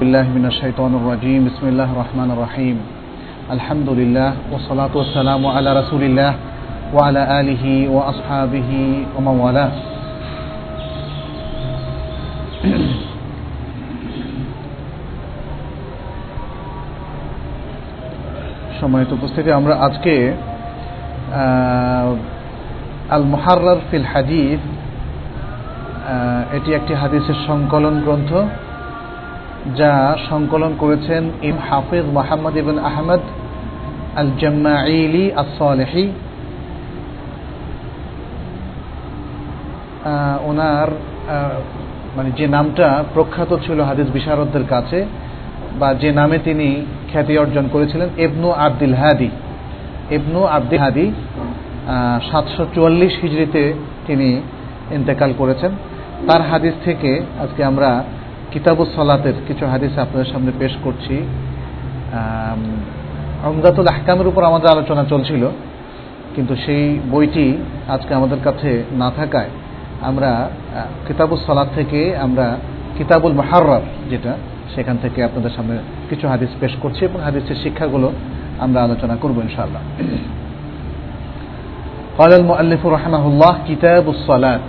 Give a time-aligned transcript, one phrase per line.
[0.00, 2.76] بالله من الشيطان الرجيم بسم الله الرحمن الرحيم
[3.50, 6.32] الحمد لله والصلاة والسلام على رسول الله
[6.94, 8.70] وعلى آله وأصحابه
[9.16, 9.72] ومن والاه
[18.80, 20.14] সম্মানিত উপস্থিতি আমরা আজকে
[23.16, 24.60] আল মুহার্রার ফিল হাদিস
[26.56, 28.30] এটি একটি হাদিসের সংকলন গ্রন্থ
[29.75, 33.21] যা সংকলন করেছেন ইম হাফিজ মোহাম্মদ ইবিন আহমদ
[34.15, 36.03] আল জাম্মাইলি আসলেহি
[40.49, 40.87] ওনার
[42.15, 45.05] মানে যে নামটা প্রখ্যাত ছিল হাদিস বিশারদদের কাছে
[45.79, 49.29] বা যে নামে তিনি খ্যাতি অর্জন করেছিলেন এবনু আব্দুল হাদি।
[50.09, 51.05] এবনু আব্দুল হাদি
[52.31, 53.73] সাতশো চুয়াল্লিশ হিজড়িতে
[54.07, 54.41] তিনি
[54.91, 55.71] ইন্তেকাল করেছেন।
[56.27, 58.03] তার হাদিস থেকে আজকে আমরা
[58.52, 61.14] কিতাবুস সলাতের কিছু হাদিস আপনাদের সামনে পেশ করছি
[63.44, 65.42] রমজাতুল আহকামের উপর আমাদের আলোচনা চলছিল
[66.34, 67.46] কিন্তু সেই বইটি
[67.88, 69.50] আজকে আমাদের কাছে না থাকায়
[70.02, 70.30] আমরা
[71.06, 72.46] কিতাবুল সলাদ থেকে আমরা
[72.98, 74.32] কিতাবুল মাহার্রার যেটা
[74.74, 75.76] সেখান থেকে আপনাদের সামনে
[76.10, 78.08] কিছু হাদিস পেশ করছি এবং হাদিসের শিক্ষাগুলো
[78.60, 79.82] আমরা আলোচনা করব ইনশাআল্লাহ
[82.18, 84.68] قال المؤلف رحمه الله كتاب الصلاة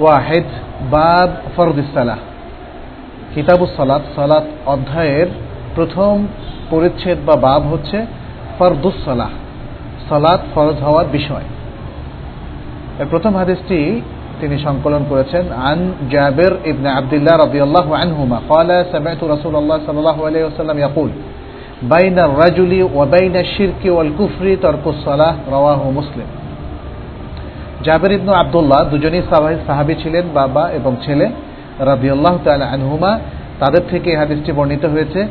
[0.00, 0.48] ওয়াহেদ
[0.90, 2.20] বাব ফরদিসালাহ
[3.34, 5.28] কিতাবুস সালাত সালাত অধ্যায়ের
[5.74, 6.12] প্রথম
[6.70, 7.98] পরিচ্ছেদ বা বাব হচ্ছে
[8.58, 9.32] ফরদুসালাহ
[10.08, 11.46] সালাত ফরজ হওয়ার বিষয়
[12.98, 13.78] এর প্রথম হাদিসটি
[14.40, 15.78] তিনি সংকলন করেছেন আন
[16.10, 21.10] জাবের ইবনে আব্দুল্লাহ রাদিয়াল্লাহু আনহুমা قال سمعت رسول الله صلى الله عليه وسلم يقول
[21.88, 26.28] بين الرجل وبين الشرك والكفر ترك الصلاة رواه مسلم
[27.85, 29.21] জাবের ইবনু আবদুল্লাহ দুজনই
[29.67, 31.25] সাহাবি ছিলেন, বাবা এবং ছেলে
[31.79, 33.19] রাবিউল্লাহ তাল আনহুমা।
[33.59, 35.21] তাদের থেকে হাদিসটি বর্ণিত হয়েছে।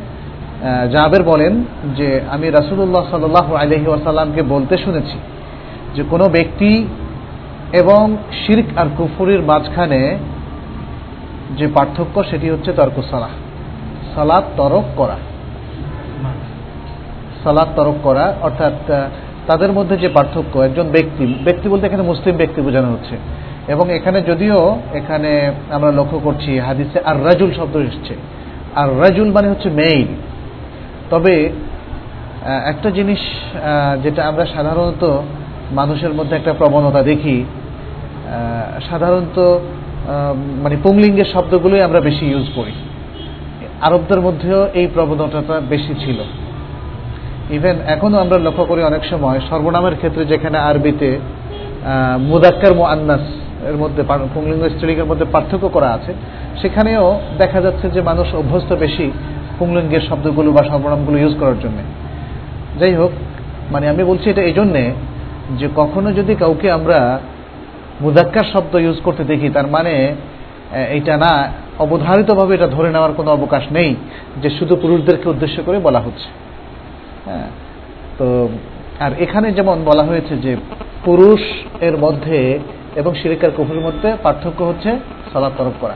[0.91, 1.53] জাবের বলেন
[1.95, 5.17] যে, আমি রাসুল্লাহ সাল্লাহ আলহি আসাল্লামকে বলতে শুনেছি
[5.95, 6.71] যে, কোনো ব্যক্তি
[7.73, 8.03] এবং
[8.41, 10.01] শির্ক আর কুফুরির মাঝখানে
[11.57, 13.33] যে পার্থক্য, সেটি হচ্ছে তর্ক সালাহ।
[14.15, 15.17] সালাদ তরক করা।
[17.43, 18.77] সালাদ তরক করা, অর্থাৎ
[19.47, 23.15] তাদের মধ্যে যে পার্থক্য, একজন ব্যক্তি ব্যক্তি বলতে এখানে মুসলিম ব্যক্তি বোঝানো হচ্ছে।
[23.73, 24.59] এবং এখানে যদিও
[24.99, 25.31] এখানে
[25.75, 28.13] আমরা লক্ষ্য করছি, হাদিসে আর রাজুল শব্দ এসছে।
[28.79, 30.07] আর রাজুল মানে হচ্ছে মেইল
[31.11, 31.33] তবে
[32.71, 33.21] একটা জিনিস
[34.03, 35.03] যেটা আমরা সাধারণত
[35.71, 37.37] মানুষের মধ্যে একটা প্রবণতা দেখি
[38.89, 39.37] সাধারণত
[40.63, 42.73] মানে পুংলিঙ্গের শব্দগুলোই আমরা বেশি ইউজ করি।
[43.87, 46.19] আরবদের মধ্যেও এই প্রবণতাটা বেশি ছিল।
[47.55, 51.09] ইভেন এখনও আমরা লক্ষ্য করি অনেক সময় সর্বনামের ক্ষেত্রে যেখানে আরবিতে
[52.29, 53.23] মুদাক্কার মোয়ান্নাস
[53.69, 54.01] এর মধ্যে
[54.33, 56.11] পুংলিঙ্গ স্ত্রীলিঙ্গের মধ্যে পার্থক্য করা আছে,
[56.61, 57.05] সেখানেও
[57.41, 59.11] দেখা যাচ্ছে যে মানুষ অভ্যস্ত বেশি
[59.59, 61.77] পুংলিঙ্গের শব্দগুলো বা সর্বনামগুলো ইউজ করার জন্য।
[62.79, 63.11] যাই হোক
[63.71, 64.83] মানে আমি বলছি এটা এই জন্যে
[65.59, 67.19] যে কখনো যদি কাউকে আমরা
[68.01, 69.93] মুদাক্কার শব্দ ইউজ করতে দেখি, তার মানে
[70.97, 71.33] এটা না,
[71.85, 73.95] অবধারিতভাবে এটা ধরে নেওয়ার কোনো অবকাশ নেই
[74.41, 76.27] যে শুধু পুরুষদেরকে উদ্দেশ্য করে বলা হচ্ছে।
[77.27, 77.49] হ্যাঁ।
[78.17, 78.49] তো,
[78.99, 80.55] আর এখানে যেমন বলা হয়েছে যে
[81.05, 81.41] পুরুষ
[81.81, 82.59] এর মধ্যে
[82.95, 84.91] এবং শিরিকার কুফুরের মধ্যে পার্থক্য হচ্ছে
[85.33, 85.95] সালাদ তরফ করা।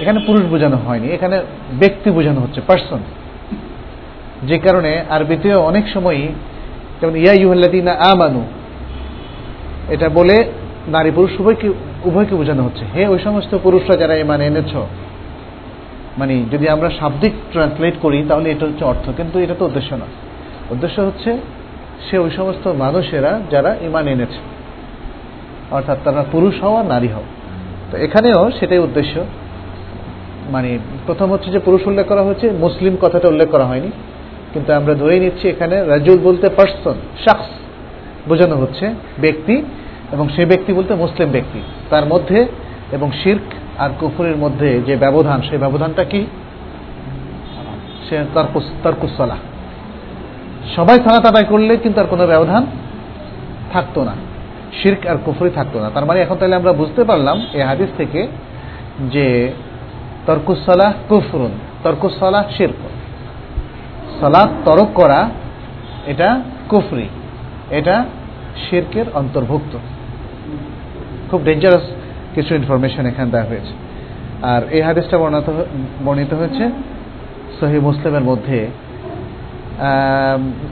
[0.00, 1.42] এখানে পুরুষ বোঝানো হয়নি, এখানে
[1.80, 2.98] ব্যক্তি বোঝানো হচ্ছে পার্সন
[4.42, 6.28] যে কারণে আরবিতেও অনেক সময়ই
[7.00, 8.42] যেমন, ইয়া ইউহ্লাদিনা আমানু,
[9.88, 10.44] এটা বলে
[10.88, 11.68] নারী পুরুষ উভয়কে
[12.04, 14.72] উভয়কে বোঝানো হচ্ছে। হে, ওই সমস্ত পুরুষরা যারা মানে এনেছ
[16.18, 20.06] মানে যদি আমরা শাব্দিক ট্রান্সলেট করি, তাহলে এটা হচ্ছে অর্থ, কিন্তু এটা তো উদ্দেশ্য না
[20.70, 21.36] উদ্দেশ্য হচ্ছে
[22.10, 24.40] সে ওই সমস্ত মানুষেরা যারা ইমান এনেছে।
[25.70, 27.26] অর্থাৎ তারা পুরুষ হওয়া, নারী হওয়া।
[27.90, 29.24] তো এখানেও সেটাই উদ্দেশ্য।
[30.50, 33.90] মানে প্রথম হচ্ছে যে পুরুষ উল্লেখ করা হয়েছে, মুসলিম কথাটা উল্লেখ করা হয়নি।
[34.52, 37.46] কিন্তু আমরা ধরেই নিচ্ছি এখানে রাজুল বলতে পার্সন শাখস
[38.28, 38.90] বোঝানো হচ্ছে,
[39.20, 39.62] ব্যক্তি
[40.12, 42.46] এবং সে ব্যক্তি বলতে মুসলিম ব্যক্তি। তার মধ্যে
[42.92, 46.26] এবং শির্ক আর কুফুরের মধ্যে যে ব্যবধান, সেই ব্যবধানটা কি?
[48.08, 48.24] সে
[48.84, 49.36] তর্কুসলা
[50.76, 52.66] সবাই সালাত আদায় করলে কিন্তু আর কোনো ব্যবধান
[53.72, 54.14] থাকতো না।
[54.82, 58.26] শির্ক আর কুফরি থাকতো না। তার মানে এখন তাহলে আমরা বুঝতে পারলাম এই হাদিস থেকে
[59.10, 59.52] যে
[60.26, 61.50] তর্কুসালাহ কুফরুন,
[61.82, 62.80] তর্কুসালাহ শির্ক।
[64.20, 65.30] সালাত তরক করা,
[66.06, 67.08] এটা কুফরি,
[67.70, 68.04] এটা
[68.70, 69.78] শির্কের অন্তর্ভুক্ত।
[71.30, 71.82] খুব ডেঞ্জারাস
[72.34, 73.72] কিছু ইনফরমেশন এখানে দেওয়া হয়েছে।
[74.42, 75.18] আর এই হাদিসটা
[76.04, 76.70] বর্ণিত হয়েছে
[77.60, 78.66] সহি মুসলিমের মধ্যে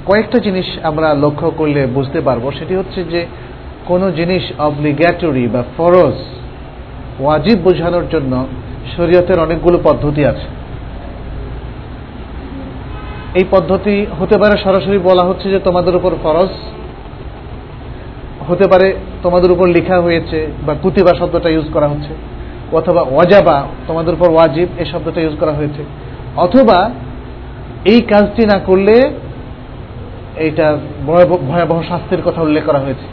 [0.08, 3.20] কয়েকটা জিনিস আমরা লক্ষ্য করলে বুঝতে পারব। সেটি হচ্ছে যে
[3.86, 6.16] কোনো জিনিস অবলিগ্যাটরি বা ফরজ,
[7.22, 8.32] ওয়াজিব বোঝানোর জন্য
[8.96, 10.46] শরীয়তের অনেকগুলো পদ্ধতি আছে।
[13.38, 16.52] এই পদ্ধতি হতে পারে সরাসরি বলা হচ্ছে যে তোমাদের উপর ফরজ,
[18.48, 18.88] হতে পারে
[19.22, 22.12] তোমাদের উপর লেখা হয়েছে বা কুতিবা শব্দটা ইউজ করা হচ্ছে,
[22.78, 25.82] অথবা ওয়াজাবা তোমাদের উপর ওয়াজিব এই শব্দটা ইউজ করা হয়েছে,
[26.36, 26.78] অথবা
[27.86, 29.10] এই কাজটি না করলে
[30.36, 33.04] এইটা ভয়াবহ শাস্তির কথা উল্লেখ করা হয়েছে।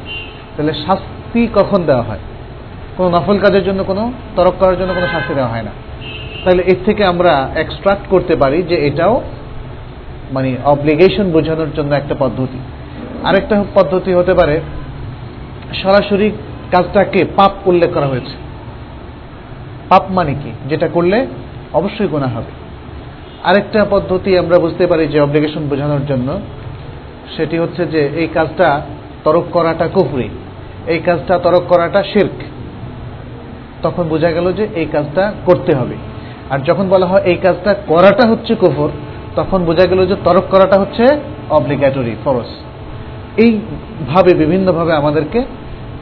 [0.57, 2.19] তাহলে শাস্তি কখন দেওয়া হয়?
[2.97, 5.71] কোনো নফল কাজের জন্য, কোনো তরক করার জন্য কোনো শাস্তি দেওয়া হয় না।
[6.43, 9.21] তাহলে এর থেকে আমরা এক্সট্রাক্ট করতে পারি যে এটাও
[10.31, 12.59] মানে অব্লিগেশন বোঝানোর জন্য একটা পদ্ধতি।
[13.23, 14.61] আরেকটা পদ্ধতি হতে পারে,
[15.83, 16.31] সরাসরি
[16.71, 18.35] কাজটাকে পাপ উল্লেখ করা হয়েছে।
[19.89, 20.51] পাপ মানে কি?
[20.69, 21.27] যেটা করলে
[21.73, 22.62] অবশ্যই গোনা হবে।
[23.43, 26.39] আরেকটা পদ্ধতি আমরা বুঝতে পারি যে অব্লিগেশন বোঝানোর জন্য,
[27.37, 28.81] সেটি হচ্ছে যে এই কাজটা
[29.23, 30.29] তরক করাটা কুফরি,
[30.87, 32.37] এই কাজটা তরক করাটা শির্ক।
[33.81, 35.95] তখন বোঝা গেল যে এই কাজটা করতে হবে।
[36.49, 38.89] আর যখন বলা হয় এই কাজটা করাটা হচ্ছে কুফর,
[39.35, 41.19] তখন বোঝা গেল যে তরক করাটা হচ্ছে
[41.49, 42.49] অব্লিগেটরি ফরজ।
[43.37, 45.43] এইভাবে, বিভিন্নভাবে আমাদেরকে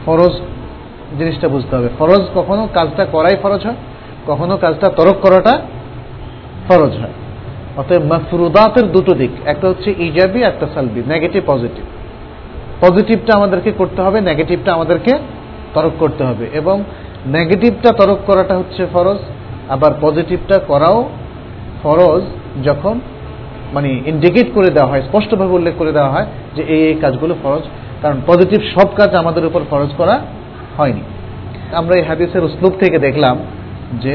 [0.06, 0.32] ফরজ
[1.18, 3.74] জিনিসটা বুঝতে হবে। ফরজ কখনো কাজটা করাই ফরজ হয়,
[4.26, 5.60] কখনো কাজটা তরক করাটা
[6.68, 7.12] ফরজ হয়।
[7.76, 11.84] অতএব মাফরুদাতের দুটো দিক, একটা হচ্ছে ইজাবি, একটা সালবি নেগেটিভ পজিটিভ
[12.80, 15.12] পজিটিভটা আমাদেরকে করতে হবে নেগেটিভটা আমাদেরকে
[15.74, 16.84] তরক করতে হবে। এবং
[17.26, 19.18] নেগেটিভটা তরক করাটা হচ্ছে ফরজ,
[19.68, 21.10] আবার পজিটিভটা করাও
[21.82, 22.22] ফরজ
[22.64, 23.00] যখন
[23.72, 26.26] মানে ইন্ডিকেট করে দেওয়া হয়, স্পষ্টভাবে উল্লেখ করে দেওয়া হয়
[26.56, 27.62] যে এই এই কাজগুলো ফরজ,
[28.02, 30.20] কারণ পজিটিভ সব কাজ আমাদের উপর ফরজ করা
[30.78, 31.02] হয়নি।
[31.72, 33.38] আমরা এই হাদিসের উসলুপ থেকে দেখলাম
[34.03, 34.13] যে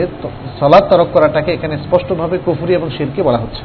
[0.60, 3.62] সলাদ তরক করাটাকে এখানে স্পষ্টভাবে কুফুরি এবং শিরকে বলা হচ্ছে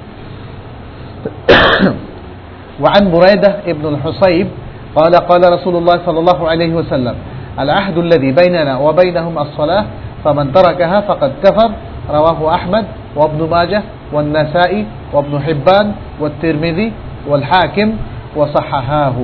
[2.83, 4.47] وعن بريدة ابن الحصيب
[4.95, 7.15] قال قال رسول الله صلى الله عليه وسلم
[7.59, 9.85] العهد الذي بيننا وبينهم الصلاة
[10.23, 11.69] فمن تركها فقد كفر
[12.09, 13.81] رواه أحمد وابن ماجه
[14.13, 15.85] والنسائي وابن حبان
[16.21, 16.91] والترمذي
[17.27, 17.87] والحاكم
[18.35, 19.17] وصححاه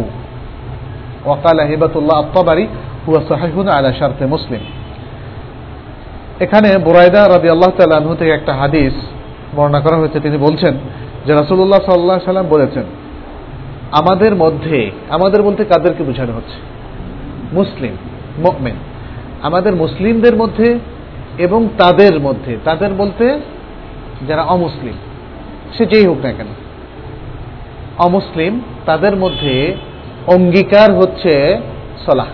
[1.25, 2.69] وقال هبة الله الطبري
[3.09, 4.61] هو صحيح على شرط مسلم
[6.40, 8.92] এখানে বুরাইদা রাদি আল্লাহ তালু থেকে একটা হাদিস
[9.56, 10.74] বর্ণনা করা হয়েছে। তিনি বলছেন
[11.26, 12.82] যে রাসুল্লাহ সাল্লাহ সাল্লাম বলেছেন,
[13.92, 16.56] আমাদের মধ্যে, আমাদের বলতে কাদেরকে বোঝানো হচ্ছে?
[17.52, 17.96] মুসলিম
[18.38, 18.74] মোকমেন
[19.42, 20.78] আমাদের মুসলিমদের মধ্যে
[21.38, 23.40] এবং তাদের মধ্যে। তাদের বলতে
[24.28, 24.92] যারা অমুসলিম,
[25.78, 26.46] সে যেই হোক না কেন।
[27.98, 29.76] অমুসলিম তাদের মধ্যে
[30.26, 31.60] অঙ্গীকার হচ্ছে
[32.06, 32.26] সলাহ।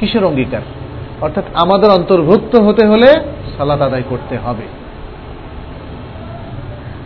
[0.00, 0.60] কিসের অঙ্গীকার?
[1.24, 3.12] অর্থাৎ আমাদের অন্তর্ভুক্ত হতে হলে
[3.58, 4.62] সালাত আদায় করতে হবে।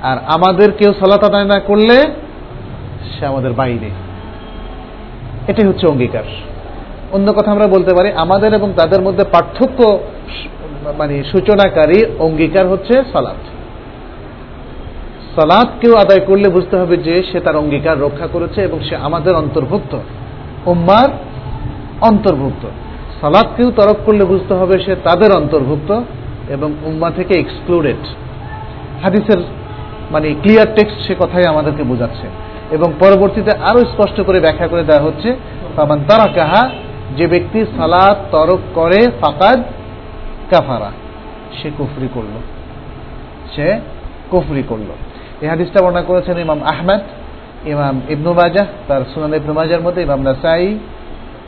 [0.02, 1.96] আর আমাদের কেউ সালাত আদায় না করলে
[3.18, 3.90] সে আমাদের বাইরে।
[5.48, 6.22] এটাই হচ্ছে অঙ্গীকার।
[7.12, 9.98] অন্য কথা আমরা বলতে পারি, আমাদের এবং তাদের মধ্যে পার্থক্য
[10.98, 13.40] মানে সূচনাকারী অঙ্গীকার হচ্ছে সালাত।
[15.40, 19.34] সালাদ কেউ আদায় করলে বুঝতে হবে যে সে তার অঙ্গীকার রক্ষা করেছে এবং সে আমাদের
[19.34, 19.98] অন্তর্ভুক্ত।
[20.66, 21.08] উম্মার
[22.00, 22.66] অন্তর্ভুক্ত।
[23.20, 26.00] সালাদ কেউ তরক করলে বুঝতে হবে সে তাদের অন্তর্ভুক্ত
[26.48, 27.96] এবং উম্মা থেকে এক্সক্লুডেড
[29.02, 29.42] হাদিসের
[30.10, 32.26] মানে ক্লিয়ার টেক্সট সে কথাই আমাদেরকে বোঝাচ্ছে।
[32.70, 35.36] এবং পরবর্তীতে আরও স্পষ্ট করে ব্যাখ্যা করে দেওয়া হচ্ছে,
[35.76, 36.70] ফামান তারা কাহা
[37.16, 39.62] যে ব্যক্তি সালাদ তরক করে, ফাকাদ
[40.50, 40.90] কাফারা।
[41.62, 42.40] সে কুফরি করল।
[43.56, 43.80] সে
[44.30, 44.92] কুফরি করল।
[45.40, 47.00] এই হাদিসটা বর্ণনা করেছেন ইমাম আহমেদ,
[47.68, 50.78] ইমাম ইবনু বাজাহ তার সুনান ইবনু মাজার মধ্যে ইমাম নাসাই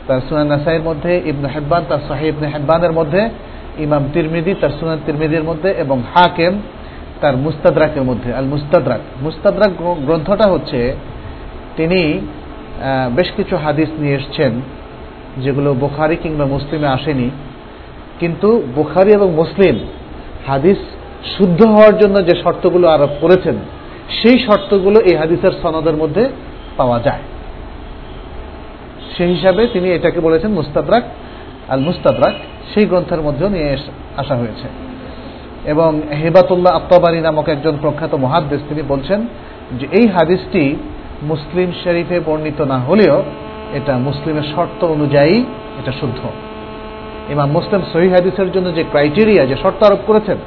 [0.07, 3.21] তার সুনান নাসাইয়ের মধ্যে, ইবনু হেব্বান, তার সাহি ইবনু হেব্বানের মধ্যে,
[3.77, 6.53] ইমাম তিরমিদি, তার সুনান তিরমিদির মধ্যে এবং হাকেম
[7.21, 9.71] তার মুস্তাদরাকের মধ্যে, আল মুস্তাদরাক। মুস্তাদরাক
[10.05, 10.79] গ্রন্থটা হচ্ছে,
[11.77, 12.01] তিনি
[13.15, 14.51] বেশ কিছু হাদিস নিয়ে এসছেন,
[15.43, 17.29] যেগুলো বুখারি কিংবা মুসলিমে আসেনি।
[18.19, 19.75] কিন্তু বুখারি এবং মুসলিম
[20.47, 20.79] হাদিস
[21.35, 23.55] শুদ্ধ হওয়ার জন্য যে শর্তগুলো আরোপ করেছেন,
[24.17, 26.23] সেই শর্তগুলো এই হাদিসের সনদের মধ্যে
[26.77, 27.23] পাওয়া যায়।
[29.17, 31.03] সেই হিসাবে তিনি এটাকে বলেছেন মুস্তাদরাক
[31.67, 32.33] আল মুস্তাদরাক।
[32.73, 33.77] সেই গ্রন্থের মধ্যেও নিয়ে
[34.17, 34.67] আসা হয়েছে।
[35.65, 39.27] এবং হেবাতুল্লাহ আত্মাবারি নামক একজন প্রখ্যাত মহাদ্দেশ তিনি বলছেন
[39.71, 40.75] যে এই হাদিসটি
[41.23, 43.23] মুসলিম শরীফে বর্ণিত না হলেও
[43.73, 45.39] এটা মুসলিমের শর্ত অনুযায়ী
[45.79, 46.19] এটা শুদ্ধ।
[47.31, 50.37] ইমাম মুসলিম সহি হাদিসের জন্য যে ক্রাইটেরিয়া, যে শর্ত আরোপ করেছেন,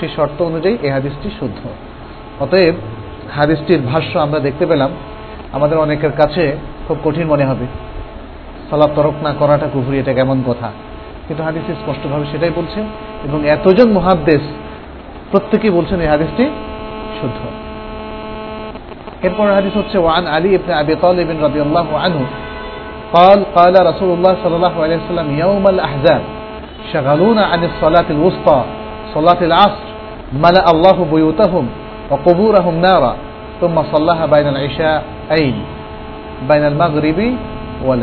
[0.00, 1.68] সেই শর্ত অনুযায়ী এই হাদিসটি শুদ্ধ।
[2.42, 2.74] অতএব
[3.34, 4.90] হাদিসটির ভাষ্য আমরা দেখতে পেলাম।
[5.52, 6.56] আমাদের অনেকের কাছে
[6.88, 7.66] খুব কঠিন মনে হবে।
[8.71, 10.67] সালাদ তরক না করাটা কুফুরি এটা কেমন কথা
[11.27, 12.79] কিন্তু হাদিসটি স্পষ্টভাবে সেটাই বলছে
[13.27, 14.43] এবং এতজন মহাদ্দেশ
[15.31, 16.45] প্রত্যেকেই বলছেন এই হাদিসটি
[17.19, 17.39] শুদ্ধ
[19.27, 22.25] এরপর হাদিস হচ্ছে ওয়ান আলী ইবনে আবি তালিব রাদিয়াল্লাহু আনহু
[23.13, 26.21] قال قال رسول الله صلى الله عليه وسلم يوم الأحزاب
[26.91, 28.59] شغلونا عن الصلاة الوسطى
[29.13, 29.87] সলাতিল আসর
[30.43, 31.65] মালা আল্লাহ বুয়ুতাহুম
[32.11, 33.13] وقبورهم نارا
[33.61, 35.55] ثم صلىها بين العشاءين
[36.51, 37.19] بين المغرب
[37.84, 38.02] ওয়াল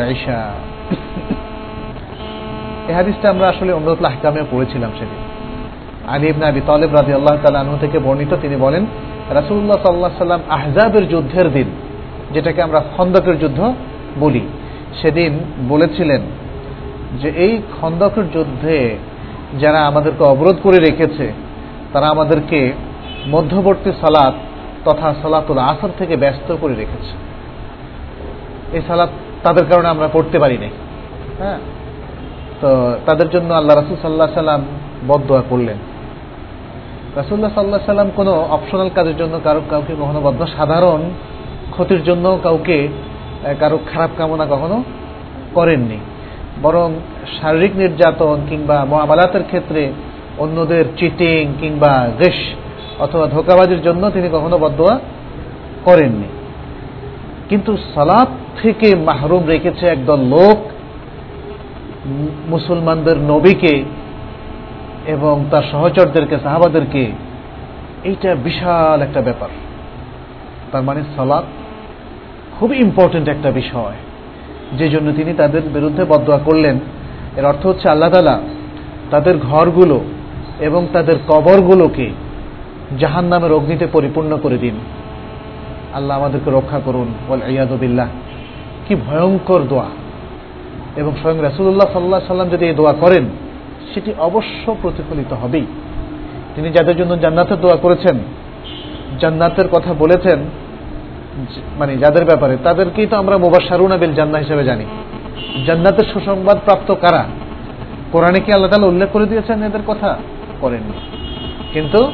[2.90, 5.22] এই হাদিসটা আমরা আসলে অমরতুল আহকামে পড়েছিলাম সেদিন।
[6.14, 8.84] আলী ইবনা আবি তালেব রাজি আল্লাহ তালা আনু থেকে বর্ণিত, তিনি বলেন
[9.40, 11.68] রাসুল্লাহ সাল্লাহ সাল্লাম আহজাবের যুদ্ধের দিন,
[12.34, 13.60] যেটাকে আমরা খন্দকের যুদ্ধ
[14.24, 14.44] বলি,
[15.00, 15.32] সেদিন
[15.72, 16.22] বলেছিলেন
[17.22, 18.78] যে এই খন্দকের যুদ্ধে
[19.62, 21.26] যারা আমাদেরকে অবরোধ করে রেখেছে,
[21.94, 22.60] তারা আমাদেরকে
[23.36, 24.36] মধ্যবর্তী সালাত
[24.88, 27.14] তথা সালাতুল আসর থেকে ব্যস্ত করে রেখেছে।
[28.78, 29.12] এই সালাত
[29.44, 30.70] তাদের কারণে আমরা পড়তে পারি নাই।
[31.40, 31.58] হ্যাঁ?
[32.62, 34.62] তো তাদের জন্য আল্লাহ রাসুল সাল্লাহ সাল্লাম
[35.08, 35.78] বদোয়া করলেন।
[37.16, 41.10] রাসুল্লাহ সাল্লাহ সাল্লাম কোনো অপশনাল কাজের জন্য কারও কাউকে কখনো বদ্ধ সাধারণ
[41.72, 42.88] ক্ষতির জন্য কাউকে
[43.60, 44.84] কারও খারাপ কামনা কখনো
[45.54, 45.98] করেননি।
[46.62, 46.94] বরং
[47.42, 49.92] শারীরিক নির্যাতন কিংবা মামালাতের ক্ষেত্রে
[50.38, 52.56] অন্যদের চিটিং কিংবা গেশ
[53.00, 55.00] অথবা ধোকাবাজির জন্য তিনি কখনো বদোয়া
[55.86, 56.39] করেননি।
[57.50, 58.28] কিন্তু সালাদ
[58.62, 60.58] থেকে মাহরুম রেখেছে একদল লোক,
[62.50, 63.84] মুসলমানদের নবীকে
[65.06, 67.12] এবং তার সহচরদেরকে, সাহাবাদেরকে।
[68.04, 69.50] এইটা বিশাল একটা ব্যাপার।
[70.72, 71.44] তার মানে সালাদ
[72.60, 73.94] খুবই ইম্পর্টেন্ট একটা বিষয়।
[74.78, 76.80] যে জন্য তিনি তাদের বিরুদ্ধে বদোয়া করলেন।
[77.38, 78.42] এর অর্থ হচ্ছে আল্লাহ তালা
[79.12, 80.02] তাদের ঘরগুলো
[80.60, 82.10] এবং তাদের কবরগুলোকে
[83.00, 84.74] জাহান নামের অগ্নিতে পরিপূর্ণ করে দিন।
[85.94, 88.08] আল্লাহ আমাদেরকে রক্ষা করুন। বল ইয়াদুবিল্লাহ
[88.88, 89.86] কি ভয়ঙ্কর দোয়া।
[90.96, 93.26] এবং স্বয়ং রাসুল্লাহ সাল্লাহ সাল্লাম যদি এই দোয়া করেন,
[93.94, 95.66] সেটি অবশ্য প্রতিফলিত হবেই।
[96.56, 98.20] তিনি যাদের জন্য জান্নাতের দোয়া করেছেন,
[99.20, 100.40] জান্নাতের কথা বলেছেন
[101.80, 104.86] মানে যাদের ব্যাপারে, তাদেরকেই তো আমরা মোবার মুবাসারুনা বিল জান্না হিসেবে জানি।
[105.66, 107.26] জান্নাতের সুসংবাদ প্রাপ্ত কারা?
[108.12, 110.18] কোরআনে কি আল্লাহ তালা উল্লেখ করে দিয়েছেন এদের কথা?
[110.62, 110.94] করেননি।
[111.74, 112.12] কিন্তু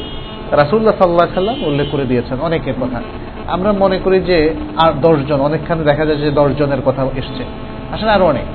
[0.51, 3.01] রাসুল্লাহ সাল্লাহ সাল্লাম উল্লেখ করে দিয়েছেন অনেকের কথা।
[3.47, 4.37] আমরা মনে করি যে
[4.83, 7.43] আর দশজন, অনেকখানে দেখা যায় যে দশজনের কথা এসছে।
[7.91, 8.47] আসলে আরও অনেক।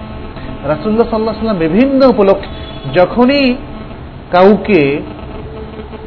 [0.68, 2.48] রাসুল্লাহ সাল্লাহ সাল্লাম বিভিন্ন উপলক্ষে,
[2.94, 3.54] যখনই
[4.32, 5.00] কাউকে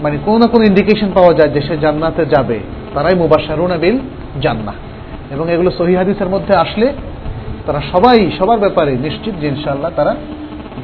[0.02, 2.60] মানে কোন না কোনো ইন্ডিকেশন পাওয়া যায় সে জান্নাতে যাবে,
[2.94, 4.00] তারাই মুবাসারুনা বিল
[4.42, 4.74] জান্না
[5.32, 6.94] এবং এগুলো সহি হাদিসের মধ্যে আসলে
[7.66, 10.16] তারা সবাই, সবার ব্যাপারে নিশ্চিত যে ইনশাল্লাহ তারা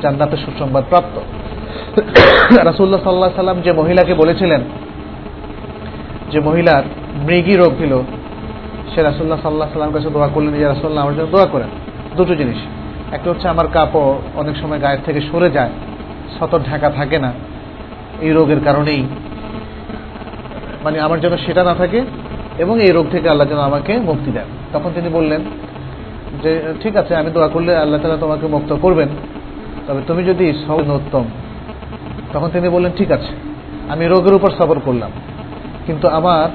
[0.02, 1.16] জান্নাতের সুসংবাদ প্রাপ্ত।
[2.70, 4.62] রাসুল্লাহ সাল্লাহ সাল্লাম যে মহিলাকে বলেছিলেন,
[6.32, 6.84] যে মহিলার
[7.28, 7.94] মৃগী রোগ ছিল
[8.92, 11.70] সে রাসুল্লাহ সাল্লাহ সাল্লাম কাছে দোয়া করলেন যে রাসুল্লাহ আমার জন্য দোয়া করেন।
[12.18, 12.60] দুটো জিনিস।
[13.12, 15.70] একটা হচ্ছে, আমার কাপড় অনেক সময় গায়ের থেকে সরে যায়,
[16.40, 17.32] সতর ঢাকা থাকে না,
[18.22, 19.02] এই রোগের কারণেই।
[20.84, 22.00] মানে আমার জন্য সেটা না থাকে
[22.58, 25.42] এবং এই রোগ থেকে আল্লাহ যেন আমাকে মুক্তি দেন। তখন তিনি বললেন
[26.44, 29.10] যে, ঠিক আছে, আমি দোয়া করলে আল্লাহ তালা তোমাকে মুক্ত করবেন,
[29.88, 31.26] তবে তুমি যদি সব উত্তম।
[32.34, 33.32] তখন তিনি বললেন, ঠিক আছে,
[33.90, 35.12] আমি রোগের উপর সবর করলাম,
[35.86, 36.50] কিন্তু আমার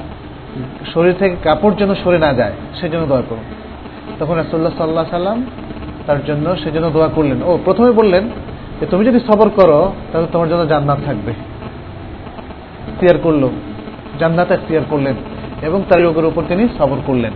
[0.94, 3.44] শরীর থেকে কাপড় যেন সরে না যায়, সেজন্য দোয়া করুন।
[4.18, 5.44] তখন রাসুল্লাহ সাল্লাহ সাল্লাম
[6.06, 8.28] তার জন্য সেজন্য দোয়া করলেন। ও, প্রথমে বললেন
[8.80, 11.32] যে, তুমি যদি সবর করো, তাহলে তোমার জন্য জান্নাত থাকবে।
[12.99, 13.49] ক্লিয়ার করল।
[14.18, 15.14] জান্নাত ক্লিয়ার করলেন
[15.62, 17.32] এবং তার রোগের উপর তিনি সবর করলেন।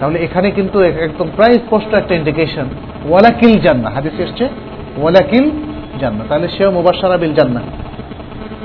[0.00, 2.64] তাহলে এখানে কিন্তু একদম প্রায় স্পষ্ট একটা ইন্ডিকেশন
[3.08, 4.48] ওয়ালাকিল জান্না হাদিস এসছে,
[4.96, 5.50] ওয়ালাকিল
[6.00, 7.60] জান্না তাহলে সেও মুবাসারা বিল জান্না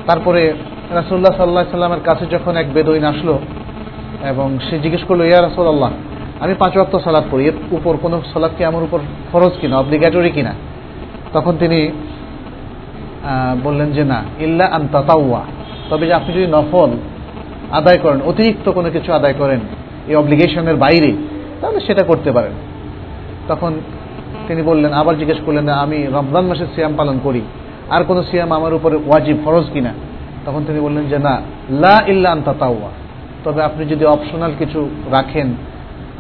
[0.08, 0.54] তারপরে
[0.92, 3.40] রাসুল্লাহ সাল্লাহ সাল্লামের কাছে যখন এক বেদইন আসলো
[4.32, 5.92] এবং সে জিজ্ঞেস করল, ইয়া রাসুল্লাহ
[6.44, 9.00] আমি পাঁচ ওয়াক্ত সালাদ পড়ি, এর উপর কোনো সালাদ কি আমার উপর
[9.32, 10.54] ফরজ কিনা অব্লিগেটরি কিনা?
[11.34, 11.80] তখন তিনি
[13.66, 15.42] বললেন যে না, ইল্লা আন তাতাউয়া
[15.90, 16.92] তবে যে আপনি যদি নফল
[17.80, 19.60] আদায় করেন, অতিরিক্ত কোনো কিছু আদায় করেন,
[20.10, 21.12] এই অব্লিগেশনের বাইরে,
[21.62, 22.54] তাহলে সেটা করতে পারেন।
[23.48, 23.72] তখন
[24.48, 27.42] তিনি বললেন, আবার জিজ্ঞেস করলেন আমি রমজান মাসে সিয়াম পালন করি,
[27.90, 29.92] আর কোনো সিয়াম আমার উপরে ওয়াজিব ফরজ কিনা?
[30.46, 31.36] তখন তিনি বললেন যে না,
[31.84, 32.92] লা ইল্লা আন তাতাউয়া
[33.44, 34.80] তবে আপনি যদি অপশনাল কিছু
[35.12, 35.48] রাখেন,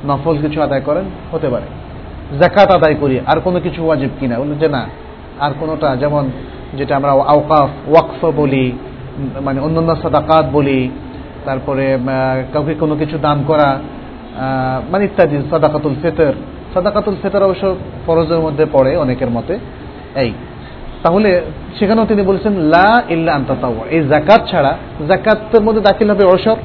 [0.07, 1.67] নফল কিছু আদায় করেন, হতে পারে।
[2.41, 4.83] জাকাত আদায় করি, আর কোনো কিছু ওয়াজিব কিনা। বললেন যে না,
[5.39, 6.23] আর কোনোটা যেমন
[6.77, 8.65] যেটা আমরা আওকাফ, ওয়াকফ বলি
[9.41, 10.79] মানে অন্যান্য সাদাকাত বলি,
[11.45, 11.85] তারপরে
[12.53, 13.69] কাউকে কোনো কিছু দান করা
[14.91, 16.33] মানে ইত্যাদি, সাদাকাতুল ফেতর।
[16.73, 17.65] সাদাকাতুল ফেতর অবশ্য
[18.05, 19.53] ফরজের মধ্যে পড়ে অনেকের মতে।
[20.23, 20.31] এই,
[21.03, 21.29] তাহলে
[21.77, 24.71] সেখানেও তিনি বলেছেন, লা ইল্লা আন্তাতাওয়া এই জাকাত ছাড়া
[25.07, 26.57] জাকাতের মধ্যে দাখিল হবে ওসর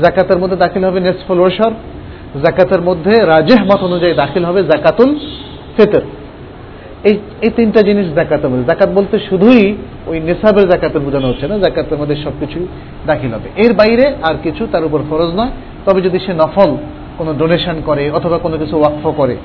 [0.00, 1.72] জাকাতের মধ্যে দাখিল হবে নেসফুল ওসর
[2.44, 5.18] জাকাতের মধ্যে রাজেহ মত অনুযায়ী দাখিল হবে জাকাতুল
[5.76, 6.00] ফেতর।
[7.04, 11.58] এই এই তিনটা জিনিস জাকাতের মধ্যে। জাকাত বলতে শুধুই ওই নেশাবের জাকাতের বোঝানো হচ্ছে না,
[11.58, 12.66] জাকাতের মধ্যে সব কিছুই
[13.06, 15.50] দাখিল হবে। এর বাইরে আর কিছু তার উপর ফরজ নয়।
[15.86, 16.76] তবে যদি সে নফল
[17.18, 19.36] কোনো ডোনেশন করে অথবা কোনো কিছু ওয়াকফ করে,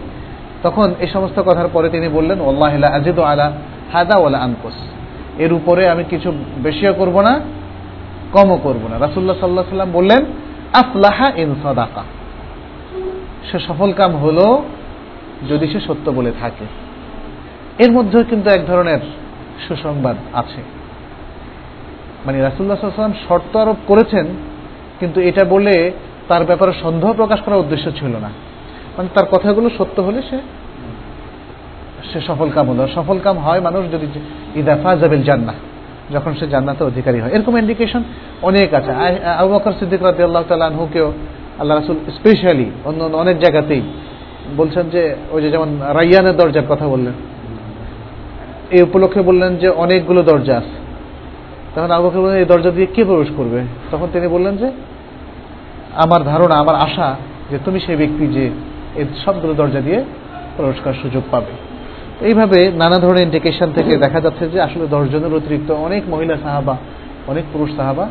[0.64, 3.52] তখন এই সমস্ত কথার পরে তিনি বললেন ওল্লাহ আজিদ আলা
[3.94, 4.78] হাদা ওলা আনকোস।
[5.38, 6.32] এর উপরে আমি কিছু
[6.64, 7.40] বেশিও করব না।
[8.38, 10.22] কমও করব না। রাসুল্লাহ সাল্লাহ সাল্লাম বললেন,
[10.74, 12.04] আফলাহা ইন সদাকা।
[13.52, 14.64] সে সফল কাম হলো
[15.50, 16.66] যদি সে সত্য বলে থাকে।
[17.84, 19.00] এর মধ্যেও কিন্তু এক ধরনের
[19.68, 20.62] সুসংবাদ আছে।
[22.26, 24.26] মানে রাসুল্লাহ সাল্লাম শর্ত আরোপ করেছেন,
[25.00, 25.92] কিন্তু এটা বলে
[26.28, 28.32] তার ব্যাপারে সন্দেহ প্রকাশ করার উদ্দেশ্য ছিল না।
[28.98, 30.38] মানে তার কথাগুলো সত্য হলে সে
[32.10, 34.08] সে সফল কাম হলো। সফল কাম হয় মানুষ যদি
[34.56, 35.54] ইদাফা জাবিল জান্না
[36.14, 38.04] যখন সে জান্নাতের অধিকারী হয়। এরকম ইন্ডিকেশন
[38.42, 38.92] অনেক আছে।
[39.26, 41.14] আবু বকর সিদ্দিক রাজি আল্লাহ তালহুকেও
[41.60, 43.82] আল্লাহ রাসুল স্পেশালি অন্য অনেক জায়গাতেই
[44.58, 47.14] বলছেন যে, ওই যে যেমন রাইয়ানের দরজার কথা বললেন।
[48.72, 50.78] এই উপলক্ষে বললেন যে, অনেকগুলো দরজা আছে।
[51.76, 53.62] তখন আবু বকর বললেন, এই দরজা দিয়ে কে প্রবেশ করবে?
[53.92, 54.72] তখন তিনি বললেন যে,
[55.94, 57.16] আমার ধারণা, আমার আশা
[57.52, 58.50] যে তুমি সেই ব্যক্তি যে
[58.96, 60.04] এই সবগুলো দরজা দিয়ে
[60.58, 61.67] প্রবেশ করার সুযোগ পাবে।
[62.22, 66.78] এইভাবে নানা ধরনের ইন্ডিকেশন থেকে দেখা যাচ্ছে যে আসলে দশজনের অতিরিক্ত অনেক মহিলা সাহাবা,
[67.28, 68.10] অনেক পুরুষ সাহাবা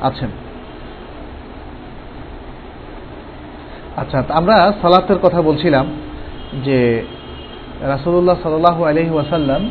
[0.00, 0.28] আছেন।
[3.96, 5.86] আচ্ছা আমরা সালাতের কথা বলছিলাম
[6.64, 7.02] যে
[7.80, 9.70] রাসুল্লাহ সাল্লাহ আলহি ওয়াসাল্লাম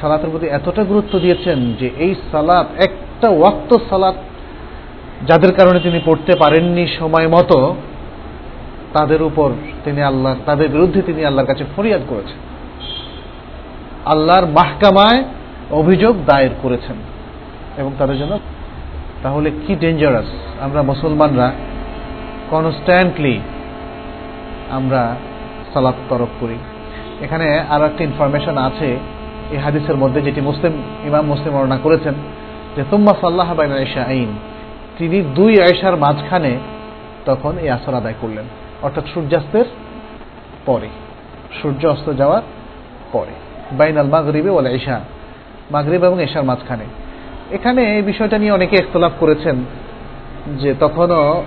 [0.00, 4.14] সালাতের প্রতি এতটা গুরুত্ব দিয়েছেন যে এই সালাত, একটা ওয়াক্ত সালাত
[5.26, 7.74] যাদের কারণে তিনি পড়তে পারেননি সময় মতো,
[8.92, 9.50] তাদের উপর
[9.84, 12.51] তিনি আল্লাহ, তাদের বিরুদ্ধে তিনি আল্লাহর কাছে ফরিয়াদ করেছেন।
[14.04, 15.24] আল্লাহর মাহকামায়
[15.70, 16.96] অভিযোগ দায়ের করেছেন।
[17.76, 18.38] এবং তাদের জন্য
[19.22, 20.26] তাহলে কি ডেঞ্জারাস
[20.60, 21.52] আমরা মুসলমানরা
[22.50, 23.40] কনস্ট্যান্টলি
[24.70, 25.16] আমরা
[25.74, 26.54] সালাত তরফ করি।
[27.20, 28.98] এখানে আরও একটা ইনফরমেশন আছে,
[29.50, 30.72] এই হাদিসের মধ্যে যেটি মুসলিম,
[31.06, 32.14] ইমাম মুসলিম বর্ণনা করেছেন
[32.76, 34.38] যে তুম্মা সাল্লাহ বাইন আয়সা আইন
[34.98, 36.58] তিনি দুই আয়সার মাঝখানে
[37.24, 38.44] তখন এই আসর আদায় করলেন।
[38.82, 39.64] অর্থাৎ সূর্যাস্তের
[40.66, 40.88] পরে,
[41.62, 42.42] সূর্য অস্ত যাওয়ার
[43.12, 43.41] পরে।
[43.78, 45.00] বাইনাল মাগরিবে ওলা ঈশা
[45.70, 46.84] মাগরিব এবং এশার মাঝখানে।
[47.50, 49.56] এখানে এই বিষয়টা নিয়ে অনেকে ইখতলাফ করেছেন
[50.60, 51.42] যে তখনও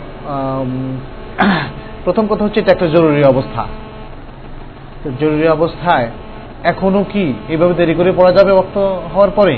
[2.03, 3.65] প্রথম কথা হচ্ছে এটা একটা জরুরি অবস্থা।
[5.19, 6.07] জরুরি অবস্থায়
[6.63, 8.77] এখনও কি এভাবে দেরি করে পড়া যাবে অর্থ
[9.13, 9.57] হওয়ার পরে?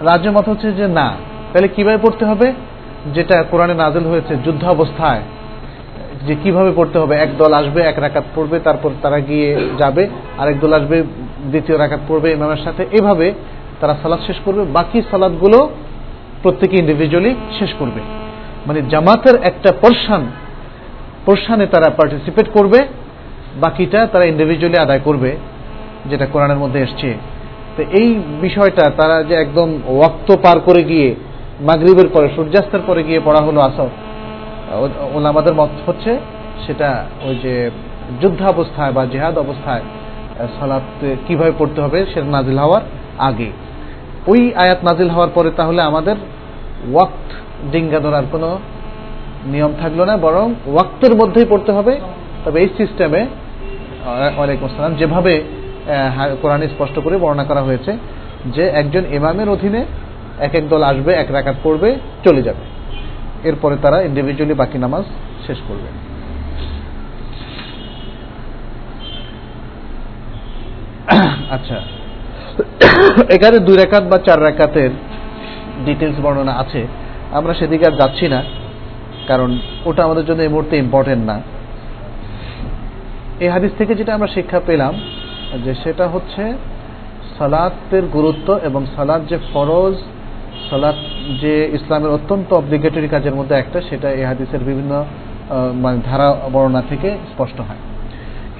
[0.00, 1.14] রাজ্য মত হচ্ছে যে না।
[1.52, 2.52] তাহলে কীভাবে পড়তে হবে?
[3.14, 5.20] যেটা কোরআনে নাজেল হয়েছে যুদ্ধ অবস্থায়
[6.26, 10.60] যে কীভাবে পড়তে হবে, এক দল আসবে, এক রাকাত পড়বে, তারপর তারা গিয়ে যাবে, আরেক
[10.60, 11.02] দল আসবে,
[11.44, 13.32] দ্বিতীয় রাকাত পড়বে ইমামের সাথে। এভাবে
[13.80, 15.70] তারা সালাদ শেষ করবে, বাকি সালাদগুলো
[16.42, 18.00] প্রত্যেকে ইন্ডিভিজুয়ালি শেষ করবে।
[18.66, 20.22] মানে জামাতের একটা পোর্শন
[21.26, 22.78] পোর্শনে তারা পার্টিসিপেট করবে,
[23.60, 25.36] বাকিটা তারা ইন্ডিভিজুয়ালি আদায় করবে,
[26.06, 27.14] যেটা কোরআনের মধ্যে এসছে।
[27.76, 31.14] তো এই বিষয়টা তারা যে একদম ওয়াক্ত পার করে গিয়ে,
[31.60, 33.88] মাগরীবের পরে, সূর্যাস্তের পরে গিয়ে পড়া হলো আসর।
[35.16, 36.12] ওলামাদের মত হচ্ছে
[36.64, 36.88] সেটা
[37.28, 37.54] ওই যে
[38.20, 39.84] যুদ্ধাবস্থায় বা জেহাদ অবস্থায়
[40.58, 40.86] সালাত
[41.26, 42.82] কীভাবে পড়তে হবে সেটা নাজিল হওয়ার
[43.28, 43.50] আগে।
[44.26, 46.16] ওই আয়াত নাজিল হওয়ার পরে তাহলে আমাদের
[46.92, 47.28] ওয়াক্ত
[47.72, 48.48] ডিঙ্গা ধরার কোনো
[49.52, 51.92] নিয়ম থাকল না, বরং ওয়াক্তের মধ্যেই পড়তে হবে।
[52.44, 53.22] তবে এই সিস্টেমে
[54.36, 55.32] ওয়ালাইকুম আসসালাম, যেভাবে
[56.42, 57.92] কোরআনে স্পষ্ট করে বর্ণনা করা হয়েছে
[58.56, 59.82] যে একজন ইমামের অধীনে
[60.46, 61.88] এক এক দল আসবে, এক রাকাত পড়বে,
[62.24, 62.62] চলে যাবে।
[63.48, 65.04] এরপরে তারা ইন্ডিভিজুয়ালি বাকি নামাজ
[65.46, 65.88] শেষ করবে।
[71.56, 71.78] আচ্ছা।
[73.34, 74.90] এখানে দুই রেখাত বা চার রেখাতের
[75.86, 76.80] ডিটেলস বর্ণনা আছে।
[77.38, 78.40] আমরা সেদিকে আর যাচ্ছি না,
[79.28, 79.50] কারণ
[79.88, 81.36] ওটা আমাদের জন্য এই মুহূর্তে ইম্পর্টেন্ট না।
[83.44, 84.94] এই হাদিস থেকে যেটা আমরা শিক্ষা পেলাম,
[85.64, 86.42] যে সেটা হচ্ছে
[87.36, 89.96] সালাতের গুরুত্ব এবং সালাদ যে ফরজ
[90.69, 90.97] সালাত
[91.41, 94.91] যে ইসলামের অত্যন্ত অব্লিগেটরি কাজের মধ্যে একটা সেটা এই হাদিসের বিভিন্ন
[95.81, 97.81] মানে ধারা বর্ণনা থেকে স্পষ্ট হয়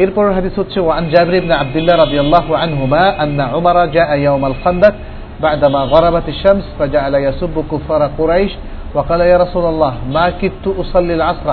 [0.04, 4.96] এরপর হাদিস হচ্ছে ওয়ান জাবির ইবনে আব্দুল্লাহ রাদিয়াল্লাহু আনহুমা আন্না উমর জাআ ইয়াউম আল-খান্দাক
[5.42, 8.52] بعدما غربت الشمس فجعل يسب كفار قريش
[8.96, 11.50] وقال يا رسول الله ما كدت أصلي العصر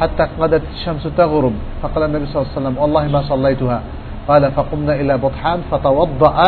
[0.00, 3.78] حتى قدت الشمس تغرب فقال النبي صلى الله عليه وسلم والله ما صليتها
[4.28, 6.38] قال فقمنا إلى بطحان فتوضأ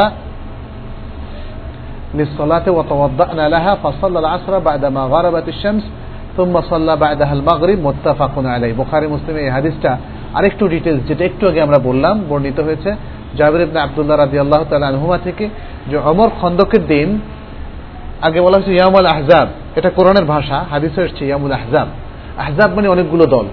[2.15, 5.85] للصلاة وتوضأنا لها فصلى العصر بعدما غربت الشمس
[6.37, 9.91] ثم صلى بعدها المغرب متفق عليه বুখারী মুসলিমে এই হাদিসটা
[10.35, 12.91] আরেকটু ডিটেইলস যেটা একটু আগে আমরা বললাম বর্ণিত হয়েছে
[13.37, 15.45] জাবির ইবনে আব্দুল্লাহ রাদিয়াল্লাহু তাআলা আনহুমা থেকে
[15.91, 17.09] যে ওমর খন্দকের দিন
[18.23, 21.89] আগে বলা হয়েছে ইয়ামুল আহজাব এটা কোরআনের ভাষা হাদিসে এসেছে ইয়ামুল আহজাব
[22.39, 23.47] আহজাব মানে অনেকগুলো দল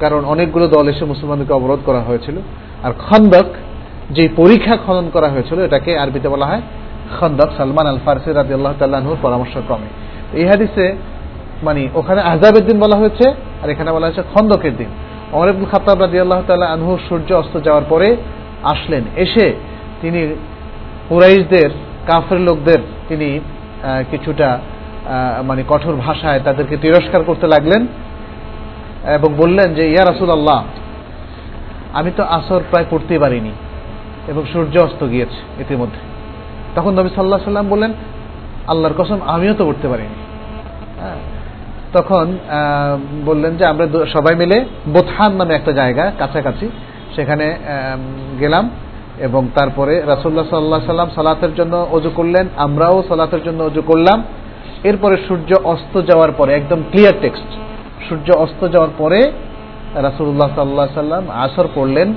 [0.00, 2.36] কারণ অনেকগুলো দল এসে মুসলমানদেরকে অবরোধ করা হয়েছিল
[2.82, 3.46] আর খন্দক
[4.10, 6.62] যে পরীক্ষা খনন করা হয়েছিল এটাকে আরবিতে বলা হয়
[7.15, 9.89] খন্দক সালমান আল ফারসি রাজি আল্লাহ তাল্লাহুর পরামর্শ ক্রমে
[10.39, 10.85] এই হাদিসে
[11.67, 13.25] মানে ওখানে আহজাবের দিন বলা হয়েছে,
[13.61, 14.89] আর এখানে বলা হয়েছে খন্দকের দিন।
[15.33, 18.09] অমর ইবুল খাতাব রাজি আল্লাহ তাল্লাহ আনহু সূর্য অস্ত যাওয়ার পরে
[18.73, 19.45] আসলেন। এসে
[20.01, 20.19] তিনি
[21.09, 21.69] কুরাইশদের,
[22.09, 23.27] কাফের লোকদের, তিনি
[24.11, 24.49] কিছুটা
[25.49, 27.81] মানে কঠোর ভাষায় তাদেরকে তিরস্কার করতে লাগলেন
[29.17, 30.59] এবং বললেন যে, ইয়া রাসুল আল্লাহ
[31.99, 33.53] আমি তো আসর প্রায় পড়তে পারিনি
[34.31, 36.01] এবং সূর্য অস্ত গিয়েছে ইতিমধ্যে।
[36.77, 37.91] তখন নবী সাল্লাহ সাল্লাম বললেন
[38.71, 40.17] আল্লাহর কসম আমিও তো উঠতে পারিনি।
[41.01, 41.19] হ্যাঁ,
[41.93, 42.25] তখন
[43.25, 43.85] বললেন যে আমরা
[44.15, 44.57] সবাই মিলে
[44.93, 46.65] বোথান নামে একটা জায়গা কাছাকাছি
[47.15, 47.45] সেখানে
[48.39, 48.65] গেলাম
[49.19, 54.17] এবং তারপরে রাসুল্লাহ সাল্লাহ সাল্লাম সালাতের জন্য অজু করলেন আমরাও সালাতের জন্য অজু করলাম।
[54.83, 57.49] এরপরে সূর্য অস্ত যাওয়ার পরে একদম ক্লিয়ার টেক্সট
[58.07, 59.19] সূর্য অস্ত যাওয়ার পরে
[60.07, 62.07] রাসুল্লাহ সাল্লাহ সাল্লাম আসর পড়লেন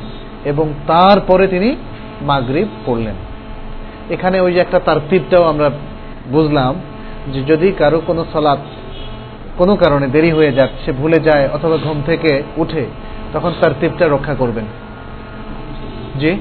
[0.45, 1.77] এবং তারপরে তিনি
[2.23, 3.17] মাগরিব পড়লেন।
[4.11, 5.71] এখানে ওই যে একটা তারতিবটাও আমরা
[6.33, 6.75] বুঝলাম
[7.33, 8.59] যে যদি কারও কোনো সালাত
[9.59, 10.53] কোনো কারণে দেরি হয়ে
[10.85, 12.85] সে ভুলে যায় অথবা ঘুম থেকে উঠে,
[13.33, 14.65] তখন তার তিপটা রক্ষা করবেন।
[16.21, 16.33] জি?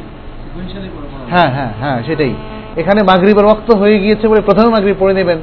[1.29, 2.33] হ্যাঁ হ্যাঁ হ্যাঁ সেটাই।
[2.77, 5.39] এখানে মাগরিবের রক্ত হয়ে গিয়েছে বলে প্রথমে মাগরিব পড়ে নেবেন,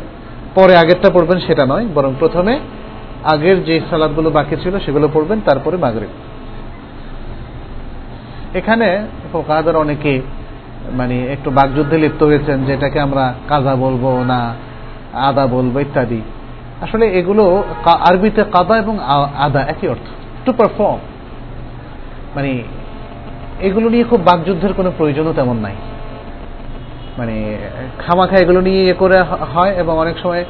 [0.54, 2.58] পরে আগেরটা পড়বেন সেটা নয়, বরং প্রথমে
[3.24, 6.12] আগের যে সালাদগুলো বাকি ছিল সেগুলো পড়বেন, তারপরে মাগরিব।
[8.54, 10.20] এখানে ফোকাদের অনেকে
[10.92, 14.54] মানে একটু বাকযুদ্ধে লিপ্ত হয়েছেন, যেটাকে আমরা কাজা বলব না,
[15.14, 16.20] আদা বলব ইত্যাদি।
[16.82, 17.64] আসলে এগুলো
[18.08, 18.98] আরবিতে কাদা এবং
[19.36, 20.06] আদা একই অর্থ।
[20.44, 20.98] টু পারফর্ম
[22.36, 22.62] মানে
[23.60, 25.74] এগুলো নিয়ে খুব বাকযুদ্ধের কোনো প্রয়োজনও তেমন নাই।
[27.18, 27.58] মানে
[28.06, 29.22] খামাখা এগুলো নিয়ে ইয়ে করে
[29.54, 30.44] হয় এবং অনেক সময়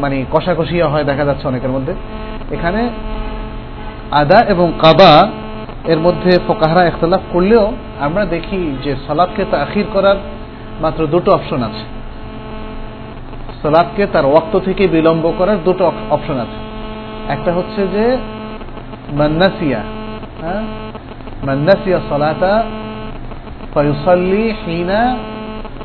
[0.00, 1.94] মানে কষাকষিও হয়, দেখা যাচ্ছে অনেকের মধ্যে।
[2.50, 2.90] এখানে
[4.10, 5.28] আদা এবং কাবা
[5.84, 10.16] এর মধ্যে ফোকাহারা একতলাফ করলেও আমরা দেখি যে সালাদকে তাখির করার
[10.80, 11.84] মাত্র দুটো অপশন আছে।
[13.62, 16.58] সালাদকে তার ওয়াক্ত থেকে বিলম্ব করার দুটো অপশন আছে।
[17.28, 18.16] একটা হচ্ছে যে
[19.12, 19.78] মান্নাসিয়া
[20.42, 20.62] হ্যাঁ?
[21.46, 22.62] মান্নাসিয়া সলাতা
[23.74, 25.16] ফয়ুসল্লি হিনা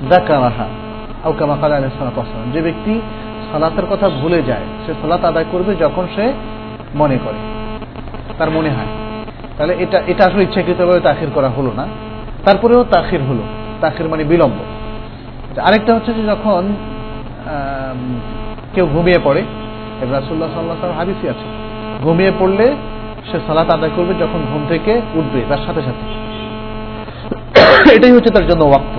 [0.09, 0.67] দাকারাহা
[1.23, 3.01] আও কামা কালা আলাইহিস যে ব্যক্তি
[3.51, 6.33] সালাতের কথা ভুলে যায়, সে সালাত আদায় করবে যখন সে
[6.95, 7.39] মনে করে,
[8.37, 9.08] তার মনে হয়।
[9.59, 11.87] তাহলে এটা এটা আসলে ইচ্ছাকৃতভাবে তাখির করা হলো না।
[12.45, 13.43] তারপরেও তাখির হলো।
[13.81, 14.59] তাখির মানে বিলম্ব।
[15.61, 16.73] আরেকটা হচ্ছে যে যখন
[18.75, 19.41] কেউ ঘুমিয়ে পড়ে
[20.11, 21.47] রাসুল্লাহ সাল্লাহ হাদিসই আছে।
[22.03, 22.75] ঘুমিয়ে পড়লে
[23.31, 26.05] সে সালাত আদায় করবে যখন ঘুম থেকে উঠবে, তার সাথে সাথে।
[27.95, 28.95] এটাই হচ্ছে তার জন্য ওয়াক্ত।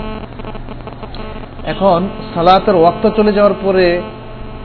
[1.69, 4.03] এখন সালাতের ওয়াক্ত চলে যাওয়ার পরে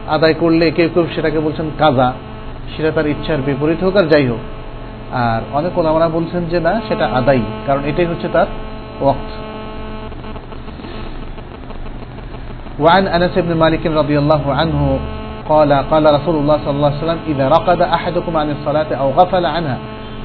[0.07, 2.13] আদায় করলে কেউ কেউ সেটাকে বলছেন কাজা।
[2.77, 4.43] সেটা তার ইচ্ছার বিপরীত হোক আর যাই হোক।
[5.24, 8.48] আর অনেক ওলামারা বলছেন যে না সেটা আদাই কারণ এটাই হচ্ছে তার
[9.00, 9.30] ওয়াক্ত
[12.80, 14.98] وعن أنس بن مالك رضي الله عنه
[15.48, 19.44] قال قال رسول الله صلى الله عليه وسلم إذا رقد أحدكم عن الصلاة أو غفل
[19.46, 19.78] عنها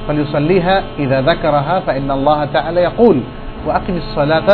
[0.06, 3.16] فليصليها إذا ذكرها فإن الله تعالى يقول
[3.66, 4.50] وأقم الصلاة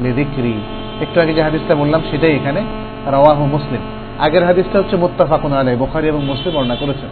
[0.00, 0.58] لذكري
[1.00, 2.60] একটু আগে যে হাদিসটা বললাম সেটাই এখানে
[3.06, 3.82] রাওয়াহু মুসলিম
[4.18, 7.10] আগের হাদিসটা হচ্ছে মুত্তাফাকুন আলাই বুখারী এবং মুসলিম বর্ণনা করেছেন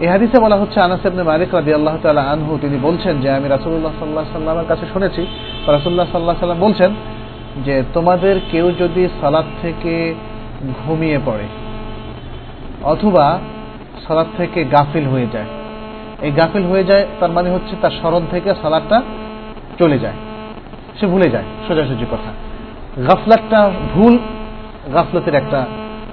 [0.00, 3.92] এই হাদিসে বলা হচ্ছে, আনাস ইবনে মালিক রাদিয়াল্লাহু তাআলা আনহু, তিনি বলছেন যে, আমি রাসূলুল্লাহ
[3.92, 5.26] সাল্লাল্লাহু আলাইহি সাল্লামের কাছে শুনেছি,
[5.66, 6.90] রাসূলুল্লাহ সাল্লাল্লাহু আলাইহি সাল্লাম বলছেন
[7.64, 10.14] যে, তোমাদের কেউ যদি সালাত থেকে
[10.86, 11.46] ঘুমিয়ে পড়ে
[12.84, 13.38] অথবা
[14.06, 15.44] সালাত থেকে গাফিল হয়ে যায়,
[16.22, 19.02] এই গাফিল হয়ে যায় তার মানে হচ্ছে তার স্মরণ থেকে সালাদটা
[19.78, 20.14] চলে যায়,
[21.00, 22.30] সে ভুলে যায়, সোজাসুজি কথা।
[23.02, 24.18] গাফলাতটা ভুল,
[24.94, 25.66] গাফলতের একটা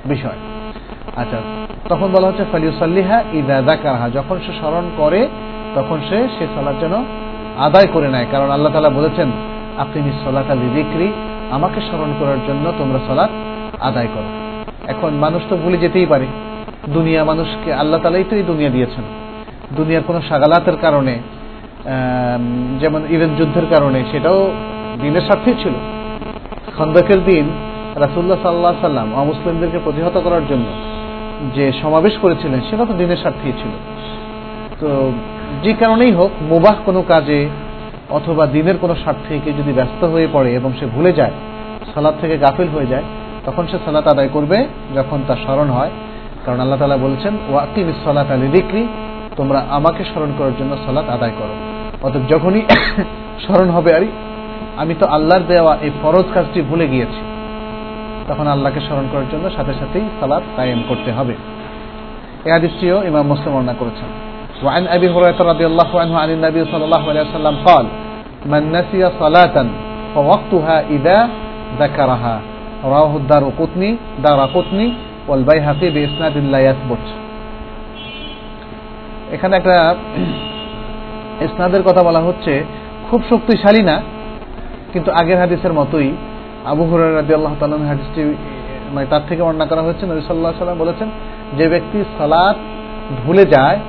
[0.05, 0.50] বিষয়।
[1.15, 1.37] আচ্ছা
[1.89, 5.27] তখন বলা হচ্ছে ফালিউসাল্লিহা ইদা দাকারহা যখন সে স্মরণ করে,
[5.75, 7.03] তখন সে সে সালাদ যেন
[7.57, 9.31] আদায় করে নেয়। কারণ আল্লাহ তালা বলেছেন
[9.77, 11.11] আপনি সলাত আলী
[11.51, 13.29] আমাকে স্মরণ করার জন্য তোমরা সলাৎ
[13.81, 14.29] আদায় করো।
[14.87, 16.25] এখন মানুষ তো ভুলে যেতেই পারে।
[16.89, 19.03] দুনিয়া মানুষকে, আল্লাহ তালাই তো এই দুনিয়া দিয়েছেন।
[19.75, 21.19] দুনিয়ার কোনো সাগালাতের কারণে
[22.79, 24.51] যেমন ইভেন যুদ্ধের কারণে, সেটাও
[25.01, 25.73] দিনের স্বার্থেই ছিল।
[26.77, 27.49] খন্দকের দিন
[27.95, 30.65] রাসুল্লাহ সাল্লাহ সাল্লাম অমুসলিমদেরকে প্রতিহত করার জন্য
[31.55, 33.71] যে সমাবেশ করেছিলেন, সেটা তো দিনের স্বার্থেই ছিল।
[34.79, 35.11] তো
[35.63, 37.49] যে কারণেই হোক, মুবাহ কোনো কাজে
[38.09, 41.31] অথবা দিনের কোনো স্বার্থে কেউ যদি ব্যস্ত হয়ে পড়ে এবং সে ভুলে যায়
[41.93, 43.03] সালাদ থেকে গাফিল হয়ে যায়,
[43.45, 45.89] তখন সে সালাত আদায় করবে যখন তার স্মরণ হয়।
[46.45, 48.87] কারণ আল্লাহ তালা বলছেন ওয়াকিম সালাত আলী দিক্রি
[49.35, 51.55] তোমরা আমাকে স্মরণ করার জন্য সালাত আদায় করো।
[52.01, 52.61] অর্থাৎ যখনই
[53.45, 54.07] স্মরণ হবে আরে
[54.77, 57.30] আমি তো আল্লাহর দেওয়া এই ফরজ কাজটি ভুলে গিয়েছি।
[58.28, 61.34] তখন আল্লাহকে স্মরণ করার জন্য সাথে সাথেই সালাত কায়েম করতে হবে
[62.46, 64.10] এই আদিসটিও ইমাম মুসলিম বর্ণনা করেছেন
[64.64, 67.86] وعن أبي هريرة رضي الله عنه عن النبي صلى الله عليه وسلم قال
[68.46, 69.56] من نسي صلاة
[70.14, 71.18] فوقتها إذا
[71.80, 72.34] ذكرها
[72.84, 73.90] رواه الدار قطني
[74.24, 74.86] دار قطني
[75.28, 77.04] والبيهقي بإسناد لا يثبت
[79.32, 79.76] এখানে একটা
[81.40, 82.52] ইসনাদের কথা বলা হচ্ছে
[83.10, 83.96] খুব শক্তিশালী না
[84.92, 86.08] কিন্তু আগের হাদিসের মতোই
[86.65, 88.21] আবু হুরার রাজি আল্লাহ তালন হাদিসটি
[88.93, 91.09] মানে তার থেকে বর্ণনা করা হয়েছে, নবী সাল্লাহ সাল্লাম বলেছেন,
[91.57, 92.55] যে ব্যক্তি সালাদ
[93.23, 93.79] ভুলে যায়,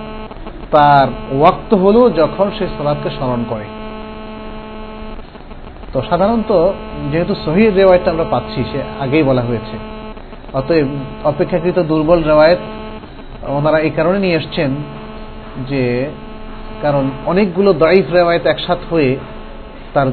[0.71, 1.07] তার
[1.39, 3.67] ওয়াক্ত হলো যখন সে সালাদকে স্মরণ করে।
[5.93, 6.51] তো সাধারণত
[7.13, 9.77] যেহেতু সহি রেওয়ায়তটা আমরা পাচ্ছি, সে আগেই বলা হয়েছে।
[10.59, 10.89] অতএব
[11.25, 12.61] অপেক্ষাকৃত দুর্বল রেওয়ায়ত
[13.49, 14.71] ওনারা এই কারণে নিয়ে এসছেন
[15.71, 16.11] যে,
[16.83, 19.17] কারণ অনেকগুলো দাইফ রেওয়ায়ত একসাথ হয়ে
[19.95, 20.09] তার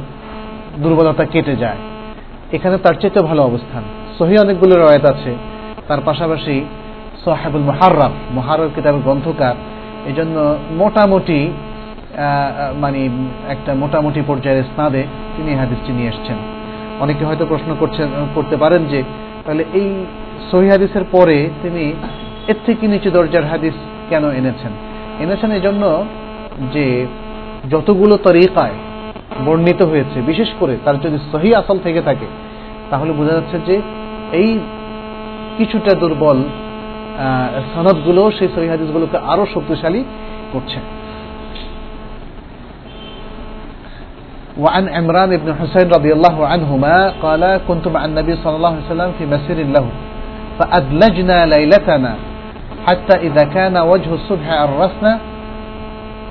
[0.84, 1.78] দুর্বলতা কেটে যায়।
[2.54, 3.84] এখানে তার চেয়ে ভালো অবস্থান।
[4.18, 5.32] সহি অনেকগুলো রেওয়ায়ত আছে।
[5.88, 6.56] তার পাশাপাশি
[7.24, 9.56] সোহাবুল মহার্রাম মহারর কিতাবের গ্রন্থকার।
[10.10, 10.36] এই জন্য
[10.78, 11.40] মোটামুটি
[12.84, 13.00] মানে
[13.50, 15.04] একটা মোটামুটি পর্যায়ের স্নাদে
[15.36, 16.38] তিনি হাদিসটি নিয়ে এসছেন।
[17.00, 19.04] অনেকে হয়তো প্রশ্ন করছেন, করতে পারেন যে,
[19.46, 19.90] তাহলে এই
[20.52, 21.84] সহি হাদিসের পরে তিনি
[22.48, 23.76] এর থেকে নিচু দরজার হাদিস
[24.10, 24.72] কেন এনেছেন?
[25.20, 25.84] এনেছেন এই জন্য
[26.74, 26.86] যে
[27.72, 28.76] যতগুলো তরিকায়
[29.47, 32.27] বর্ণিত হয়েছে বিশেষ করে তার যদি সহি আসল থেকে থাকে
[32.91, 33.77] তাহলে বোঝা যাচ্ছে যে
[34.41, 34.51] এই
[35.59, 36.39] কিছুটা দুর্বল
[37.73, 40.01] সনদগুলো সেই সহি হাদিসগুলোকে আরো শক্তিশালী
[40.53, 40.79] করছে
[44.57, 49.11] وعن عمران بن حسين رضي الله عنهما قال كنت مع النبي صلى الله عليه وسلم
[49.19, 49.87] في مسير له
[50.59, 52.13] فأدلجنا ليلتنا
[52.87, 55.13] حتى إذا كان وجه الصبح أرسنا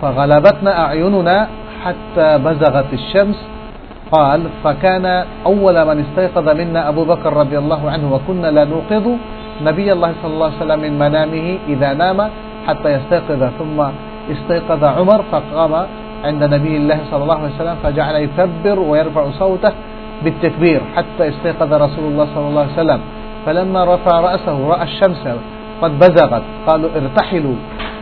[0.01, 1.37] فغلبتنا أعيننا
[1.84, 3.38] حتى بزغت الشمس.
[4.12, 9.06] قال فكان أول من استيقظ منا أبو بكر رضي الله عنه وكنا لا نوقظ
[9.62, 12.18] نبي الله صلى الله عليه وسلم من منامه إذا نام
[12.66, 13.42] حتى يستيقظ.
[13.58, 13.78] ثم
[14.32, 15.86] استيقظ عمر فقام
[16.24, 19.72] عند نبي الله صلى الله عليه وسلم فجعل يكبر ويرفع صوته
[20.24, 23.00] بالتكبير حتى استيقظ رسول الله صلى الله عليه وسلم.
[23.46, 25.22] فلما رفع رأسه رأى الشمس
[25.82, 26.42] قد بزغت.
[26.66, 27.58] قالوا ارتحلوا.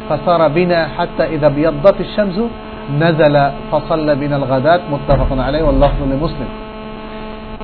[0.09, 2.39] فصار بنا حتى إذا ابيضت الشمس
[4.20, 4.44] বিনাল
[5.40, 5.62] আলাই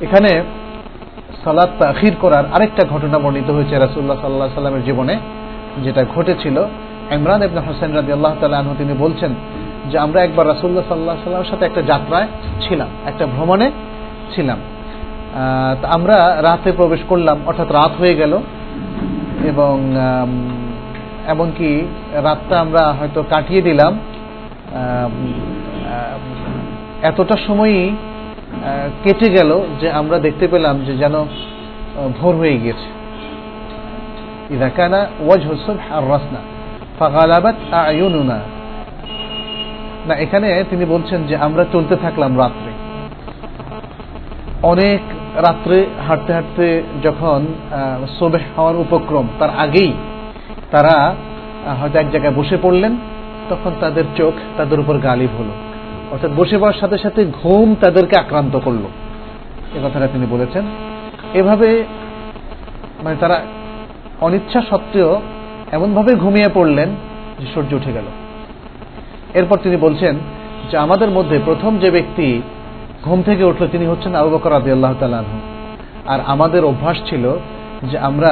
[0.01, 0.43] এখানে
[1.43, 5.19] সালাদ তাখির করার আরেকটা ঘটনা বর্ণিত হয়েছে রাসুল্লাহ সাল্লাহ সাল্লামের জীবনে,
[5.83, 6.65] যেটা ঘটেছিল।
[7.11, 9.33] ইমরান এবন হোসেন রাজি আল্লাহ তালাহ তিনি বলছেন
[9.91, 12.27] যে, আমরা একবার রাসুল্লাহ সাল্লাহ সাল্লামের সাথে একটা যাত্রায়
[12.61, 13.71] ছিলাম, একটা ভ্রমণে
[14.35, 14.59] ছিলাম।
[15.89, 18.39] আমরা রাতে প্রবেশ করলাম, অর্থাৎ রাত হয়ে গেল
[19.43, 19.95] এবং
[21.27, 23.99] এমনকি রাতটা আমরা হয়তো কাটিয়ে দিলাম
[27.01, 27.89] এতটা সময়ই
[29.03, 31.15] কেটে গেল যে আমরা দেখতে পেলাম যে যেন
[32.21, 32.87] ভোর হয়ে গিয়েছে।
[34.53, 36.41] ইদা কানা ওয়াজ হোসব আর রাসনা
[36.99, 38.39] ফাগালাবাত আয়ুনুনা।
[40.07, 42.71] না, এখানে তিনি বলছেন যে আমরা চলতে থাকলাম রাত্রে।
[44.63, 45.01] অনেক
[45.35, 47.39] রাত্রে হাঁটতে হাঁটতে যখন
[48.19, 49.91] সোবেহ হওয়ার উপক্রম, তার আগেই
[50.71, 51.15] তারা
[51.81, 52.93] হয়তো এক জায়গায় বসে পড়লেন
[53.53, 55.53] তখন তাদের চোখ তাদের উপর গালিব হলো।
[56.11, 58.83] অর্থাৎ বসে পড়ার সাথে সাথে ঘুম তাদেরকে আক্রান্ত করল।
[59.75, 60.63] এ কথাটা তিনি বলেছেন।
[61.33, 61.69] এভাবে
[63.03, 63.37] মানে তারা
[64.21, 65.11] অনিচ্ছা সত্ত্বেও
[65.71, 66.89] এমনভাবে ঘুমিয়ে পড়লেন
[67.39, 68.07] যে সূর্য উঠে গেল।
[69.33, 70.15] এরপর তিনি বলছেন
[70.71, 72.27] যে আমাদের মধ্যে প্রথম যে ব্যক্তি
[73.03, 75.23] ঘুম থেকে উঠল তিনি হচ্ছেন আবু বকর আদি আল্লাহ তালাহ
[76.07, 77.23] আর আমাদের অভ্যাস ছিল
[77.83, 78.31] যে আমরা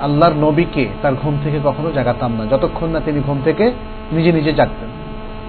[0.00, 3.66] আল্লাহর নবীকে তার ঘুম থেকে কখনো জাগাতাম না। যতক্ষণ না তিনি ঘুম থেকে
[4.12, 4.90] নিজে নিজে জাগতেন।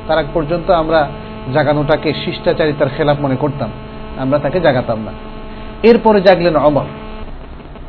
[0.08, 1.08] তার আগ পর্যন্ত আমরা
[1.54, 3.70] জাগানোটাকে শিষ্টাচারিতার খেলাফ মনে করতাম,
[4.18, 5.14] আমরা তাকে জাগাতাম না।
[5.84, 6.88] এরপরে জাগলেন অমর।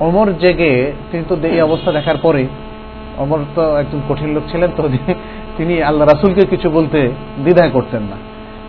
[0.01, 2.47] অমর জেগে তিনি তো এই অবস্থা দেখার পরে,
[3.19, 4.83] অমর তো একজন কঠিন লোক ছিলেন তো,
[5.57, 8.17] তিনি আল্লাহ রাসুলকে কিছু বলতে দ্বিধায় করতেন না।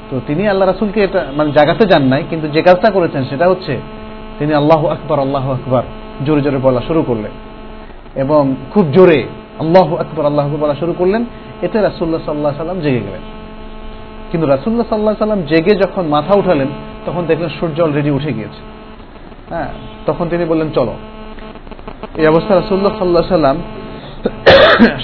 [0.09, 3.73] তো তিনি আল্লাহ রাসুলকে এটা মানে জাগাতে যান নাই, কিন্তু যে কাজটা করেছেন সেটা হচ্ছে,
[4.39, 5.83] তিনি আল্লাহ আকবর আল্লাহ আকবর
[6.25, 7.31] জোরে জোরে বলা শুরু করলেন।
[8.15, 9.23] এবং খুব জোরে
[9.59, 11.25] আল্লাহ আকবর, আল্লাহ বলা শুরু করলেন।
[11.61, 13.21] এতে রাসুল্লাহ সাল্লাহ সাল্লাম জেগে গেলেন।
[14.31, 16.67] কিন্তু রাসুল্লাহ সাল্লাহ সাল্লাম জেগে যখন মাথা উঠালেন,
[17.05, 18.59] তখন দেখলেন সূর্য অলরেডি উঠে গিয়েছে।
[19.49, 19.67] হ্যাঁ
[20.05, 20.93] তখন তিনি বললেন, চলো।
[22.15, 23.57] এই অবস্থা রাসুল্লাহ সাল্লাহ সাল্লাম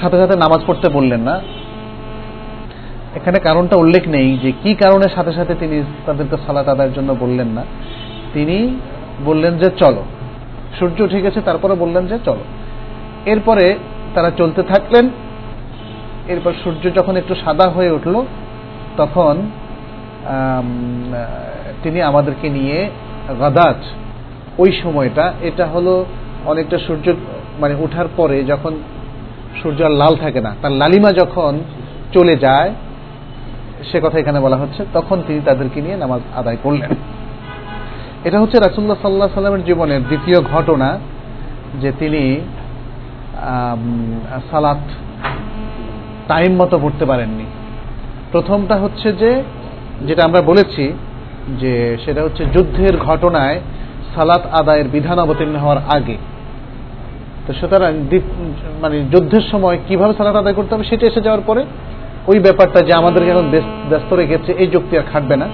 [0.01, 1.41] সাথে সাথে নামাজ পড়তে বললেন না।
[3.15, 7.47] এখানে কারণটা উল্লেখ নেই যে কি কারণে সাথে সাথে তিনি তাদেরকে সালাত আদায়ের জন্য বললেন
[7.47, 7.65] না।
[8.33, 8.79] তিনি
[9.25, 10.03] বললেন যে, চলো।
[10.79, 12.43] সূর্য ঠিক আছে তারপরে বললেন যে, চলো।
[13.25, 13.75] এরপরে
[14.15, 15.09] তারা চলতে থাকলেন।
[16.33, 18.15] এরপর সূর্য যখন একটু সাদা হয়ে উঠল,
[19.01, 19.35] তখন
[21.83, 22.77] তিনি আমাদেরকে নিয়ে
[23.41, 23.79] গাদাজ
[24.61, 25.93] ওই সময়টা এটা হলো
[26.51, 27.05] অনেকটা সূর্য
[27.61, 28.73] মানে ওঠার পরে যখন
[29.59, 31.51] সূর্য আর লাল থাকে না, তার লালিমা যখন
[32.15, 32.71] চলে যায়,
[33.89, 36.91] সে কথা এখানে বলা হচ্ছে, তখন তিনি তাদেরকে নিয়ে নামাজ আদায় করলেন।
[38.27, 40.89] এটা হচ্ছে রাসুল্লাহ সাল্লাহ সাল্লামের জীবনের দ্বিতীয় ঘটনা,
[41.81, 42.23] যে তিনি
[44.49, 44.83] সালাত
[46.27, 47.45] টাইম মতো পড়তে পারেননি।
[48.31, 49.43] প্রথমটা হচ্ছে যে,
[50.01, 50.93] যেটা আমরা বলেছি,
[51.59, 53.59] যে সেটা হচ্ছে যুদ্ধের ঘটনায়
[54.15, 56.17] সালাত আদায়ের বিধান অবতীর্ণ হওয়ার আগে।
[57.47, 57.93] তো সুতরাং
[58.81, 61.65] মানে যুদ্ধের সময় কীভাবে সালাত আদায় করতে হবে সেটা এসে যাওয়ার পরে,
[62.27, 63.51] ওই ব্যাপারটা যে আমাদেরকে এখন
[63.89, 65.47] ব্যস্ত রেখেছে, এই যুক্তি আর খাটবে না।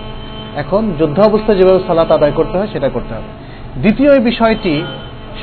[0.56, 3.30] এখন যুদ্ধ অবস্থায় যেভাবে সালাত আদায় করতে হয়, সেটা করতে হবে।
[3.82, 4.84] দ্বিতীয় বিষয়টি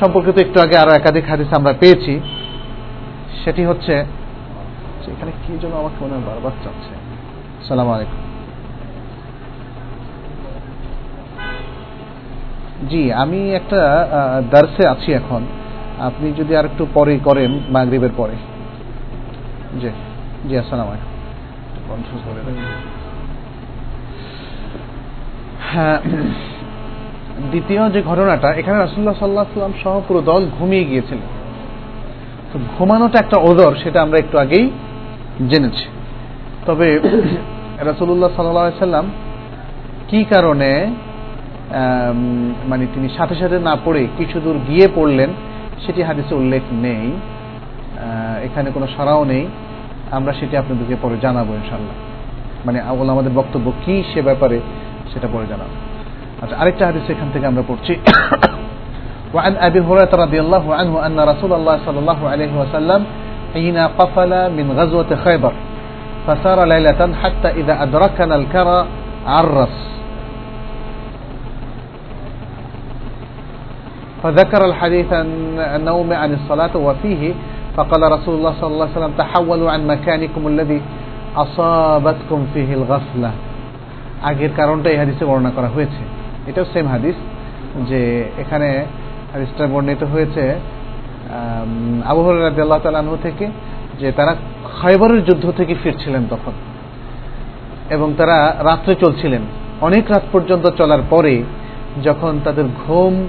[0.01, 2.21] সম্পর্কিত একটু আগে আরও একাধিক হাদিস আমরা পেয়েছি।
[3.45, 4.05] সেটি হচ্ছে
[5.12, 6.94] এখানে কি জন্য আমাকে মনে হয় বারবার চাচ্ছে?
[7.68, 8.20] সালাম আলাইকুম।
[12.90, 13.81] জি, আমি একটা
[14.53, 15.42] দার্সে আছি এখন।
[16.09, 18.37] আপনি যদি আর একটু পরে করেন, মাগরিবের পরে।
[19.81, 19.90] জি
[20.49, 21.11] জি, আসসালাম আলাইকুম।
[25.70, 25.99] হ্যাঁ
[27.51, 31.20] দ্বিতীয় যে ঘটনাটা, এখানে রাসুল্লাহ সাল্লাহ সাল্লাম সহ পুরো দল ঘুমিয়ে গিয়েছিল।
[32.51, 34.66] তো ঘুমানোটা একটা ওদর সেটা আমরা একটু আগেই
[35.49, 35.86] জেনেছি
[36.65, 36.88] তবে
[37.82, 39.06] রাসুল্লাহ সাল্লাহ সাল্লাম
[40.10, 40.71] কি কারণে
[42.69, 45.30] মানে তিনি সাথে সাথে না পড়ে কিছু দূর গিয়ে পড়লেন
[45.86, 47.06] সেটি হাদিসে উল্লেখ নেই
[48.43, 49.43] এখানে কোনো সরাও নেই
[50.12, 51.95] আমরা সেটি আপনাদেরকে পরে জানাবো ইনশাল্লাহ
[52.65, 52.78] মানে
[53.12, 54.58] আমাদের বক্তব্য কি সে ব্যাপারে
[55.13, 55.75] সেটা পরে জানাবো
[56.41, 57.93] আচ্ছা আরেকটা হাদিস এখান থেকে আমরা পড়ছি
[59.34, 63.01] وعن أبي هريرة رضي الله عنه أن رسول الله صلى الله عليه وسلم
[63.54, 65.54] حين قفل من غزوة خيبر
[66.28, 68.86] فسار ليلة حتى إذا أدركنا الكرى
[69.28, 69.75] عرس
[74.23, 75.06] فذكر الحديث
[75.78, 77.34] النوم عن الصلاة وفيه
[77.78, 80.82] فقال رسول الله صلى الله عليه وسلم تحولوا عن مكانكم الذي
[81.36, 83.32] أصابتكم فيه الغفلة
[84.30, 86.01] আগের কারণটা এই হাদিসে বর্ণনা করা হয়েছে
[86.49, 87.17] এটাও সেম হাদিস
[87.89, 88.01] যে
[88.38, 88.69] এখানে
[89.34, 90.43] হাদিসটা বর্ণিত হয়েছে
[92.07, 93.47] আবু হরাহ তালানহু থেকে
[94.01, 94.37] যে তারা
[94.81, 96.53] খাইবারের যুদ্ধ থেকে ফিরছিলেন তখন।
[97.90, 99.43] এবং তারা রাত্রে চলছিলেন।
[99.81, 101.43] অনেক রাত পর্যন্ত চলার পরে
[102.05, 103.27] যখন তাদের ঘুম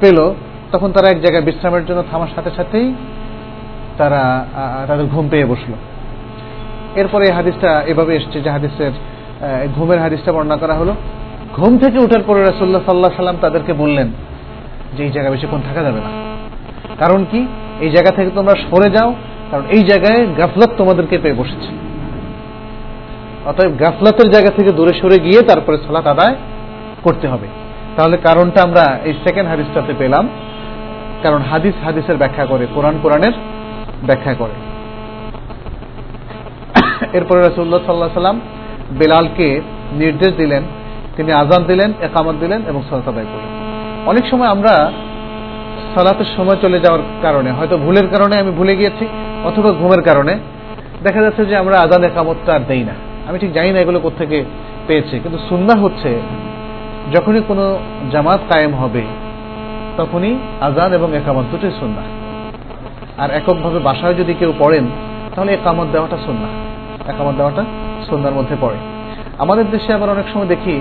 [0.00, 0.34] পেল,
[0.72, 2.94] তখন তারা এক জায়গায় বিশ্রামের জন্য থামার সাথে সাথেই
[3.98, 4.46] তারা
[4.88, 5.72] তাদের ঘুম পেয়ে বসল।
[6.94, 8.90] এরপরে এই হাদিসটা এভাবে এসছে যে হাদিসের
[9.74, 10.94] ঘুমের হাদিসটা বর্ণনা করা হলো।
[11.56, 14.08] ঘুম থেকে উঠার পরে রাসুল্লাহ সাল্লাহ সাল্লাম তাদেরকে বললেন
[14.96, 16.31] যে, এই জায়গায় বেশিক্ষণ থাকা যাবে না।
[16.98, 17.46] কারণ কি?
[17.80, 19.14] এই জায়গা থেকে তোমরা সরে যাও,
[19.50, 21.70] কারণ এই জায়গায় গাফলাত তোমাদেরকে পেয়ে বসেছে।
[23.46, 26.34] অতএব গাফলাতের জায়গা থেকে দূরে সরে গিয়ে তারপরে সালাত আদায়
[27.02, 27.46] করতে হবে।
[27.96, 30.28] তাহলে কারণটা আমরা এই সেকেন্ড হাদিসটাতে পেলাম।
[31.22, 33.32] কারণ হাদিস হাদিসের ব্যাখ্যা করে, কোরআন কোরআনের
[34.06, 34.54] ব্যাখ্যা করে।
[37.12, 38.40] এরপরে রাসুল্লাহ সাল্লাহ সাল্লাম
[38.98, 39.60] বেলালকে
[39.92, 40.62] নির্দেশ দিলেন,
[41.16, 43.50] তিনি আজান দিলেন, একামত দিলেন এবং সালাত আদায় করলেন।
[44.06, 44.92] অনেক সময় আমরা
[45.94, 49.04] সালাতের সময় চলে যাওয়ার কারণে, হয়তো ভুলের কারণে আমি ভুলে গিয়েছি,
[49.44, 50.34] অথবা ঘুমের কারণে।
[51.06, 52.94] দেখা যাচ্ছে যে আমরা আজান একামতটা আর দেই না।
[53.28, 54.38] আমি ঠিক জানি না এগুলো কোথেকে
[54.86, 56.10] পেয়েছে, কিন্তু সুন্দর হচ্ছে,
[57.14, 57.64] যখনই কোনো
[58.12, 59.02] জামাত কায়েম হবে,
[59.96, 62.02] তখনই আজান এবং একামত দুটোই সুন্না
[63.22, 64.84] আর এককভাবে বাসায় যদি কেউ পড়েন,
[65.34, 66.48] তাহলে একামত দেওয়াটা সুন্না
[67.12, 67.62] একামত দেওয়াটা
[68.08, 68.78] সন্ধ্যার মধ্যে পড়ে।
[69.38, 70.74] আমাদের দেশে আবার অনেক সময় দেখি,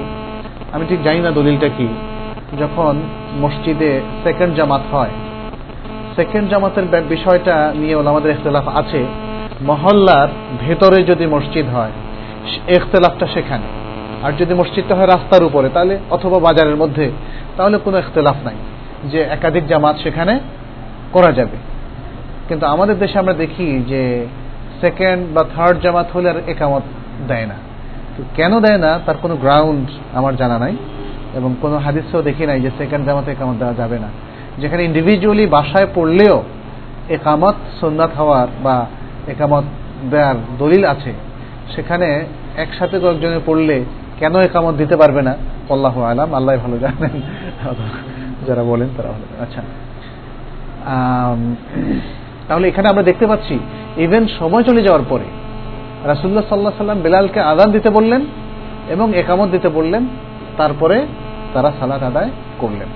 [0.74, 1.88] আমি ঠিক জানি না দলিলটা কি
[2.60, 3.02] যখন
[3.42, 5.10] মসজিদে সেকেন্ড জামাত হয়
[6.16, 9.06] সেকেন্ড জামাতের বিষয়টা নিয়ে আমাদের ইখতলাফ আছে।
[9.62, 10.28] মহল্লার
[10.60, 11.92] ভেতরে যদি মসজিদ হয়
[12.68, 13.64] ইখতলাফটা সেখানে।
[14.24, 17.12] আর যদি মসজিদটা হয় রাস্তার উপরে, তাহলে অথবা বাজারের মধ্যে,
[17.58, 18.56] তাহলে কোনো ইখতলাফ নাই।
[19.06, 20.40] যে একাধিক জামাত সেখানে
[21.14, 21.58] করা যাবে।
[22.48, 24.26] কিন্তু আমাদের দেশে আমরা দেখি যে
[24.82, 26.84] সেকেন্ড বা থার্ড জামাত হলে আর একামত
[27.28, 27.54] দেয় না।
[28.36, 29.00] কেন দেয় না?
[29.06, 30.76] তার কোনো গ্রাউন্ড আমার জানা নাই।
[31.34, 34.10] এবং কোনো হাদিসেও দেখি নাই যে সেকেন্ড জামাতে একামত দেওয়া যাবে না।
[34.58, 36.44] যেখানে ইন্ডিভিজুয়ালি বাসায় পড়লেও
[37.10, 38.76] একামত সন্ন্যাত হওয়ার বা
[39.28, 39.63] একামত
[40.12, 41.13] দেওয়ার দলিল আছে,
[41.76, 42.08] সেখানে
[42.58, 43.84] একসাথে কয়েকজনে পড়লে
[44.20, 45.34] কেন একামত দিতে পারবে না?
[45.70, 47.15] আল্লাহ আলাম আল্লাহ ভালো জানেন।
[48.48, 49.62] যারা বলেন তারা ভালো আচ্ছা।
[52.48, 53.60] তাহলে এখানে আমরা দেখতে পাচ্ছি
[53.98, 55.28] ইভেন সময় চলে যাওয়ার পরে
[56.06, 58.22] রাসুল্লাহ সাল্লাহ সাল্লাম বেলালকে আদান দিতে বললেন
[58.89, 60.03] এবং একামত দিতে বললেন,
[60.58, 60.97] তারপরে
[61.54, 62.32] তারা সালাত আদায়
[62.62, 62.89] করলেন।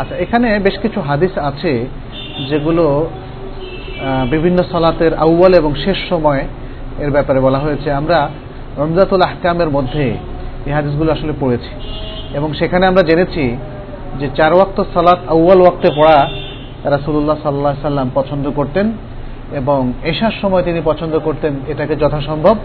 [0.00, 1.72] আচ্ছা এখানে বেশ কিছু হাদিস আছে
[2.50, 2.84] যেগুলো
[4.30, 6.42] বিভিন্ন সলাতের আউ্বাল এবং শেষ সময়
[7.04, 8.18] এর ব্যাপারে বলা হয়েছে। আমরা
[8.80, 10.04] রমজাতুল আহকামের মধ্যে
[10.66, 11.72] এই হাদিসগুলো আসলে পড়েছি
[12.38, 13.44] এবং সেখানে আমরা জেনেছি
[14.19, 16.17] যে চার ওয়াক্ত সালাত আউ্বাল ওয়াক্তে পড়া
[16.95, 18.87] রাসুল্লাহ সাল্লাহ সাল্লাম পছন্দ করতেন
[19.51, 22.55] এবং এশার সময় তিনি পছন্দ করতেন এটাকে যথাসম্ভব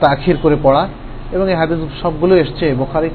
[0.00, 0.82] তাখির করে পড়া
[1.32, 3.10] এবং এই হাদিস সবগুলো এসছে বোখারি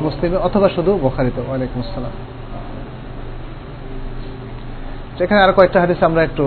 [0.00, 2.14] মুসলিমে অথবা শুধু বোখারিতে ওয়ালাইকুম আসসালাম
[5.18, 6.44] সেখানে আর কয়েকটা হাদিস আমরা একটু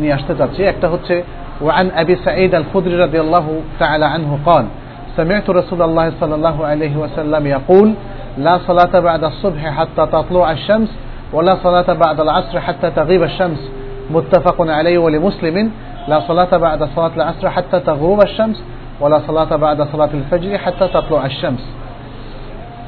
[0.00, 1.16] নিয়ে আসতে চাচ্ছি একটা হচ্ছে
[1.60, 3.46] وعن أبي سعيد الخدري رضي الله
[3.78, 4.64] تعالى عنه قال
[5.16, 7.88] سمعت رسول الله صلى الله عليه وسلم يقول
[8.38, 10.90] لا صلاة بعد الصبح حتى تطلع الشمس
[11.32, 13.60] ولا صلاة بعد العصر حتى تغيب الشمس
[14.10, 15.70] متفق عليه ولمسلم
[16.08, 18.62] لا صلاة بعد صلاة العصر حتى تغرب الشمس
[19.00, 21.64] ولا صلاة بعد صلاة الفجر حتى تطلع الشمس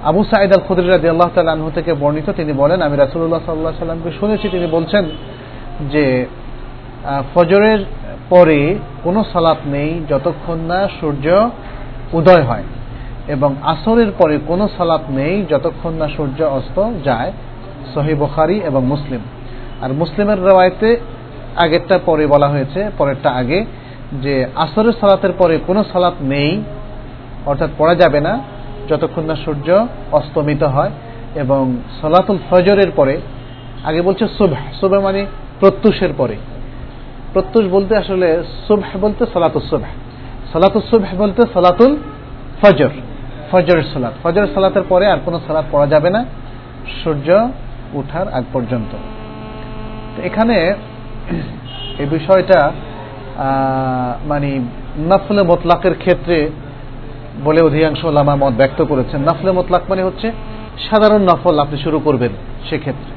[0.04, 4.10] আবু সাইদ আল খুদরি রাজি আল্লাহ তালু থেকে বর্ণিত তিনি বলেন আমি রাসুল্লাহ সাল্লাহ সাল্লামকে
[4.20, 5.04] শুনেছি তিনি বলছেন
[5.92, 6.04] যে
[7.34, 7.80] ফজরের
[8.28, 8.60] পরে
[9.04, 11.26] কোনো সালাত নেই যতক্ষণ না সূর্য
[12.12, 12.64] উদয় হয়
[13.31, 17.31] এবং আসরের পরে কোনো সালাত নেই যতক্ষণ না সূর্য অস্ত যায়।
[17.93, 19.21] সহি বখারি এবং মুসলিম।
[19.81, 20.97] আর মুসলিমের রেওয়ায়তে
[21.55, 23.65] আগেরটা পরে বলা হয়েছে, পরেরটা আগে,
[24.13, 26.63] যে আসরের সালাতের পরে কোনো সালাত নেই,
[27.45, 28.39] অর্থাৎ পড়া যাবে না,
[28.89, 30.89] যতক্ষণ না সূর্য অস্তমিত হয়
[31.35, 33.21] এবং সলাতুল ফজরের পরে,
[33.83, 35.25] আগে বলছে সুবহ সুবহ মানে
[35.59, 36.35] প্রত্যুষের পরে।
[37.33, 39.85] প্রত্যুষ বলতে আসলে সুবহ বলতে সলাতুল সুবহ।
[40.53, 41.97] সলাতুল সুবহ বলতে সলাতুল
[42.61, 42.89] ফজর।
[43.51, 46.25] ফজরের সালাত। ফজরের সালাতের পরে আর কোনো সালাত পড়া যাবে না।
[47.03, 47.27] সূর্য
[47.93, 48.91] উঠার আগ পর্যন্ত।
[50.15, 50.57] তো এখানে
[51.99, 52.59] এই বিষয়টা
[54.25, 54.49] মানে
[55.09, 56.37] নফলে মোতলাকের ক্ষেত্রে
[57.43, 60.27] বলে অধিকাংশ লামা মত ব্যক্ত করেছেন। নফলে মোতলাক মানে হচ্ছে
[60.89, 62.33] সাধারণ নফল আপনি শুরু করবেন
[62.69, 63.11] সেক্ষেত্রে।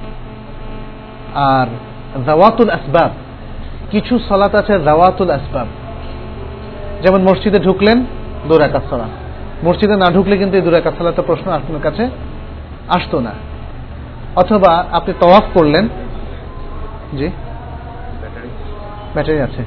[1.35, 1.67] আর
[2.27, 3.11] জাওয়াতুল আসবাব,
[3.91, 5.67] কিছু সলাত আছে জাওয়াতুল আসবাব।
[7.03, 7.99] যেমন মসজিদে ঢুকলেন,
[8.49, 9.09] দোরাকাত সলা
[9.65, 12.09] মসজিদে না ঢুকলে কিন্তু এই দোরাকাত সলাতের প্রশ্ন আপনার কাছে
[12.89, 13.31] আসতো না।
[14.37, 15.89] অথবা আপনি তওয়াফ করলেন।
[17.19, 17.29] জি।
[19.15, 19.65] ব্যাটারি আছে।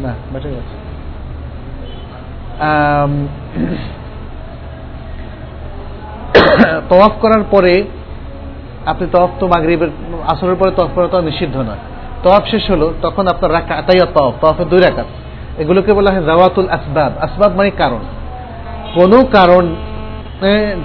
[0.00, 0.90] না ব্যাটারি আছে।
[6.88, 7.84] তওয়াফ করার পরে
[8.86, 9.88] আপনি তওয়াফ তো মাগরিবের
[10.26, 11.78] আসরের পরে তওয়াফ করা তো নিষিদ্ধ নয়।
[12.22, 15.06] তওয়াফ শেষ হলো তখন আপনার রাখা তাই তওয়াফ তওয়াফের দুই রাকাত।
[15.58, 18.02] এগুলোকে বলা হয় জাওয়াতুল আসবাব। আসবাব মানে কারণ।
[18.94, 19.74] কোনো কারণ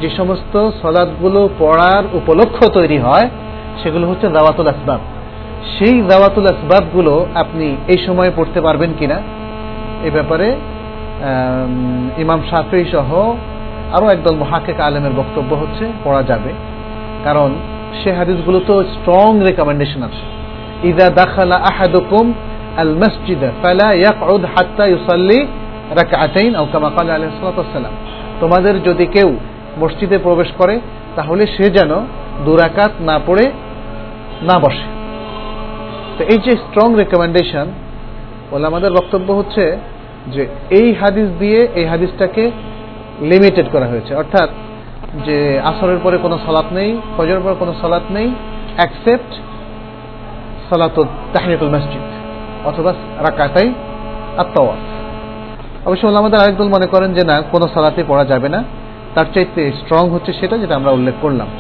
[0.02, 3.30] যে সমস্ত সলাদগুলো পড়ার উপলক্ষ তৈরি হয়,
[3.84, 5.00] সেগুলো হচ্ছে দাওয়াতুল আসবাব।
[5.80, 9.22] সেই দাওয়াতুল আসবাবগুলো আপনি এই সময়ে পড়তে পারবেন কিনা,
[10.04, 10.56] এ ব্যাপারে
[12.18, 13.34] ইমাম শাফি সহ
[13.92, 16.54] আরও একদল মহাকেক আলেমের বক্তব্য হচ্ছে, পড়া যাবে।
[17.24, 17.54] কারণ
[18.04, 20.24] সে হাদিসগুলো তো স্ট্রং রেকমেন্ডেশন আছে।
[20.88, 22.34] ইদা দাখালা আহাদুকুম
[22.84, 25.48] মসজিদ ফালা ইয়াকউদ হাত্তা ইউসাল্লি
[25.96, 27.94] রাকআতাইন আও কামা ক্বালা আলাইহিস সালাতু ওয়াসসালাম
[28.40, 29.38] তোমাদের যদি কেউ
[29.80, 30.80] মসজিদে প্রবেশ করে,
[31.16, 32.00] তাহলে সে যেন
[32.46, 33.52] দুরাকাত না পড়ে,
[34.42, 34.86] না বসে।
[36.18, 37.68] তো এই যে স্ট্রং রেকমেন্ডেশন
[38.52, 39.78] বলে আমাদের বক্তব্য হচ্ছে
[40.28, 42.52] যে এই হাদিস দিয়ে এই হাদিসটাকে
[43.22, 44.50] লিমিটেড করা হয়েছে। অর্থাৎ
[45.26, 48.32] যে আসরের পরে কোনো সালাত নেই, ফজরের পরে কোনো সালাত নেই
[48.76, 49.32] অ্যাকসেপ্ট
[50.70, 51.04] সালাত
[51.34, 52.15] তাহিয়াতুল মসজিদ।
[52.65, 53.69] অথবা রাকাতাই
[54.39, 54.81] আত্মাওয়াফ
[55.87, 58.61] অবশ্য আমাদের আরেক দল মনে করেন যে না কোনো সালাতে পড়া যাবে না
[59.15, 61.51] তার চাইতে স্ট্রং হচ্ছে সেটা যেটা আমরা উল্লেখ করলাম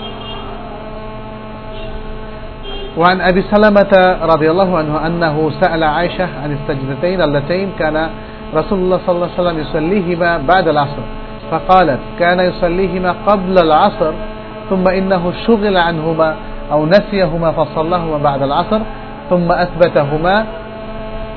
[2.96, 3.92] وعن أبي سلمة
[4.34, 7.96] رضي الله عنه أنه سأل عائشة عن السجدتين اللتين كان
[8.54, 11.04] رسول الله صلى الله عليه وسلم يصليهما بعد العصر
[11.50, 14.12] فقالت كان يصليهما قبل العصر
[14.70, 16.34] ثم إنه شغل عنهما
[16.72, 18.80] أو نسيهما فصلاهما بعد العصر
[19.30, 20.44] ثم أثبتهما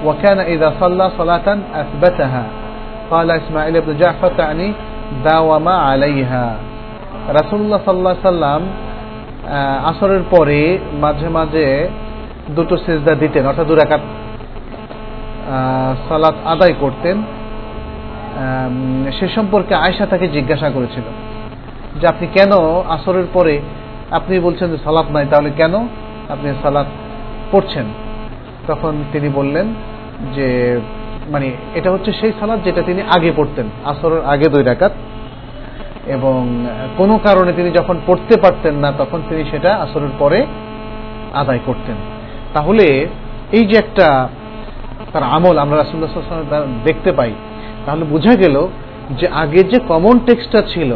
[0.05, 2.43] وكان إذا صلى صلاة أثبتها
[3.11, 4.67] قال إسماعيل بن جعفر تعني
[5.23, 6.45] দাওয়ামা আলাইহা
[7.33, 8.61] রাসুল্লাহ সাল্লাহ সাল্লাম
[9.85, 10.59] আসরের পরে
[11.01, 11.65] মাঝে মাঝে
[12.55, 14.03] দুটো সেজদা দিতেন অর্থাৎ দুরাকাত
[16.09, 17.17] সালাত আদায় করতেন
[19.11, 21.05] সে সম্পর্কে আয়সা তাকে জিজ্ঞাসা করেছিল
[21.99, 22.51] যে আপনি কেন
[22.89, 23.55] আসরের পরে
[24.11, 25.73] আপনি বলছেন যে সালাত নাই তাহলে কেন
[26.29, 26.87] আপনি সালাত
[27.51, 27.85] পড়ছেন
[28.68, 29.66] তখন তিনি বললেন
[30.34, 30.48] যে
[31.30, 34.92] মানে এটা হচ্ছে সেই সালাদ যেটা তিনি আগে পড়তেন, আসরের আগে দুই রাকাত।
[36.06, 36.38] এবং
[36.96, 40.46] কোনো কারণে তিনি যখন পড়তে পারতেন না, তখন তিনি সেটা আসরের পরে
[41.34, 41.96] আদায় করতেন।
[42.54, 42.86] তাহলে
[43.52, 44.28] এই যে একটা
[45.12, 47.32] তার আমল আমরা রাসুল্লাহ দেখতে পাই,
[47.86, 48.56] তাহলে বোঝা গেল
[49.10, 50.90] যে আগে যে কমন টেক্সটটা ছিল,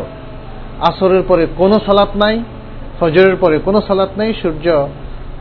[0.81, 2.37] আসরের পরে কোনো সালাত নাই,
[3.01, 4.67] ফজরের পরে কোনো সালাত নাই, সূর্য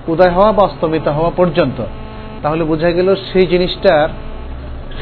[0.08, 1.80] উদয় হওয়া বা অস্তমিত হওয়া পর্যন্ত।
[2.42, 4.10] তাহলে বোঝা গেল সেই জিনিসটার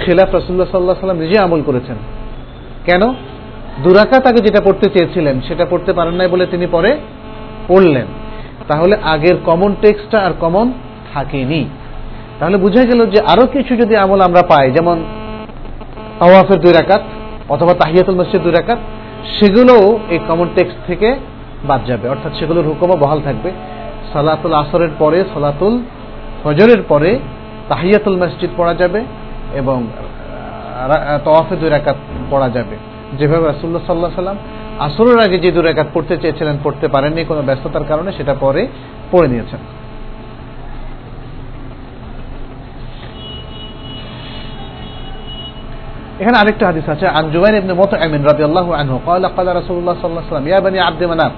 [0.06, 1.96] খেলাফ রাসুল্লাহ সাল্লাহ সাল্লাম নিজে আমল করেছেন।
[2.86, 3.14] কেন?
[3.84, 6.98] দুরাকা তাকে যেটা পড়তে চেয়েছিলেন, সেটা পড়তে পারেন নাই বলে তিনি পরে
[7.68, 8.06] পড়লেন।
[8.68, 10.72] তাহলে আগের কমন টেক্সটটা আর কমন
[11.14, 11.66] থাকেনি।
[12.40, 15.04] তাহলে বুঝা গেল যে আরও কিছু যদি আমল আমরা পাই, যেমন
[16.20, 17.02] আওয়াফের দুই রাকাত
[17.50, 18.78] অথবা তাহিয়াতুল মসজিদ দুই রাকাত,
[19.40, 21.16] সেগুলোও এই কমন টেক্সট থেকে
[21.64, 23.52] বাদ যাবে। অর্থাৎ সেগুলোর হুকুমও বহাল থাকবে।
[24.14, 25.80] সালাতুল আসরের পরে সালাতুল
[26.43, 27.11] ফজরের পরে
[27.69, 29.01] তাহিয়াতুল মসজিদ পড়া যাবে
[29.55, 29.79] এবং
[31.25, 31.99] তওয়াফে দুই রাকাত
[32.31, 32.77] পড়া যাবে
[33.19, 34.39] যেভাবে রাসুল্লাহ সাল্লাহ সাল্লাম
[34.79, 38.63] আসরের আগে যে দুই রাকাত পড়তে চেয়েছিলেন পড়তে পারেননি কোনো ব্যস্ততার কারণে সেটা পরে
[39.13, 39.61] পড়ে নিয়েছেন
[46.21, 50.11] এখানে আরেকটা হাদিস আছে আন জুবাইর ইবনে মুতআমিন রাদিয়াল্লাহু আনহু قال قال رسول الله صلى
[50.11, 51.33] الله عليه وسلم يا بني عبد مناف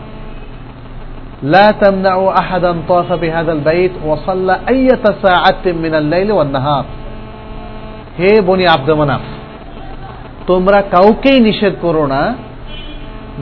[1.45, 6.85] لا تمنعوا احدا طاف بهذا البيت وصلى اية ساعة من الليل والنهار
[8.19, 9.25] হে বনি আব্দ মানাফ
[10.47, 12.23] তোমরা কাউকেই নিষেধ করো না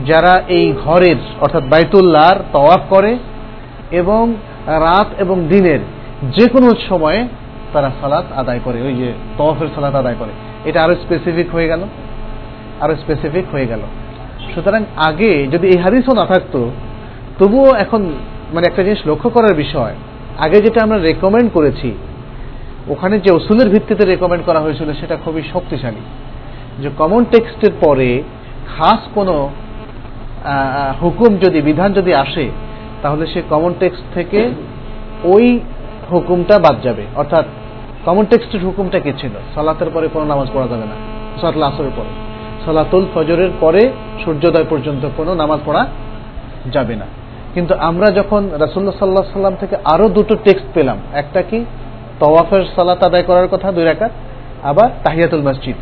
[0.07, 3.13] যারা এই ঘরের অর্থাৎ বাইতুল্লাহর তওয়াফ করে
[3.91, 4.23] এবং
[4.85, 5.81] রাত এবং দিনের
[6.37, 7.21] যে কোনো সময়ে
[7.73, 10.33] তারা সালাত আদায় করে ওই যে তওয়াফের সালাত আদায় করে
[10.65, 11.83] এটা আরো স্পেসিফিক হয়ে গেল
[12.81, 13.83] আরো স্পেসিফিক হয়ে গেল
[14.55, 16.61] সুতরাং আগে যদি এই হাদিসও না থাকতো
[17.40, 18.02] তবুও এখন
[18.54, 19.94] মানে একটা জিনিস লক্ষ্য করার বিষয়।
[20.38, 21.92] আগে যেটা আমরা রেকমেন্ড করেছি,
[22.88, 26.04] ওখানে যে ওসুলের ভিত্তিতে রেকমেন্ড করা হয়েছিল সেটা খুবই শক্তিশালী।
[26.82, 28.24] যে কমন টেক্সটের পরে
[28.78, 29.50] খাস কোনো
[31.02, 32.50] হুকুম যদি, বিধান যদি আসে,
[33.02, 34.52] তাহলে সে কমন টেক্সট থেকে
[35.24, 35.60] ওই
[36.12, 37.46] হুকুমটা বাদ যাবে। অর্থাৎ
[38.06, 39.32] কমন টেক্সটের হুকুমটা কি ছিল?
[39.56, 40.96] সালাতের পরে কোনো নামাজ পড়া যাবে না।
[41.42, 42.12] সালাতুল আসরের পরে।
[42.66, 43.82] সালাতুল ফজরের পরে
[44.26, 45.88] সূর্যোদয় পর্যন্ত কোনো নামাজ পড়া
[46.72, 47.06] যাবে না।
[47.54, 51.66] কিন্তু আমরা যখন রাসুল্লাহ সাল্লাহ সাল্লাম থেকে আরও দুটো টেক্সট পেলাম, একটা কি?
[52.20, 54.12] তওয়াফের সালাত আদায় করার কথা, দুই রাকাত,
[54.64, 55.76] আবার তাহিয়াতুল মসজিদ।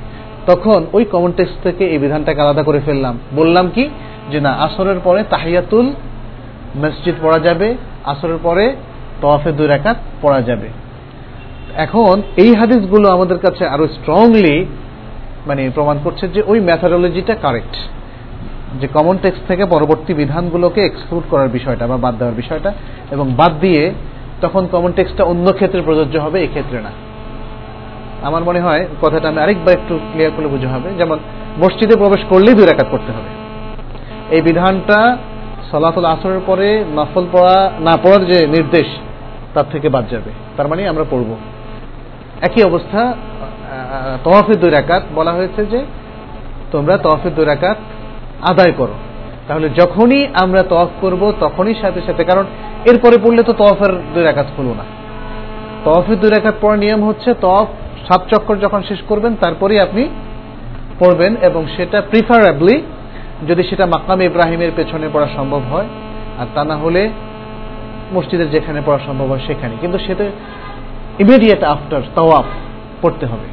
[0.45, 3.89] তখন ওই কমন টেক্সট থেকে এই বিধানটাকে আলাদা করে ফেললাম। বললাম কি?
[4.32, 5.93] যে না, আসরের পরে তাহিয়াতুল
[6.76, 8.76] মসজিদ পড়া যাবে, আসরের পরে
[9.22, 10.68] তওয়াফের দুই রাকাত পড়া যাবে।
[11.76, 14.65] এখন এই হাদিসগুলো আমাদের কাছে আরও স্ট্রংলি
[15.47, 17.76] মানে প্রমাণ করছে যে ওই ম্যাথাডোলজিটা কারেক্ট
[18.82, 22.74] যে কমন টেক্সট থেকে পরবর্তী বিধানগুলোকে এক্সক্লুড করার বিষয়টা বা বাদ দেওয়ার বিষয়টা
[23.11, 23.91] এবং বাদ দিয়ে
[24.41, 26.89] তখন কমন টেক্সটটা অন্য ক্ষেত্রে প্রযোজ্য হবে এই ক্ষেত্রে না।
[28.22, 31.20] আমার মনে হয় কথাটা আমি আরেকবার একটু ক্লিয়ার করলে বুঝে হবে। যেমন,
[31.59, 33.30] মসজিদে প্রবেশ করলেই দুই রাকাত করতে হবে।
[34.36, 35.18] এই বিধানটা
[35.72, 38.86] সলাফল আসরের পরে নফল পড়া, না পড়ার যে নির্দেশ,
[39.53, 41.36] তার থেকে বাদ যাবে। তার মানে আমরা পড়ব।
[42.41, 43.15] একই অবস্থা
[44.24, 45.86] তহফির দুই রাকাত বলা হয়েছে যে
[46.72, 47.78] তোমরা তহফির দুই রাকাত
[48.42, 48.94] আদায় করো।
[49.48, 52.46] তাহলে যখনই আমরা তফ করব, তখনই সাথে সাথে, কারণ
[52.86, 54.84] এরপরে পড়লে তো তফের দুই রাকাত হলো না।
[55.86, 57.66] তফের দুই রাকাত পড়ার নিয়ম হচ্ছে তফ
[58.08, 60.08] সাত চক্কর যখন শেষ করবেন, তারপরেই আপনি
[61.00, 62.82] পড়বেন এবং সেটা প্রিফারেবলি
[63.48, 65.86] যদি সেটা মাকাম ইব্রাহিমের পেছনে পড়া সম্ভব হয়,
[66.40, 67.10] আর তা না হলে
[68.14, 70.24] মসজিদের যেখানে পড়া সম্ভব হয় সেখানে। কিন্তু সেটা
[71.20, 72.46] ইমিডিয়েট আফটার তওয়াফ
[73.02, 73.48] পড়তে হবে।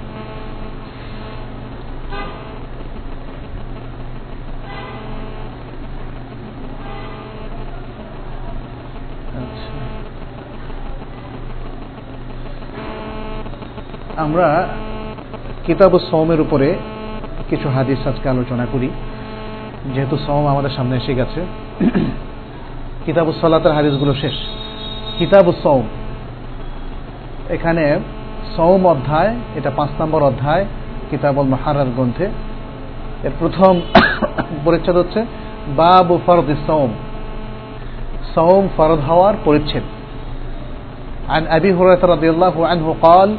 [14.18, 14.48] আমরা
[15.66, 16.68] কিতাব সৌমের উপরে
[17.50, 18.90] কিছু হাদিস আজকে আলোচনা করি
[19.94, 21.40] যেহেতু সৌম আমাদের সামনে এসে গেছে
[23.06, 24.36] কিতাব সলাতের হাদিসগুলো শেষ
[25.20, 25.86] কিতাব সৌম
[27.50, 27.84] এখানে
[28.56, 30.64] সৌম অধ্যায় এটা পাঁচ নম্বর অধ্যায়
[31.10, 32.28] কিতাবুল মাহারার গ্রন্থে
[33.24, 33.74] এর প্রথম
[34.66, 35.20] পরিচ্ছেদ হচ্ছে
[35.76, 36.92] বাবু ফরদ সৌম
[38.36, 39.86] সৌম ফরদ হওয়ার পরিচ্ছেদ
[41.30, 43.30] عن أبي هريرة رضي الله عنه قال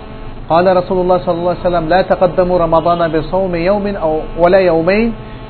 [0.51, 5.09] قال رسول الله صلى الله عليه وسلم لا تقدموا رمضان بصوم يوم أو ولا يومين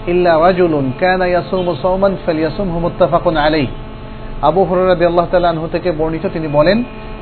[0.08, 3.68] إلا رجل كان يصوم صوما فليصومه متفق عليه
[4.48, 6.78] আবু হরাদি আল্লাহ তালা আনহু থেকে বর্ণিত তিনি বলেন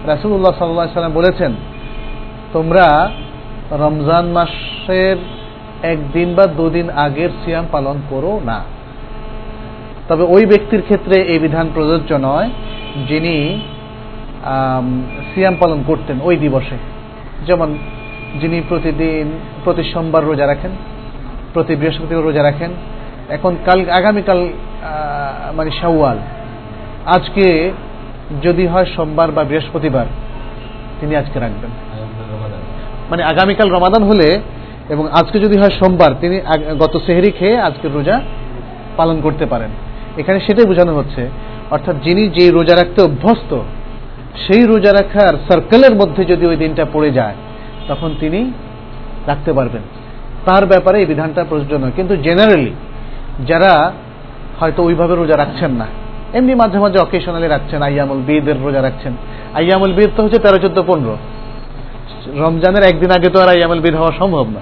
[0.07, 1.53] রাসুল্লাহ সাল্লাহ সাল্লাম বলেছেন
[2.53, 2.87] তোমরা
[3.73, 5.17] রমজান মাসের
[5.83, 8.59] একদিন বা দুদিন আগের সিয়াম পালন করো না
[10.09, 12.49] তবে ওই ব্যক্তির ক্ষেত্রে এই বিধান প্রযোজ্য নয়
[13.09, 13.37] যিনি
[15.31, 16.77] সিয়াম পালন করতেন ওই দিবসে
[17.48, 17.78] যেমন
[18.42, 19.28] যিনি প্রতিদিন
[19.64, 20.72] প্রতি সোমবার রোজা রাখেন
[21.54, 22.72] প্রতি বৃহস্পতিবার রোজা রাখেন
[23.30, 24.40] এখন কাল আগামীকাল
[25.56, 26.18] মানে শাওয়াল।
[27.06, 27.46] আজকে
[28.44, 30.06] যদি হয় সোমবার বা বৃহস্পতিবার
[31.00, 31.72] তিনি আজকে রাখবেন।
[33.10, 34.40] মানে আগামীকাল রমাদান হলে
[34.90, 36.36] এবং আজকে যদি হয় সোমবার তিনি
[36.80, 38.22] গত সেহরি খেয়ে আজকে রোজা
[38.98, 39.70] পালন করতে পারেন।
[40.18, 41.30] এখানে সেটাই বোঝানো হচ্ছে।
[41.72, 43.52] অর্থাৎ যিনি যে রোজা রাখতে অভ্যস্ত
[44.44, 47.36] সেই রোজা রাখার সার্কেলের মধ্যে যদি ওই দিনটা পড়ে যায়,
[47.88, 48.40] তখন তিনি
[49.28, 49.84] রাখতে পারবেন।
[50.46, 52.74] তার ব্যাপারে এই বিধানটা প্রযোজ্য নয়। কিন্তু জেনারেলি
[53.48, 53.74] যারা
[54.60, 55.88] হয়তো ওইভাবে রোজা রাখছেন না,
[56.34, 59.14] এমনি মাঝে মাঝে অকেশনালি রাখছেন আইয়ামুল বিদের রোজা রাখছেন।
[59.54, 61.16] আইয়ামুল বিদ তো হচ্ছে তেরো, চোদ্দ, পনেরো।
[62.46, 64.62] রমজানের একদিন আগে তো আর আইয়ামুল বিদ হওয়া সম্ভব না।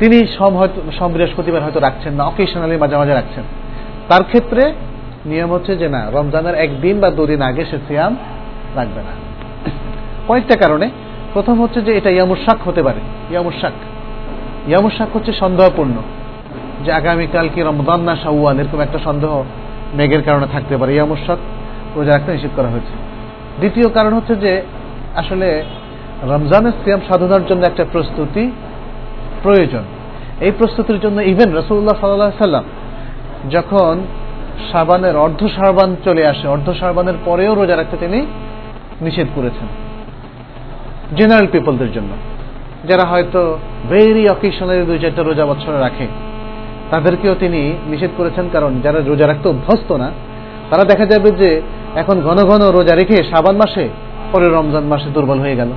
[0.00, 3.44] তিনি সম হয়তো, সম বৃহস্পতিবার হয়তো রাখছেন না অকেশনালি মাঝে মাঝে রাখছেন।
[4.08, 4.62] তার ক্ষেত্রে
[5.26, 8.12] নিয়ম হচ্ছে যে না, রমজানের একদিন বা দুদিন আগে সে সিয়াম
[8.76, 9.10] রাখবে না।
[10.28, 10.90] কয়েকটা কারণে।
[11.32, 13.00] প্রথম হচ্ছে যে এটা ইয়ামুসাক হতে পারে।
[13.30, 13.72] ইয়ামুসাক
[14.68, 15.92] ইয়ামুসাক হচ্ছে সন্দেহপূর্ণ।
[16.84, 19.42] যে আগামীকাল কি রমজান না শাওয়াল, এরকম একটা সন্দেহ
[19.94, 21.38] মেঘের কারণে থাকতে পারে ইয়ামুসাক
[21.96, 22.92] রোজা রাখতে নিষেধ করা হয়েছে।
[23.58, 24.62] দ্বিতীয় কারণ হচ্ছে যে,
[25.14, 25.64] আসলে
[26.22, 28.50] রমজানের সিয়াম সাধনার জন্য একটা প্রস্তুতি
[29.42, 29.82] প্রয়োজন।
[30.40, 32.64] এই প্রস্তুতির জন্য ইভেন রসুল্লাহ সাল্লাহ সাল্লাম
[33.50, 34.00] যখন
[34.72, 38.26] সাবানের অর্ধ সাবান চলে আসে, অর্ধ সাবানের পরেও রোজা রাখতে তিনি
[39.02, 39.68] নিষেধ করেছেন।
[41.16, 42.12] জেনারেল পিপলদের জন্য।
[42.88, 43.58] যারা হয়তো
[43.90, 46.06] ভেরি অকেশনারি দুই চারটা রোজা বছরে রাখে,
[46.90, 50.10] তাদেরকেও তিনি নিষেধ করেছেন কারণ যারা রোজা রাখতে অভ্যস্ত না,
[50.70, 51.62] তারা দেখা যাবে যে
[51.94, 53.88] এখন ঘন ঘন রোজা রেখে সাবান মাসে,
[54.32, 55.70] পরে রমজান মাসে দুর্বল হয়ে গেল।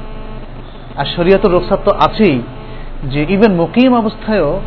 [0.97, 2.41] আর শরীয়তের রোকসাত তো আছেই
[3.03, 4.59] যে ইভেন মকিম অবস্থায়ও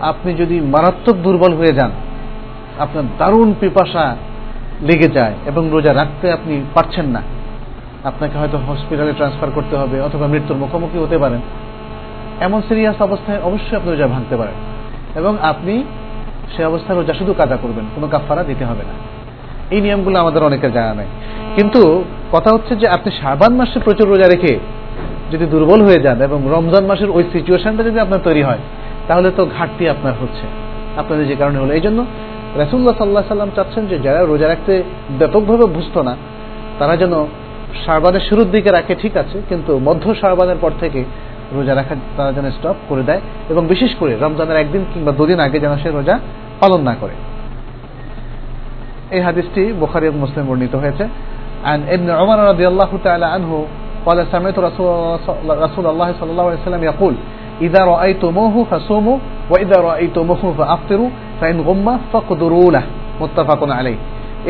[0.00, 1.90] আপনি যদি মারাত্মক দুর্বল হয়ে যান,
[2.78, 4.16] আপনার দারুণ পিপাসা
[4.82, 7.22] লেগে যায় এবং রোজা রাখতে আপনি পারছেন না।
[8.10, 11.40] আপনাকে হয়তো হসপিটালে ট্রান্সফার করতে হবে অথবা মৃত্যুর মুখোমুখি হতে পারেন।
[12.40, 14.56] এমন সিরিয়াস অবস্থায় অবশ্যই আপনি রোজা ভাঙতে পারেন
[15.20, 15.74] এবং আপনি
[16.52, 18.94] সে অবস্থায় রোজা শুধু কাজা করবেন, কোনো কাফারা দিতে হবে না।
[19.74, 21.10] এই নিয়মগুলো আমাদের অনেকের জানা নেই।
[21.56, 24.52] কিন্তু কথা হচ্ছে যে আপনি শাবান মাসে প্রচুর রোজা রেখে
[25.32, 28.62] যদি দুর্বল হয়ে যান এবং রমজান মাসের ওই সিচুয়েশনটা যদি আপনার তৈরি হয়,
[29.08, 30.46] তাহলে তো ঘাটতি আপনার হচ্ছে।
[30.96, 31.98] আপনাদের যে কারণে হলো। এই জন্য
[32.56, 34.72] রাসুল্লাহ সাল্লাহ সাল্লাম চাচ্ছেন যে যারা রোজা রাখতে
[35.18, 36.14] ব্যাপকভাবে বুঝতো না,
[36.78, 37.14] তারা যেন
[37.85, 41.03] সারবানের শুরুর দিকে রাখে ঠিক আছে কিন্তু মধ্য সারবানের পর থেকে
[41.55, 45.57] রোজা রাখা তারা যেন স্টপ করে দেয় এবং বিশেষ করে রমজানের একদিন কিংবা দুদিন আগে
[45.59, 46.19] যেন সে রোজা
[46.59, 47.15] পালন না করে
[49.11, 51.05] এই হাদিসটি বুখারী এবং মুসলিম বর্ণিত হয়েছে
[51.65, 53.51] عن ابن عمر رضي الله تعالى عنه
[54.05, 55.19] قال سمعت رسول,
[55.65, 57.13] رسول الله صلى الله عليه وسلم يقول
[57.61, 59.17] إذا رأيتموه فصوموا
[59.49, 61.09] وإذا رأيتموه فأفطروا
[61.41, 62.83] فإن غم فاقدروا له
[63.21, 63.97] متفق عليه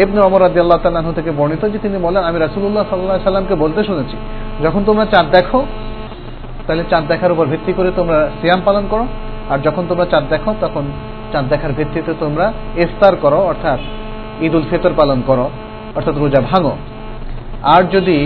[0.02, 0.78] ইবনে অমর রাদি আল্লাহ
[1.18, 4.16] থেকে বর্ণিত যে তিনি বলেন, আমি রাসুল্লাহ সাল্লাহ সাল্লামকে বলতে শুনেছি,
[4.64, 5.60] যখন তোমরা চাঁদ দেখো,
[6.66, 9.04] তাহলে চাঁদ দেখার উপর ভিত্তি করে তোমরা সিয়াম পালন করো,
[9.52, 10.84] আর যখন তোমরা চাঁদ দেখো, তখন
[11.32, 12.46] চাঁদ দেখার ভিত্তিতে তোমরা
[12.84, 13.80] ইফতার করো, অর্থাৎ
[14.46, 15.46] ঈদ উল ফিতর পালন করো,
[15.96, 16.74] অর্থাৎ রোজা ভাঙো।
[17.74, 18.18] আর যদি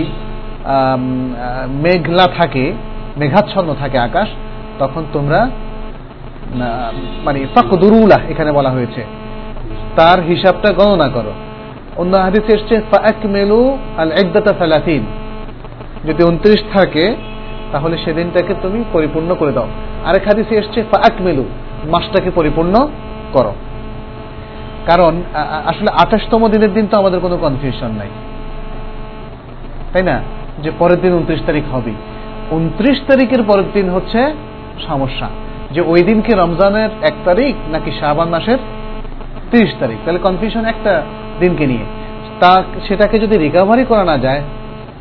[1.83, 2.65] মেঘলা থাকে,
[3.19, 4.29] মেঘাচ্ছন্ন থাকে আকাশ,
[4.81, 5.39] তখন তোমরা
[7.25, 9.01] মানে ফাকদুরুলাহ এখানে বলা হয়েছে,
[9.97, 11.33] তার হিসাবটা গণনা করো।
[11.97, 15.05] অন্য হাদিস এসছে ফাকমেলু আল একদাতা সালাতিন
[16.07, 17.15] যদি উনত্রিশ থাকে,
[17.71, 19.67] তাহলে সেদিনটাকে তুমি পরিপূর্ণ করে দাও।
[20.05, 21.45] আরেক হাদিসে এসছে ফাকমেলু
[21.85, 22.87] মাসটাকে পরিপূর্ণ
[23.33, 23.53] করো।
[24.85, 25.21] কারণ
[25.65, 28.07] আসলে আঠাশতম দিনের দিন তো আমাদের কোনো কনফিউশন নাই।
[29.93, 30.21] তাই না?
[30.63, 31.91] যে পরের দিন উনত্রিশ তারিখ হবে।
[32.51, 34.33] উনত্রিশ তারিখের পরের দিন হচ্ছে
[34.87, 35.29] সমস্যা।
[35.71, 38.57] যে ওই দিন কি রমজানের এক তারিখ নাকি শাহবান মাসের
[39.51, 41.01] তিরিশ তারিখ। তাহলে কনফিউশন একটা
[41.43, 41.85] দিনকে নিয়ে।
[42.39, 42.51] তা
[42.87, 44.41] সেটাকে যদি রিকাভারি করা না যায়,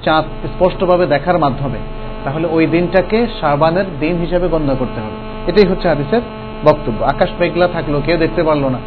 [0.05, 1.81] চাঁদ স্পষ্টভাবে দেখার মাধ্যমে,
[2.25, 5.19] তাহলে ওই দিনটাকে শাহবানের দিন হিসেবে গণ্য করতে হবে।
[5.51, 6.23] এটাই হচ্ছে হাদিসের
[6.65, 8.81] বক্তব্য। আকাশ মেঘলা থাকল কেউ দেখতে পারল না।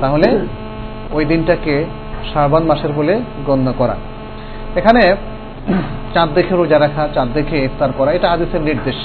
[0.00, 0.28] তাহলে
[1.12, 1.74] ওই দিনটাকে
[2.32, 3.14] শাহবান মাসের বলে
[3.46, 3.96] গণ্য করা।
[4.76, 5.02] এখানে
[6.14, 8.98] চাঁদ দেখে রোজা রাখা, চাঁদ দেখে ইফতার করা, এটা আদেশের নির্দেশ।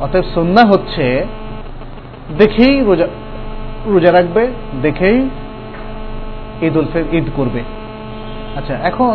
[0.00, 1.04] অতএব সন্না হচ্ছে,
[2.38, 3.06] দেখেই রোজা
[3.86, 4.42] রোজা রাখবে,
[4.82, 5.18] দেখেই
[6.62, 7.60] ঈদ উল ঈদ করবে।
[8.56, 9.14] আচ্ছা এখন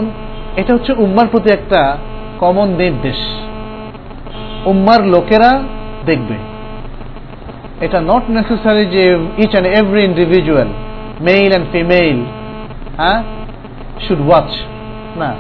[0.56, 1.98] এটা হচ্ছে উম্মার প্রতি একটা
[2.40, 3.20] কমন নির্দেশ।
[4.66, 5.52] উম্মার লোকেরা
[6.06, 6.36] দেখবে।
[7.82, 9.04] এটা নট নেসেসারি যে
[9.38, 10.68] each and every individual
[11.22, 12.18] male and female
[12.98, 13.24] হ্যাঁ
[14.08, 14.52] শুড ওয়াচ
[15.18, 15.36] না,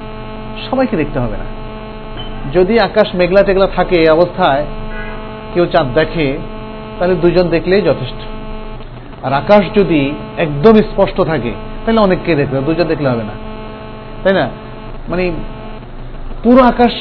[0.70, 1.45] সবাইকে দেখতে হবে না।
[2.54, 4.66] যদি আকাশ মেঘলা টেঘলা থাকে অবস্থায়,
[5.54, 6.38] কেউ চাঁদ দেখে,
[7.00, 8.22] তাহলে দুজন দেখলেই যথেষ্ট।
[9.26, 11.52] আর আকাশ যদি একদম স্পষ্ট থাকে
[11.90, 13.36] তাহলে অনেককে দেখবে দুজন দেখলে হবে না।
[14.24, 14.50] তাই না?
[15.10, 15.32] মানে
[16.44, 16.94] পুরো আকাশ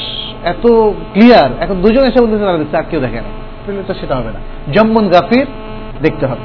[0.44, 0.64] এত
[1.12, 3.30] ক্লিয়ার এখন দুজন এসে বলতেছে, তারা দেখছে আর কেউ দেখে না
[3.66, 4.40] তাহলে তো সেটা হবে না।
[4.72, 5.46] জম্মন গাফির
[6.02, 6.44] দেখতে হবে।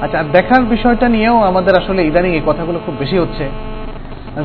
[0.00, 3.48] আচ্ছা আর দেখার বিষয়টা নিয়েও আমাদের আসলে ইদানিং এই কথাগুলো খুব বেশি হচ্ছে।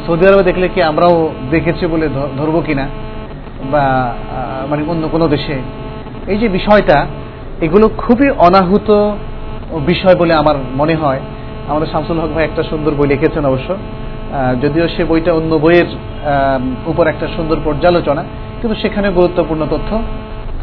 [0.07, 2.87] সৌদি আরবে দেখলে কি আমরাও দেখেছি বলে ধরবো কিনা?
[3.71, 4.15] বা
[4.69, 5.55] মানে অন্য কোনো দেশে।
[6.27, 7.07] এই যে বিষয়টা,
[7.61, 8.89] এগুলো খুবই অনাহুত
[9.85, 11.19] বিষয় বলে আমার মনে হয়।
[11.71, 13.69] আমাদের শামসুল হক ভাই একটা সুন্দর বই লিখেছেন অবশ্য।
[14.63, 15.89] যদিও সে বইটা অন্য বইয়ের
[16.91, 18.23] উপর একটা সুন্দর পর্যালোচনা,
[18.59, 19.89] কিন্তু সেখানে গুরুত্বপূর্ণ তথ্য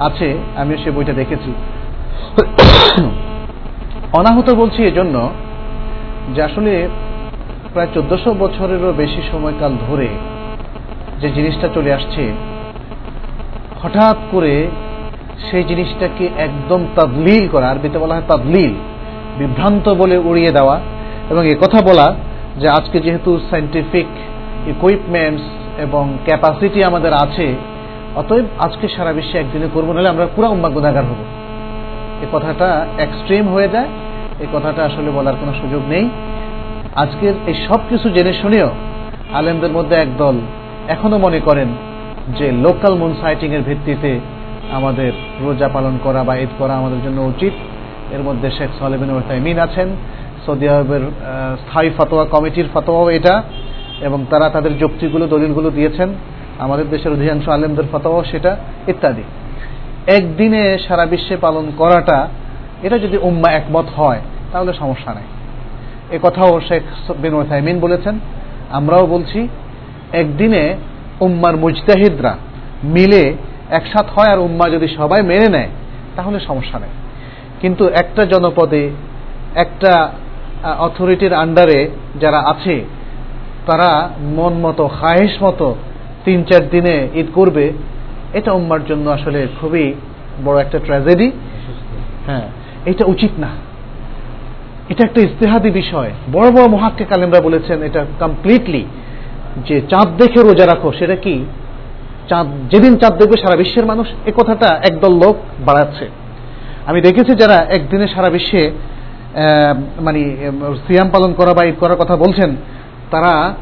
[0.09, 0.28] আছে,
[0.61, 1.50] আমিও সে বইটা দেখেছি।
[4.18, 5.16] অনাহত বলছি এজন্য
[6.34, 6.72] যে আসলে
[7.72, 10.09] প্রায় চোদ্দশো বছরেরও বেশি সময়কাল ধরে
[11.20, 12.22] যে জিনিসটা চলে আসছে,
[13.82, 14.54] হঠাৎ করে
[15.46, 18.72] সেই জিনিসটাকে একদম তাদলিল করা, আরবিতে বলা হয় তাদলিল,
[19.38, 20.76] বিভ্রান্ত বলে উড়িয়ে দেওয়া
[21.31, 22.07] এবং কথা বলা
[22.61, 24.11] যে আজকে যেহেতু সাইন্টিফিক
[24.72, 25.45] ইকুইপমেন্টস
[25.85, 27.47] এবং ক্যাপাসিটি আমাদের আছে,
[28.20, 31.20] অতএব আজকে সারা বিশ্বে একদিনে করব, নাহলে আমরা পুরো উম্মা গুণাগার হব।
[32.24, 32.68] এ কথাটা
[32.99, 33.89] এক্সট্রিম হয়ে যায়,
[34.43, 36.05] এই কথাটা আসলে বলার কোনো সুযোগ নেই।
[37.03, 38.68] আজকের এই সব কিছু জেনে শুনেও
[39.39, 40.37] আলেমদের মধ্যে একদল
[40.95, 41.68] এখনও মনে করেন
[42.39, 44.11] যে লোকাল মুন সাইটিং এর ভিত্তিতে
[44.72, 45.12] আমাদের
[45.45, 47.55] রোজা পালন করা বা ঈদ করা আমাদের জন্য উচিত।
[48.14, 49.89] এর মধ্যে শেখ সালেবিন ওরতাইমিন আছেন
[50.47, 51.01] সৌদি আরবের
[51.57, 53.42] স্থায়ী ফতোয়া, কমিটির ফতোয়াও এটা,
[54.01, 56.09] এবং তারা তাদের যুক্তিগুলো, দলিলগুলো দিয়েছেন।
[56.59, 58.57] আমাদের দেশের অধিকাংশ আলেমদের ফতোয়াও সেটা,
[58.88, 59.22] ইত্যাদি।
[60.07, 62.28] একদিনে সারা বিশ্বে পালন করাটা,
[62.82, 64.20] এটা যদি উম্মা একমত হয়,
[64.53, 65.24] তাহলে সমস্যা নেই।
[66.16, 66.82] এ কথাও শেখ
[67.16, 68.18] বিন ওসাইমিন বলেছেন।
[68.70, 69.49] আমরাও বলছি,
[70.12, 70.76] একদিনে
[71.20, 72.36] উম্মার মুজতাহিদরা
[72.84, 73.34] মিলে
[73.70, 75.68] একসাথ হয় আর উম্মা যদি সবাই মেনে নেয়,
[76.16, 76.88] তাহলে সমস্যা নেই।
[77.61, 78.90] কিন্তু একটা জনপদে
[79.55, 80.12] একটা
[80.64, 81.90] অথরিটির আন্ডারে
[82.20, 82.84] যারা আছে,
[83.66, 85.74] তারা মন মতো, খায়েশ মতো
[86.24, 87.72] তিন চার দিনে ঈদ করবে।
[88.32, 89.94] এটা উম্মার জন্য আসলে খুবই
[90.44, 91.30] বড় একটা ট্র্যাজেডি
[92.26, 92.48] হ্যাঁ
[92.86, 93.48] এটা উচিত না।
[94.88, 98.84] এটা একটা ইস্তেহাদি বিষয়। বড় বড় মহাক্কে কালেমরা বলেছেন এটা কমপ্লিটলি
[99.66, 101.44] যে চাঁদ দেখে রোজা রাখো, সেটা কি?
[102.28, 106.09] চাঁদ, যেদিন চাঁদ দেখবে সারা বিশ্বের মানুষ, এ কথাটা একদল লোক বাড়াচ্ছে।
[106.86, 108.70] আমি দেখেছি যারা একদিনে সারা বিশ্বে
[110.01, 110.51] মানে
[110.87, 112.57] সিয়াম পালন করা বা ঈদ করার কথা বলছেন
[113.11, 113.55] তারা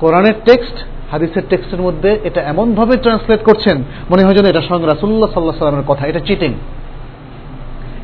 [0.00, 3.76] কোরআনের টেক্সট হাদিসের টেক্সটের মধ্যে এটা এমন ভাবে ট্রান্সলেট করছেন
[4.10, 6.54] মনে হয় যেন এটা সঙ্গে রাসুল্লাহ সাল্লাহ সাল্লামের কথা। এটা চিটিং।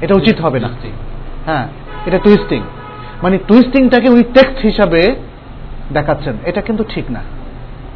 [0.01, 0.69] এটা উচিত হবে না।
[1.47, 1.69] হ্যাঁ
[2.07, 2.63] এটা টুইস্টিং
[3.23, 5.15] মানে টুইস্টিংটাকে উনি টেক্সট হিসাবে
[5.93, 7.21] দেখাচ্ছেন। এটা কিন্তু ঠিক না।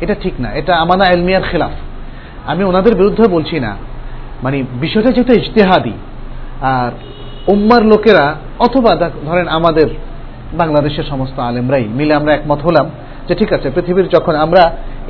[0.01, 1.70] এটা ঠিক না। এটা আমানা এলমিয়ার খেলাফ।
[2.47, 3.76] আমি ওনাদের বিরুদ্ধে বলছি না।
[4.43, 5.93] মানে বিষয়টা যেহেতু ইজতেহাদি
[6.61, 6.91] আর
[7.53, 8.24] উম্মার লোকেরা,
[8.66, 8.90] অথবা
[9.28, 9.88] ধরেন আমাদের
[10.61, 12.86] বাংলাদেশের সমস্ত আলেমরাই মিলে আমরা একমত হলাম
[13.26, 14.62] যে ঠিক আছে, পৃথিবীর যখন আমরা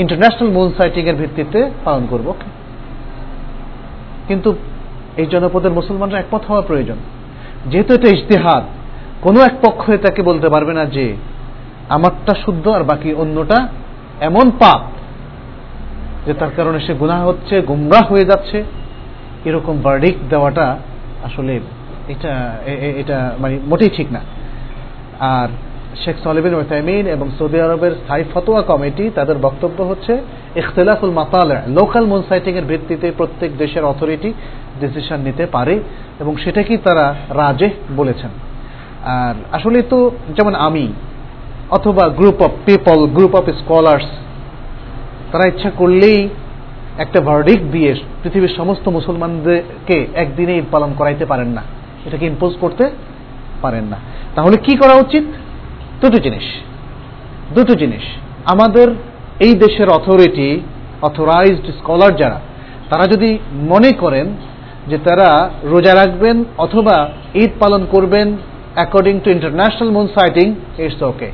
[0.03, 2.29] ইন্টারন্যাশনাল মুন সাইটিং এর ভিত্তিতে পালন করব
[4.29, 4.51] কিন্তু
[5.21, 6.99] এই জনপদের মুসলমানরা একমত হওয়া প্রয়োজন।
[7.71, 8.63] যেহেতু এটা ইজতেহাদ,
[9.23, 11.07] কোনো এক পক্ষ তাকে বলতে পারবে না যে
[11.97, 13.59] আমারটা শুদ্ধ আর বাকি অন্যটা
[14.21, 14.81] এমন পাপ
[16.27, 18.59] যে তার কারণে সে গুনাহ হচ্ছে, গুমরাহ হয়ে যাচ্ছে।
[19.49, 20.67] এরকম বার্ডিক দেওয়াটা
[21.25, 21.55] আসলে
[22.09, 22.33] এটা
[23.03, 24.21] এটা মানে মোটেই ঠিক না।
[25.21, 25.49] আর
[26.05, 30.13] শেখ সালেবিন ওসাইমিন এবং সৌদি আরবের স্থায়ী ফতোয়া কমিটি তাদের বক্তব্য হচ্ছে,
[30.57, 34.33] ইখতলাফুল মাতাল। লোকাল মুনসাইটিং এর ভিত্তিতে প্রত্যেক দেশের অথরিটি
[34.81, 35.75] ডিসিশন নিতে পারে
[36.21, 38.31] এবং সেটাকেই তারা রাজে বলেছেন।
[39.05, 40.93] আর আসলে তো যেমন আমি
[41.71, 44.09] অথবা group of people group of scholars
[45.33, 46.29] তারা ইচ্ছা করলেই
[46.99, 51.63] একটা ভার্ডিক দিয়ে পৃথিবীর সমস্ত মুসলমানদেরকে একদিনে ঈদ পালন করাইতে পারেন না।
[52.09, 52.91] এটাকে ইম্পোজ করতে
[53.63, 53.97] পারেন না।
[54.35, 55.25] তাহলে কি করা উচিত?
[56.01, 56.47] দুটো জিনিস।
[57.55, 58.05] দুটো জিনিস।
[58.45, 58.89] আমাদের
[59.41, 60.61] এই দেশের অথরিটি
[61.03, 62.41] অথরাইজড স্কলার যারা,
[62.91, 64.27] তারা যদি মনে করেন
[64.87, 66.97] যে তারা রোজা রাখবেন অথবা
[67.35, 68.37] ঈদ পালন করবেন
[68.75, 71.31] according to international moon sighting it's okay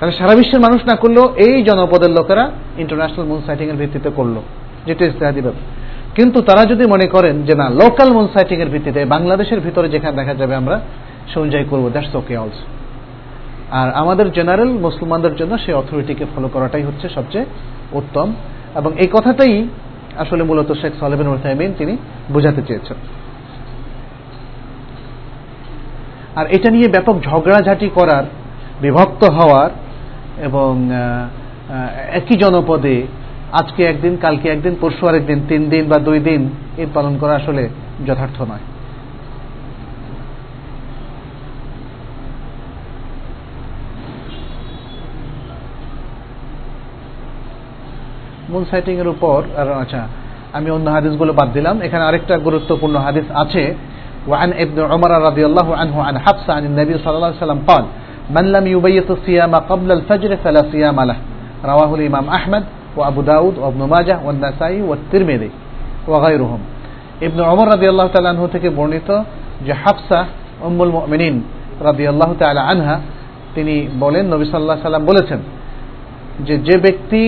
[0.00, 4.34] তাহলে সারা বিশ্বের মানুষ না করলেও এই জনপদের লোকেরা ইন্টারন্যাশনাল মুন সাইটিং এর ভিত্তিতে করল।
[4.86, 5.81] যেটা ইস্তেহাদি ব্যাপার।
[6.14, 10.34] কিন্তু তারা যদি মনে করেন যে না লোকাল মুনসাইটিং এর ভিত্তিতে বাংলাদেশের ভিতরে যেখানে দেখা
[10.34, 10.76] যাবে আমরা
[11.34, 12.66] সঞ্জয় করব দ্যাটস ওকে অলসো
[13.70, 17.46] আর আমাদের জেনারেল মুসলমানদের জন্য সেই অথরিটিকে ফলো করাটাই হচ্ছে সবচেয়ে
[17.92, 18.28] উত্তম।
[18.74, 19.54] এবং এই কথাটাই
[20.16, 21.96] আসলে মূলত শেখ সালেবেন ওসাইমিন তিনি
[22.32, 22.98] বোঝাতে চেয়েছেন।
[26.36, 28.24] আর এটা নিয়ে ব্যাপক ঝগড়াঝাটি করার,
[28.80, 29.70] বিভক্ত হওয়ার
[30.42, 30.70] এবং
[32.12, 32.96] একই জনপদে
[33.51, 36.41] আজকে একদিন কালকে একদিন পরশু আরেকদিন তিন দিন বা দুই দিন
[36.77, 37.63] ঈদ পালন করা আসলে
[38.07, 38.63] যথার্থ নয়
[48.51, 50.01] মুন সাইটিং এর উপর আর আচ্ছা
[50.53, 53.63] আমি অন্য হাদিসগুলো বাদ দিলাম এখানে আরেকটা গুরুত্বপূর্ণ হাদিস আছে
[54.27, 57.83] وعن ابن عمر رضي الله عنه عن حفصة عن النبي صلى الله عليه وسلم قال
[58.29, 61.17] من لم يبيت الصيام قبل الفجر فلا صيام له
[61.65, 62.63] رواه الإمام أحمد
[62.97, 65.51] وأبو داود وابن ماجه والنسائي والترمذي
[66.07, 66.59] وغيرهم
[67.23, 69.09] ابن عمر رضي الله تعالى عنه থেকে বর্ণিত
[69.65, 70.19] যে হাফসা
[70.61, 71.35] উম্মুল মুমিনিন
[71.81, 72.95] রাদিয়াল্লাহু তাআলা আনহা
[73.55, 75.39] তিনি বলেন নবী সাল্লাল্লাহু আলাইহি সাল্লাম বলেছেন
[76.39, 77.23] যে যে ব্যক্তি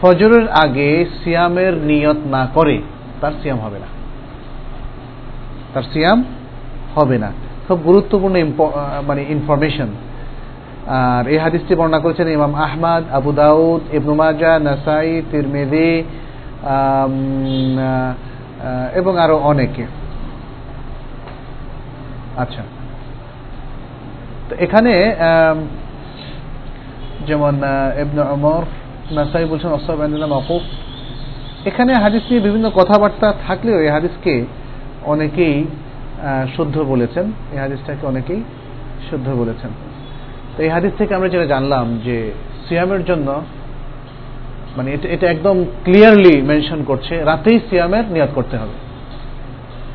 [0.00, 2.76] ফজরের আগে সিয়ামের নিয়ত না করে
[3.20, 3.88] তার সিয়াম হবে না
[5.74, 6.18] তার সিয়াম
[6.94, 7.30] হবে না
[7.66, 8.36] খুব গুরুত্বপূর্ণ
[9.06, 9.88] মানে ইনফরমেশন
[10.87, 15.91] আর এই হাদিসটি বর্ণনা করেছেন ইমাম আহমদ, আবু দাউদ, ইবনু মাজা নাসাই তিরমেদি
[18.99, 19.85] এবং আরও অনেকে।
[22.43, 22.63] আচ্ছা।
[24.47, 24.93] তো এখানে
[27.27, 27.53] যেমন
[28.01, 28.63] এবনে অমর
[29.17, 29.99] নাসাই বলছেন অসব
[30.35, 30.63] মকুফ
[31.69, 34.35] এখানে হাদিস নিয়ে বিভিন্ন কথাবার্তা থাকলেও এই হাদিসকে
[35.13, 35.55] অনেকেই
[36.55, 38.41] শুদ্ধ বলেছেন। এই হাদিসটাকে অনেকেই
[39.09, 39.71] শুদ্ধ বলেছেন।
[40.57, 42.31] তো এই হাদিস থেকে আমরা যেটা জানলাম যে
[42.69, 43.41] সিয়ামের জন্য
[44.77, 48.71] মানে এটা একদম ক্লিয়ারলি মেনশন করছে, রাতেই সিয়ামের নিয়ত করতে হবে।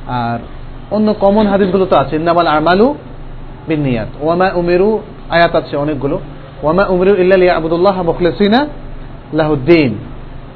[0.06, 0.38] আর
[0.90, 2.94] অন্য কমন হাদিসগুলো তো আছে, ইন্নামাল আমালু
[3.68, 4.98] বিন নিয়াত ওয়ামা উমেরু,
[5.30, 6.20] আয়াত আছে অনেকগুলো।
[6.62, 8.66] ওয়ামা উমেরু ইল্লা লিয়াবুদুল্লাহ মুখলিসিনা
[9.32, 9.98] লাহুদ্দিন।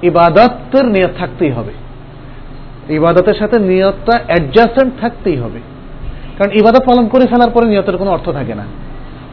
[0.03, 1.73] ইবাদতের নিয়ত থাকতেই হবে।
[2.89, 5.61] ইবাদতের সাথে নিয়তটা অ্যাডজাস্টেন্ট থাকতেই হবে।
[6.39, 8.65] কারণ ইবাদত পালন করে ফেলার পরে নিয়তের কোনো অর্থ থাকে না।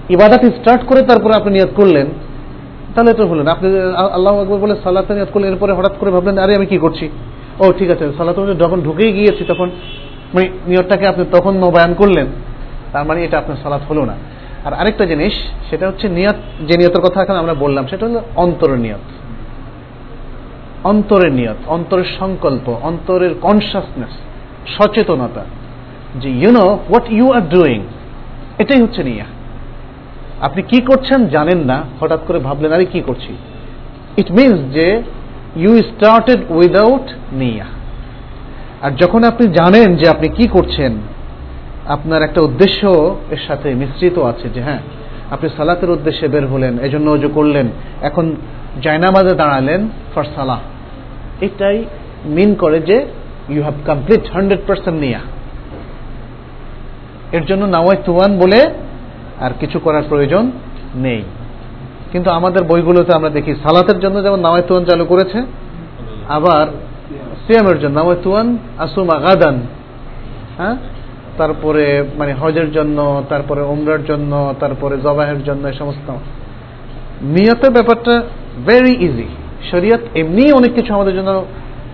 [0.10, 2.06] ইবাদত স্টার্ট করে তারপরে আপনি নিয়ত করলেন,
[2.96, 6.38] তাহলে তো হলো না। আপনি আল্লাহ আকবর বলে সালাতে নিয়ত করলেন, এরপরে হঠাৎ করে ভাবলেন,
[6.38, 7.10] আরে, আমি কি করছি?
[7.60, 9.70] ও, ঠিক আছে সালাতে যখন ঢুকেই গিয়েছি তখন
[10.34, 12.26] মানে নিয়তটাকে আপনি তখন নবায়ন করলেন,
[12.92, 14.14] তার মানে এটা আপনার সালাত হলো না।
[14.66, 15.34] আর আরেকটা জিনিস,
[15.70, 16.36] সেটা হচ্ছে নিয়ত,
[16.68, 18.98] যে নিয়তের কথা এখন আমরা বললাম, সেটা হলো অন্তরের নিয়ত।
[20.84, 24.12] অন্তরের নিয়ত, অন্তরের সংকল্প, অন্তরের কনসাসনেস
[24.78, 25.46] সচেতনতা।
[26.16, 27.82] যে you know what you are doing
[28.60, 29.26] এটাই হচ্ছে নিয়া
[30.42, 33.32] আপনি কি করছেন জানেন না, হঠাৎ করে ভাবলেন, আরে, কি করছি?
[34.18, 34.88] ইট মিনস যে
[35.56, 37.68] ইউ স্টার্টেড উইদাউট নিয়া
[38.82, 40.92] আর যখন আপনি জানেন যে আপনি কি করছেন,
[41.96, 42.82] আপনার একটা উদ্দেশ্য
[43.30, 44.82] এর সাথে মিশ্রিত আছে যে হ্যাঁ
[45.32, 47.68] আপনি সালাতের উদ্দেশ্যে বের হলেন, এজন্য অজু করলেন,
[48.02, 48.26] এখন
[48.82, 49.82] জায়নামাজে দাঁড়ালেন
[50.14, 50.62] ফর সালাহ
[51.42, 51.78] এটাই
[52.36, 52.98] মিন করে যে
[53.50, 55.22] you have complete hundred percent নিয়া
[57.38, 58.60] এর জন্য নাওয়াই তুয়ান বলে
[59.40, 60.52] আর কিছু করার প্রয়োজন
[60.96, 61.24] নেই।
[62.12, 65.44] কিন্তু আমাদের বইগুলোতে আমরা দেখি, সালাতের জন্য যেমন নাওয়াই তুয়ান চালু করেছে,
[66.30, 66.68] আবার
[67.48, 69.62] সিয়ামের জন্য নাওয়াই তুয়ান আসুমা গাদান
[70.58, 70.76] হ্যাঁ?
[71.38, 76.12] তারপরে মানে হজের জন্য, তারপরে উমরার জন্য, তারপরে জবাহের জন্য, এই সমস্ত।
[77.22, 78.24] নিয়তের ব্যাপারটা
[78.66, 79.28] ভেরি ইজি
[79.72, 81.46] শরীয়ত এমনি অনেক কিছু আমাদের জন্য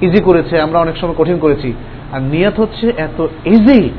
[0.01, 1.73] ইজি করেছে, আমরা অনেক সময় কঠিন করেছি।
[2.11, 3.89] আর নিয়ত হচ্ছে এত ইজি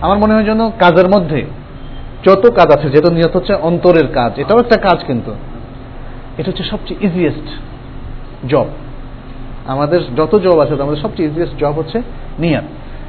[0.00, 1.44] আমার মনে হয় যেন কাজের মধ্যে
[2.24, 5.32] যত কাজ আছে, যেহেতু নিয়ত হচ্ছে অন্তরের কাজ, এটাও একটা কাজ কিন্তু।
[6.38, 7.48] এটা হচ্ছে সবচেয়ে ইজিয়েস্ট
[8.48, 8.66] জব
[9.66, 12.02] আমাদের যত জব আছে, আমাদের সবচেয়ে ইজিয়েস্ট জব হচ্ছে
[12.38, 12.64] নিয়াত।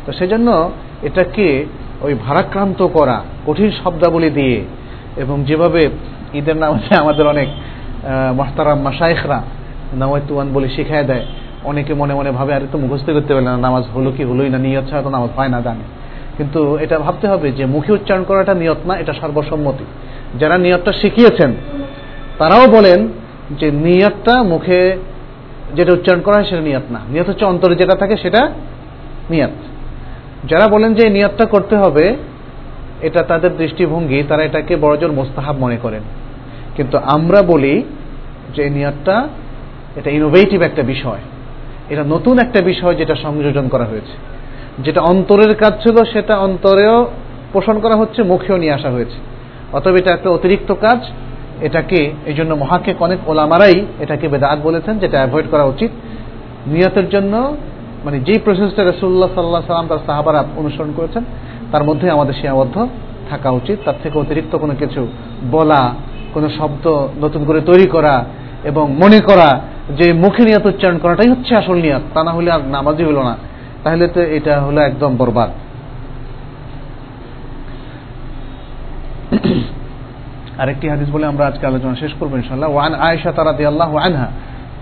[0.05, 0.72] তো সেজন্য
[1.03, 1.66] এটাকে
[2.01, 4.64] ওই ভারাক্রান্ত করা, কঠিন শব্দাবলী দিয়ে,
[5.18, 5.89] এবং যেভাবে
[6.34, 7.47] ঈদের নামাজে আমাদের অনেক
[8.36, 9.41] মহতারাম মাসাইখরা
[9.93, 11.26] নামায়তুয়ান বলে শিখায় দেয়,
[11.64, 14.58] অনেকে মনে মনে ভাবে, আরে, তো মুখস্থ করতে পারলে না, নামাজ হলো কি হলোই না,
[14.58, 15.86] নিয়ত ছাড়া তো নামাজ হয় না, জানে।
[16.38, 19.85] কিন্তু এটা ভাবতে হবে যে মুখে উচ্চারণ করাটা নিয়ত না, এটা সর্বসম্মতি।
[20.39, 21.53] যারা নিয়তটা শিখিয়েছেন,
[22.38, 23.07] তারাও বলেন
[23.51, 24.97] যে নিয়তটা মুখে
[25.75, 28.49] যেটা উচ্চারণ করা হয় সেটা নিয়ত না। নিয়ত হচ্ছে অন্তরে যেটা থাকে সেটা
[29.29, 29.49] নিয়ত।
[30.45, 32.15] যারা বলেন যে নিয়তটা করতে হবে,
[33.01, 36.01] এটা তাদের দৃষ্টিভঙ্গি, তারা এটাকে বড়জোর মোস্তাহাব মনে করেন।
[36.75, 37.83] কিন্তু আমরা বলি
[38.55, 39.27] যে নিয়তটা,
[39.95, 41.19] এটা ইনোভেটিভ একটা বিষয়।
[41.89, 44.36] এটা নতুন একটা বিষয় যেটা সংযোজন করা হয়েছে।
[44.80, 47.05] যেটা অন্তরের কাজ ছিল, সেটা অন্তরেও
[47.53, 49.17] পোষণ করা হচ্ছে, মুখেও নিয়ে আসা হয়েছে।
[49.73, 50.99] অতএব এটা একটা অতিরিক্ত কাজ।
[51.61, 55.91] এটাকে, এই জন্য মহাকেক অনেক ওলামারাই এটাকে বেদাত বলেছেন, যেটা অ্যাভয়েড করা উচিত।
[56.67, 57.57] নিয়তের জন্য
[58.05, 61.23] মানে যেই প্রসেসটা রসুল্লাহ সাল্লাহ সাল্লাম তার সাহাবারা অনুসরণ করেছেন,
[61.71, 62.88] তার মধ্যে আমাদের সীমাবদ্ধ
[63.30, 65.07] থাকা উচিত। তার থেকে অতিরিক্ত কোনো কিছু
[65.51, 65.95] বলা,
[66.34, 68.25] কোনো শব্দ নতুন করে তৈরি করা
[68.63, 69.59] এবং মনে করা,
[69.97, 73.38] যে মুখে নিয়ত উচ্চারণ করাটাই হচ্ছে আসল নিয়ত, তা না হলে আর নামাজই হলো না।
[73.84, 75.50] তাহলে তো এটা হলো একদম বরবাদ
[80.62, 84.28] আরেকটি হাদিস বলে আমরা আজকে আলোচনা শেষ করবো ইনশাল্লাহ ওয়ান আয়েশা রাদিয়াল্লাহু আনহা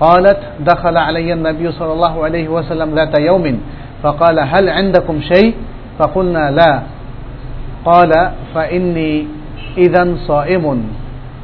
[0.00, 0.40] قالت
[0.70, 3.44] دخل علي النبي صلى الله عليه وسلم ذات يوم
[4.02, 5.54] فقال هل عندكم شيء
[5.98, 6.72] فقلنا لا
[7.84, 8.12] قال
[8.54, 9.12] فإني
[9.78, 10.64] إذا صائم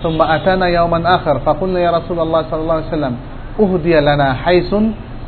[0.02, 3.14] ثم أتانا يوما آخر فقلنا يا رسول الله صلى الله عليه وسلم
[3.60, 4.70] أهدي لنا حيث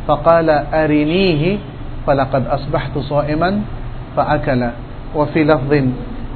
[0.08, 1.42] فقال أرنيه
[2.05, 3.53] ফালাকাদ আসবাহতু সোয়েমান
[4.15, 4.69] বা আকালা
[5.15, 5.85] ওয়াফিল আফদিন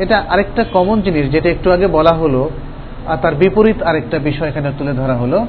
[0.03, 2.49] এটা আরেকটা কমন জিনিস, যেটা একটু আগে বলা হলো,
[3.07, 5.39] আর তার বিপরীত আরেকটা বিষয় এখানে তুলে ধরা হলো।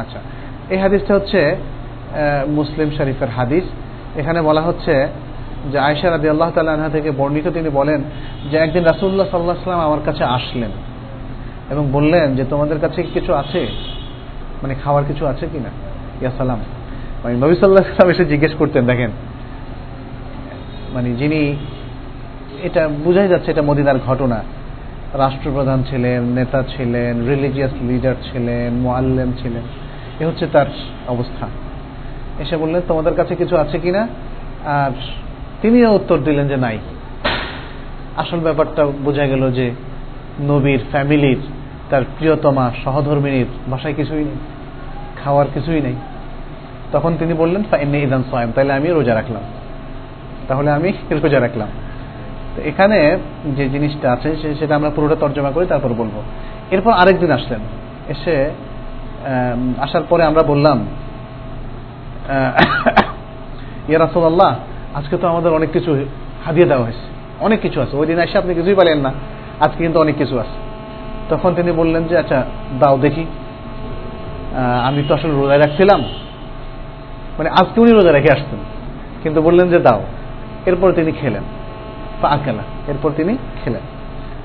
[0.00, 0.18] আচ্ছা
[0.72, 1.40] এই হাদিসটা হচ্ছে
[2.58, 3.64] মুসলিম শরীফের হাদিস।
[4.20, 4.94] এখানে বলা হচ্ছে
[5.72, 8.02] যে আয়সা রাদি আল্লাহ তাল্লাহা থেকে বর্ণিত, তিনি বলেন
[8.50, 10.72] যে একদিন রাসুল্লাহ সাল্লাহ সাল্লাম আমার কাছে আসলেন
[11.70, 13.62] এবং বললেন যে, তোমাদের কাছে কিছু আছে?
[14.62, 15.68] মানে খাওয়ার কিছু আছে কিনা?
[16.20, 16.58] ইয়া সালাম।
[17.24, 19.10] মানে নবী সাল্লাহ সাল্লাম এসে জিজ্ঞেস করতেন, দেখেন
[20.94, 21.56] মানে যিনি
[22.62, 24.42] এটা বোঝাই যাচ্ছে এটা মদিনার ঘটনা।
[25.14, 29.62] রাষ্ট্রপ্রধান ছিলেন, নেতা ছিলেন রিলিজিয়াস লিডার ছিলেন, মোয়াল্লেম ছিলেন।
[30.20, 30.66] এ হচ্ছে তার
[31.08, 31.46] অবস্থা।
[32.38, 34.08] এসে বললেন, তোমাদের কাছে কিছু আছে কিনা?
[34.64, 34.90] আর
[35.62, 36.78] তিনিও উত্তর দিলেন যে, নাই।
[38.16, 39.70] আসল ব্যাপারটা বোঝা গেল যে
[40.40, 41.38] নবীর ফ্যামিলির,
[41.90, 44.51] তার প্রিয়তমা সহধর্মিনীর বাসায় কিছুই নেই।
[45.24, 45.94] খাওয়ার কিছুই নেই।
[46.92, 49.42] তখন তিনি বললেন ফাইনে ইদান সোয়েম তাহলে আমি রোজা রাখলাম।
[50.48, 51.68] তাহলে আমি রোজা রাখলাম।
[52.56, 53.18] তো এখানে
[53.56, 56.22] যে জিনিসটা আছে সেটা আমরা পুরোটা তর্জমা করি তারপর বলব।
[56.70, 57.60] এরপর আরেকদিন আসলেন।
[58.08, 58.50] এসে
[59.78, 60.86] আসার পরে আমরা বললাম
[63.88, 64.56] ইয়া রাসূলুল্লাহ,
[64.94, 66.04] আজকে তো আমাদের অনেক কিছু
[66.44, 67.00] হাদিয়ে দেওয়া হয়েছে।
[67.40, 69.12] অনেক কিছু আছে। ওই দিন এসে আপনি কিছুই পারেন না।
[69.60, 70.58] আজকে কিন্তু অনেক কিছু আছে।
[71.28, 72.44] তখন তিনি বললেন যে আচ্ছা
[72.80, 73.24] দাও দেখি।
[74.58, 76.00] আমি তো আসলে রোজায় রাখছিলাম।
[77.38, 78.58] মানে আজকে উনি রোজা রেখে আসতেন।
[79.22, 80.02] কিন্তু বললেন যে দাও।
[80.66, 81.42] এরপর তিনি খেলেন।
[82.22, 83.80] আকেলা এরপর তিনি খেলেন।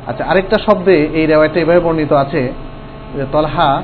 [0.08, 2.54] আচ্ছা আরেকটা শব্দে এই রেওয়ায়টা এভাবে বর্ণিত আছে
[3.16, 3.82] যে তলহা,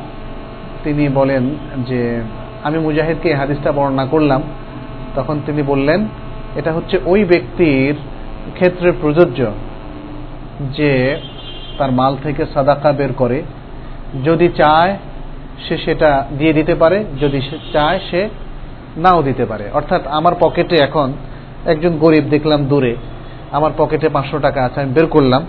[0.83, 2.21] তিনি বলেন যে,
[2.63, 4.41] আমি মুজাহিদকে এই হাদিসটা বর্ণনা করলাম।
[5.15, 6.07] তখন তিনি বললেন,
[6.55, 7.95] এটা হচ্ছে ওই ব্যক্তির
[8.53, 9.45] ক্ষেত্রে প্রযোজ্য
[10.71, 11.21] যে
[11.77, 13.43] তার মাল থেকে সাদাকা বের করে,
[14.23, 14.97] যদি চায়
[15.67, 18.29] সে সেটা দিয়ে দিতে পারে, যদি সে চায় সে
[18.97, 21.13] নাও দিতে পারে। অর্থাৎ আমার পকেটে এখন
[21.65, 22.95] একজন গরিব দেখলাম দূরে,
[23.51, 25.45] আমার পকেটে পাঁচশো টাকা আছে, আমি বের করলাম,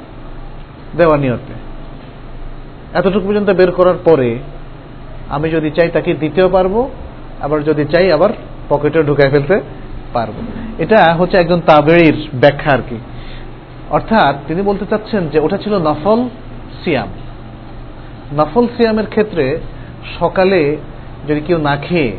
[0.98, 1.54] দেওয়ার নিয়তে
[2.94, 4.38] এতটুকু পর্যন্ত বের করার পরে
[5.28, 6.88] আমি যদি চাই তাকে দিতেও পারব,
[7.40, 8.30] আবার যদি চাই আবার
[8.68, 9.60] পকেটে ঢুকাই ফেলতে
[10.12, 10.34] পারব।
[10.78, 12.98] এটা হচ্ছে একজন তাবেরির ব্যাখ্যা আর কি।
[13.90, 16.20] অর্থাৎ তিনি বলতে চাচ্ছেন যে ওটা ছিল নফল
[16.84, 17.08] সিয়াম।
[18.36, 19.58] নফল সিয়ামের ক্ষেত্রে
[20.18, 20.76] সকালে
[21.28, 22.12] যদি কেউ না খেয়ে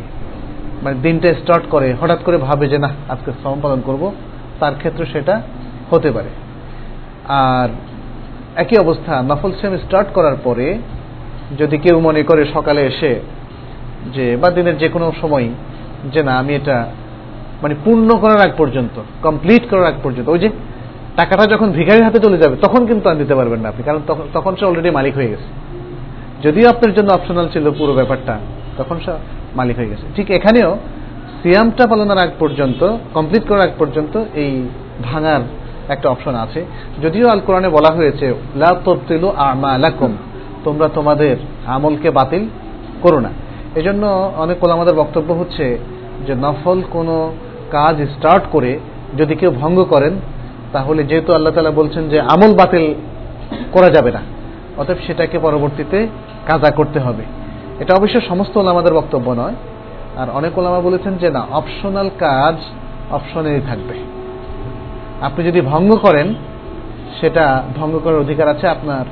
[0.83, 4.11] মানে দিনটা স্টার্ট করে, হঠাৎ করে ভাবে যে, না, আজকে শ্রম পালন করব,
[4.59, 5.41] তার ক্ষেত্রে সেটা
[5.91, 6.29] হতে পারে।
[7.27, 7.69] আর
[8.55, 10.77] একই অবস্থা, নফল সিয়াম স্টার্ট করার পরে
[11.57, 13.19] যদি কেউ মনে করে সকালে এসে
[14.13, 15.49] যে, বা দিনের যে কোনো সময়
[16.13, 16.85] যে, না, আমি এটা
[17.61, 20.49] মানে পূর্ণ করার আগ পর্যন্ত কমপ্লিট করার আগ পর্যন্ত, ওই যে
[21.15, 24.01] টাকাটা যখন ভিখারির হাতে চলে যাবে, তখন কিন্তু আর দিতে পারবেন না আপনি, কারণ
[24.33, 25.64] তখন সে অলরেডি মালিক হয়ে গেছে।
[26.43, 28.39] যদিও আপনার জন্য অপশনাল ছিল পুরো ব্যাপারটা,
[28.77, 29.11] তখন সে
[29.55, 30.77] মালিক হয়ে গেছে। ঠিক এখানেও
[31.43, 34.67] সিয়ামটা পালনের আগ পর্যন্ত কমপ্লিট করার আগ পর্যন্ত এই
[35.03, 35.39] ভাঙার
[35.89, 36.65] একটা অপশন আছে।
[37.03, 38.81] যদিও আল কোরআনে বলা হয়েছে, লা
[40.63, 42.47] তোমরা তোমাদের আমলকে বাতিল
[43.01, 43.29] করো না।
[43.75, 45.77] এজন্য অনেক আমাদের বক্তব্য হচ্ছে
[46.27, 47.33] যে, নফল কোনো
[47.71, 48.79] কাজ স্টার্ট করে
[49.17, 50.13] যদি কেউ ভঙ্গ করেন,
[50.73, 52.93] তাহলে যেহেতু আল্লাহ তালা বলছেন যে আমল বাতিল
[53.71, 54.19] করা যাবে না
[54.77, 56.07] অতএব সেটাকে পরবর্তীতে
[56.45, 57.23] কাজা করতে হবে।
[57.79, 59.53] এটা অবশ্য সমস্ত ওলামাদের বক্তব্য নয়।
[60.17, 62.55] আর অনেক ওলামা বলেছেন যে না অপশনাল কাজ
[63.11, 63.93] অপশনেই থাকবে।
[65.21, 66.33] আপনি যদি ভঙ্গ করেন,
[67.21, 69.05] সেটা ভঙ্গ করার অধিকার আছে, আপনার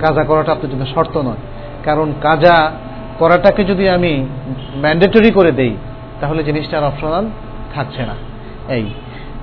[0.00, 1.36] কাজা করাটা আপনার জন্য শর্ত নয়।
[1.84, 2.72] কারণ কাজা
[3.18, 4.26] করাটাকে যদি আমি
[4.76, 5.76] ম্যান্ডেটরি করে দেই,
[6.20, 7.26] তাহলে জিনিসটা আর অপশনাল
[7.74, 8.14] থাকছে না।
[8.68, 8.86] এই।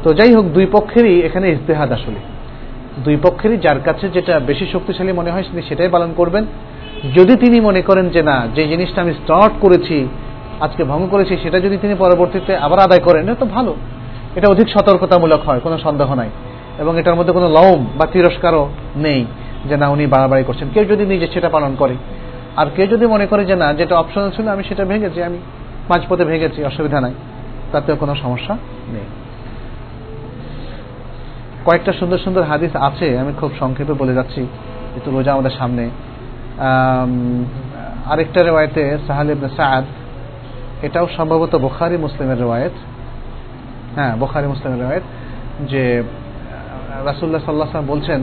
[0.03, 2.30] তো যাই হোক, দুই পক্ষেরই এখানে ইস্তেহাদ আসলে।
[3.00, 6.46] দুই পক্ষেরই যার কাছে যেটা বেশি শক্তিশালী মনে হয় তিনি সেটাই পালন করবেন।
[7.16, 10.08] যদি তিনি মনে করেন যে না, যে জিনিসটা আমি স্টার্ট করেছি,
[10.60, 13.76] আজকে ভঙ্গ করেছি, সেটা যদি তিনি পরবর্তীতে আবার আদায় করেন তো ভালো।
[14.36, 16.30] এটা অধিক সতর্কতামূলক হয়, কোনো সন্দেহ নাই।
[16.80, 19.26] এবং এটার মধ্যে কোনো লম বা তিরস্কারও নেই
[19.66, 21.94] যে না, উনি বাড়াবাড়ি করছেন। কেউ যদি নিজে সেটা পালন করে,
[22.56, 25.38] আর কেউ যদি মনে করে যে না, যেটা অপশনাল ছিল আমি সেটা ভেঙেছি, আমি
[25.89, 27.14] মাঝপথে ভেঙেছি, অসুবিধা নাই,
[27.72, 28.58] তাতেও কোনো সমস্যা
[28.89, 29.20] নেই।
[31.66, 34.41] কয়েকটা সুন্দর সুন্দর হাদিস আছে, আমি খুব সংক্ষেপে বলে যাচ্ছি,
[34.97, 35.84] একটু রোজা আমাদের সামনে।
[38.12, 39.86] আরেকটা রেওয়ায়তে সাহাল ইবনে সাদ,
[40.86, 42.76] এটাও সম্ভবত বোখারি মুসলিমের রেওয়ায়ত।
[43.97, 45.05] হ্যাঁ বোখারি মুসলিমের রেওয়ায়ত,
[45.72, 45.84] যে
[47.09, 48.20] রাসুল্লাহ সাল্লাহ বলছেন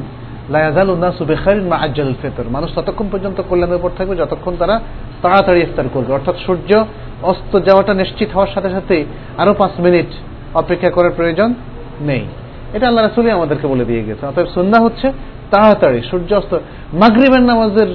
[0.54, 4.76] লায়াজাল উন্নাসু বেখারিন মা আজ্জাল ফেতর। মানুষ ততক্ষণ পর্যন্ত কল্যাণের উপর থাকবে, যতক্ষণ তারা
[5.22, 6.70] তাড়াতাড়ি ইফতার করবে। অর্থাৎ সূর্য
[7.30, 8.96] অস্ত যাওয়াটা নিশ্চিত হওয়ার সাথে সাথে
[9.42, 10.10] আরও পাঁচ মিনিট
[10.60, 11.50] অপেক্ষা করার প্রয়োজন
[12.10, 12.24] নেই।
[12.72, 15.06] এটা আল্লাহ রাসুলই আমাদেরকে বলে দিয়ে গেছে। অতএব সন্ধ্যা হচ্ছে
[15.50, 16.52] তাড়াতাড়ি সূর্য অস্ত
[16.92, 17.90] মাগরিবের নামাজের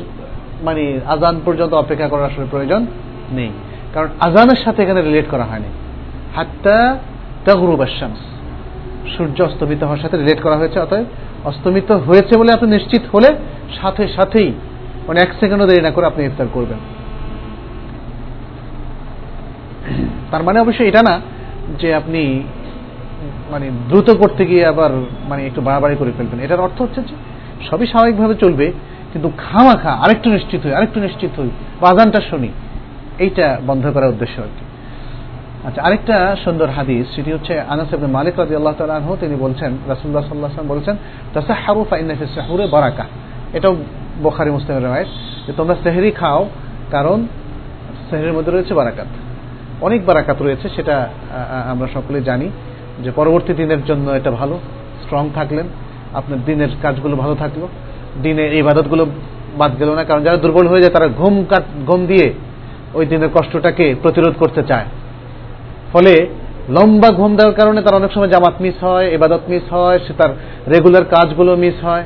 [0.64, 2.86] মানে আজান পর্যন্ত অপেক্ষা করার আসলে প্রয়োজন
[3.32, 3.52] নেই।
[3.94, 5.70] কারণ আজানের সাথে এখানে রিলেট করা হয়নি।
[6.36, 6.78] হাত্তা
[7.46, 8.22] তগরুব শামস
[9.18, 11.06] সূর্য অস্তমিত হওয়ার সাথে রিলেট করা হয়েছে। অতএব
[11.46, 13.30] অস্তমিত হয়েছে বলে আপনি নিশ্চিত হলে
[13.82, 14.52] সাথে সাথেই
[15.08, 16.80] মানে এক সেকেন্ডও দেরি না করে আপনি ইফতার করবেন।
[20.32, 21.16] তার মানে অবশ্যই এটা না
[21.80, 22.44] যে আপনি
[23.52, 24.92] মানে দ্রুত করতে গিয়ে আবার
[25.30, 27.16] মানে একটু বাড়াবাড়ি করে ফেলবেন। এটার অর্থ হচ্ছে যে
[27.70, 28.72] সবই স্বাভাবিকভাবে চলবে,
[29.12, 31.50] কিন্তু খামা খা আরেকটু নিশ্চিত হই, আরেকটু নিশ্চিত হই,
[31.82, 32.50] বাজানটা শুনি।
[33.20, 34.66] এইটা বন্ধ করার উদ্দেশ্য আর কি।
[35.68, 40.24] আচ্ছা আরেকটা সুন্দর হাদিস, সেটি হচ্ছে আনাস ইবনে মালিক রাদিয়াল্লাহু তাআলা আনহু, তিনি বলছেন, রাসূলুল্লাহ
[40.24, 40.96] সাল্লাল্লাহু আলাইহি ওয়াসাল্লাম বলছেন,
[41.34, 42.36] তাসাহহারু ফা ইন্না ফিস
[42.72, 43.06] বারাকা
[43.54, 43.76] এটাও
[44.24, 45.06] বুখারী মুসলিমের রায়,
[45.46, 46.46] যে তোমরা সেহরি খাও,
[46.92, 47.28] কারণ
[48.10, 49.08] সেহরির মধ্যে রয়েছে বারাকাত।
[49.82, 51.08] অনেক বারাকাত রয়েছে, সেটা
[51.72, 52.50] আমরা সকলে জানি।
[53.04, 54.56] যে পরবর্তী দিনের জন্য এটা ভালো
[55.04, 55.66] স্ট্রং থাকলেন,
[56.14, 57.62] আপনার দিনের কাজগুলো ভালো থাকল।
[58.22, 59.06] দিনে এই বাদতগুলো
[59.58, 61.46] বাদ গেল না, কারণ যারা দুর্বল হয়ে যায় তারা ঘুম
[61.88, 62.34] ঘুম দিয়ে
[62.94, 64.86] ওই দিনের কষ্টটাকে প্রতিরোধ করতে চায়।
[65.94, 66.14] ফলে
[66.70, 70.30] লম্বা ঘুম দেওয়ার কারণে তার অনেক সময় জামাত মিস হয় এবাদত মিস হয়, সে তার
[70.68, 72.04] রেগুলার কাজগুলো মিস হয়।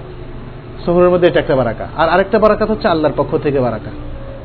[0.86, 3.92] শহরের মধ্যে এটা একটা বারাকা। আর আরেকটা বারাকাত হচ্ছে আল্লাহর পক্ষ থেকে বারাকা।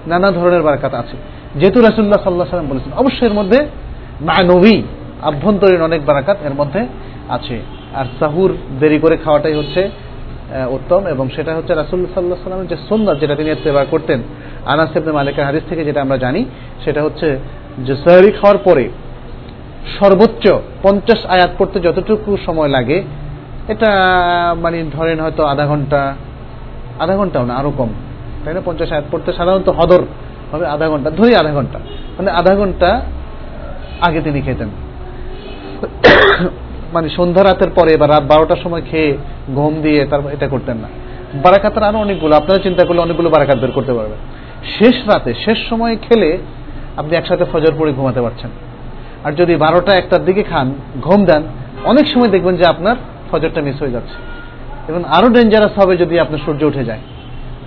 [0.06, 1.16] নানা ধরনের বারাকাত আছে।
[1.58, 3.58] যেহেতু রাসুল্লাহ সাল্লাহ সাল্লাম বলেছেন, অবশ্যই এর মধ্যে
[4.20, 4.82] মানবী
[5.22, 6.80] আভ্যন্তরীণ অনেক বারাকাত এর মধ্যে
[7.28, 7.56] আছে।
[7.94, 8.50] আর সাহুর
[8.80, 9.82] দেরি করে খাওয়াটাই হচ্ছে
[10.70, 14.20] উত্তম এবং সেটা হচ্ছে রাসুল সাল্লাহ সাল্লামের যে সুন্দর যেটা তিনি এত্তেবার করতেন।
[14.66, 16.44] আনাস ইবনে মালিকের হাদিস থেকে যেটা আমরা জানি,
[16.84, 17.28] সেটা হচ্ছে
[17.78, 18.84] যে সাহরি খাওয়ার পরে
[19.98, 20.44] সর্বোচ্চ
[20.82, 22.98] পঞ্চাশ আয়াত পড়তে যতটুকু সময় লাগে,
[23.68, 23.90] এটা
[24.62, 26.00] মানে ধরেন হয়তো আধা ঘণ্টা,
[26.98, 27.90] আধা ঘন্টাও না, আরও কম।
[28.44, 28.60] তাই না?
[28.64, 30.02] পঞ্চাশ আয়াত পড়তে সাধারণত হদর
[30.52, 31.78] হবে আধা ঘণ্টা, ধরি আধা ঘণ্টা।
[32.18, 32.88] মানে আধা ঘণ্টা
[34.00, 34.68] আগে তিনি খেতেন।
[36.92, 39.16] মানে সন্ধ্যা রাতের পরে বা রাত বারোটার সময় খেয়ে
[39.54, 40.88] ঘুম দিয়ে তারপর এটা করতেন না।
[41.34, 44.18] বারাকাতের আরও অনেকগুলো, আপনারা চিন্তা করলে অনেকগুলো বারাকাত বের করতে পারবেন।
[44.78, 46.38] শেষ রাতে, শেষ সময়ে খেলে
[46.96, 48.50] আপনি একসাথে ফজর পরে ঘুমাতে পারছেন।
[49.24, 51.42] আর যদি বারোটা একটার দিকে খান, ঘুম দেন,
[51.84, 52.96] অনেক সময় দেখবেন যে আপনার
[53.30, 54.14] ফজরটা মিস হয়ে যাচ্ছে।
[54.88, 56.98] এবং আরও ডেঞ্জারাস হবে যদি আপনার সূর্য উঠে যায়।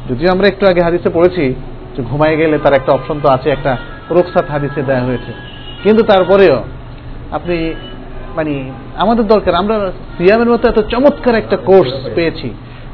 [0.10, 1.54] যদিও আমরা একটু আগে হাদিসে পড়েছি
[1.96, 3.78] যে ঘুমায় গেলে তার একটা অপশন তো আছে, একটা
[4.12, 5.34] রোকসাত হাদিসে দেওয়া হয়েছে।
[5.84, 6.64] কিন্তু তারপরেও
[7.32, 7.74] আপনি
[8.36, 12.50] মানে আমাদের দরকার আমরা সিয়ামের মতো এত চমৎকার একটা কোর্স পেয়েছি।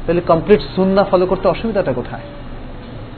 [0.06, 2.22] তাহলে কমপ্লিট সুন্না ফলো করতে অসুবিধাটা কোথায়?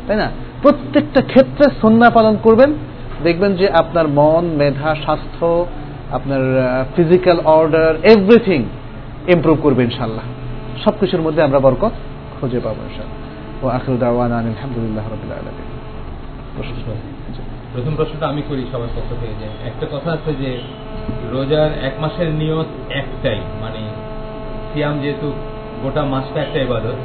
[0.07, 0.31] তাই না?
[0.63, 2.75] প্রত্যেকটা ক্ষেত্রে সন্না পালন করবেন।
[3.23, 5.67] দেখবেন যে আপনার মন মেধা স্বাস্থ্য
[6.13, 6.41] আপনার
[6.97, 8.63] ফিজিক্যাল অর্ডার এভরিথিং
[9.35, 10.25] ইম্প্রুভ করবে ইনশাল্লাহ
[10.85, 11.91] সব কিছুর মধ্যে আমরা বরকত
[12.41, 13.19] খুঁজে পাবো ইনশাল্লাহ
[13.63, 15.65] ও আখরুদ আলহামদুলিল্লাহ রবিল্লা আলমী
[17.73, 20.51] প্রথম প্রশ্নটা আমি করি সবার পক্ষ থেকে যে একটা কথা আছে যে
[21.33, 22.69] রোজার এক মাসের নিয়ত
[23.01, 23.81] একটাই মানে
[24.71, 25.29] সিয়াম যেহেতু
[25.83, 26.99] গোটা মাসটা একটা ইবাদত,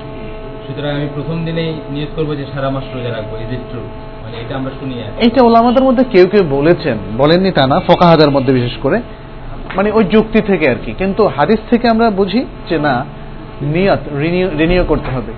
[0.66, 3.84] সুতরাং আমি প্রথম দিনেই নিয়ত করব যে সারা মাস রোজা রাখব ইজ ইট ট্রু
[4.24, 4.93] মানে এটা আমরা শুনি
[5.26, 8.97] এইটা ওলামাদের মধ্যে কেউ কেউ বলেছেন, বলেননি তা না, ফকাহাদের মধ্যে বিশেষ করে
[9.76, 12.95] মানে ওই যুক্তি থেকে আর কি। কিন্তু হাদিস থেকে আমরা বুঝি যে না,
[13.76, 14.02] নিয়ত,
[14.60, 15.34] রিনিউ করতে হবে।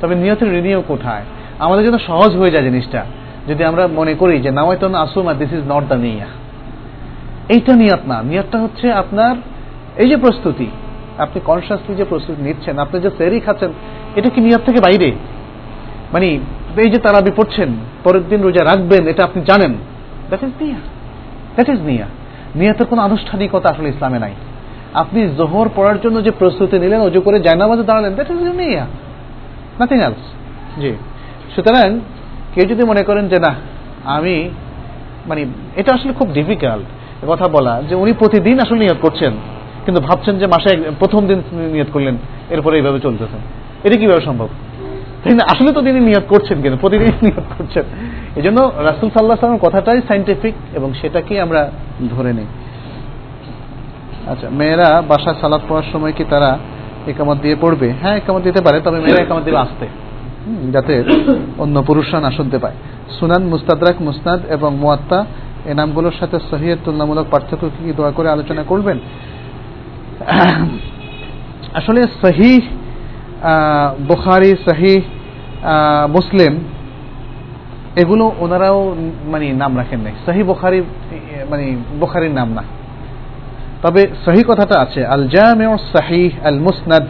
[0.00, 1.24] তবে নিয়তের রিনিউ কোথায়?
[1.64, 3.00] আমাদের জন্য সহজ হয়ে যায় জিনিসটা,
[3.48, 6.28] যদি আমরা মনে করি যে নাওয়াইতন আসুমা দিস ইজ নট দ্য নিয়া
[7.48, 9.36] এইটা নিয়ত না। নিয়তটা হচ্ছে আপনার
[9.96, 10.66] এই যে প্রস্তুতি,
[11.18, 13.72] আপনি কনসিয়াসলি যে প্রস্তুতি নিচ্ছেন, আপনি যে সেরি খাচ্ছেন,
[14.16, 15.12] এটা কি নিয়ত থেকে বাইরে?
[16.12, 16.26] মানে
[16.76, 17.68] এই যে তারা পড়ছেন,
[18.04, 19.72] পরের দিন রোজা রাখবেন, এটা আপনি জানেন।
[20.28, 20.76] দ্যাট ইজ নিয়া
[21.54, 22.06] দ্যাট ইজ নিয়া
[22.54, 24.32] নিয়তের কোনো আনুষ্ঠানিকতা আসলে ইসলামে নাই।
[24.94, 28.86] আপনি জোহর পড়ার জন্য যে প্রস্তুতি নিলেন, অজু করে জায়নামাজে দাঁড়ালেন দ্যাট ইজ নিয়া
[29.80, 30.24] নাথিং এলস
[30.80, 30.92] জি।
[31.54, 32.00] সুতরাং
[32.54, 33.54] কেউ যদি মনে করেন যে, না,
[34.04, 34.50] আমি
[35.26, 35.44] মানে
[35.76, 36.84] এটা আসলে খুব ডিফিকাল্ট
[37.28, 39.32] কথা বলা যে উনি প্রতিদিন আসলে নিয়ত করছেন,
[39.84, 42.16] কিন্তু ভাবছেন যে মাসে প্রথম দিন নিয়ত করলেন,
[42.50, 43.40] এরপরে এইভাবে চলতেছেন
[43.84, 44.48] এটা কীভাবে সম্ভব?
[45.24, 47.84] তাই না আসলে তো তিনি নিয়ত করছেন কিন্তু প্রতিদিন নিয়ত করছেন।
[48.36, 51.70] এই জন্য রাসুল সাল্লাহ সাল্লামের কথাটাই সাইন্টিফিক এবং সেটাকেই আমরা
[52.10, 52.46] ধরে নিই।
[54.26, 56.58] আচ্ছা মেয়েরা বাসা সালাদ পড়ার সময় কি তারা
[57.06, 57.92] একামত দিয়ে পড়বে?
[58.02, 59.86] হ্যাঁ একামত দিতে পারে, তবে মেয়েরা একামত দিবে আসতে।
[60.72, 61.04] যাতে
[61.58, 62.74] অন্য পুরুষরা না শুনতে পায়।
[63.18, 65.24] সুনান মুস্তাদরাক মুসনাদ এবং মোয়াত্তা
[65.64, 68.98] এ নামগুলোর সাথে সহিয়ের তুলনামূলক পার্থক্য কি দোয়া করে আলোচনা করবেন?
[71.74, 72.60] আসলে সহি
[74.08, 75.00] বুখারি সহি
[76.08, 76.58] মুসলিম,
[77.96, 80.82] এগুলো ওনারাও মানে নাম রাখেন নাই। সহি বুখারি
[81.50, 82.62] মানে বুখারির নাম না।
[83.82, 87.06] তবে সহি কথাটা আছে আল জামে সাহি আল মুসনাদ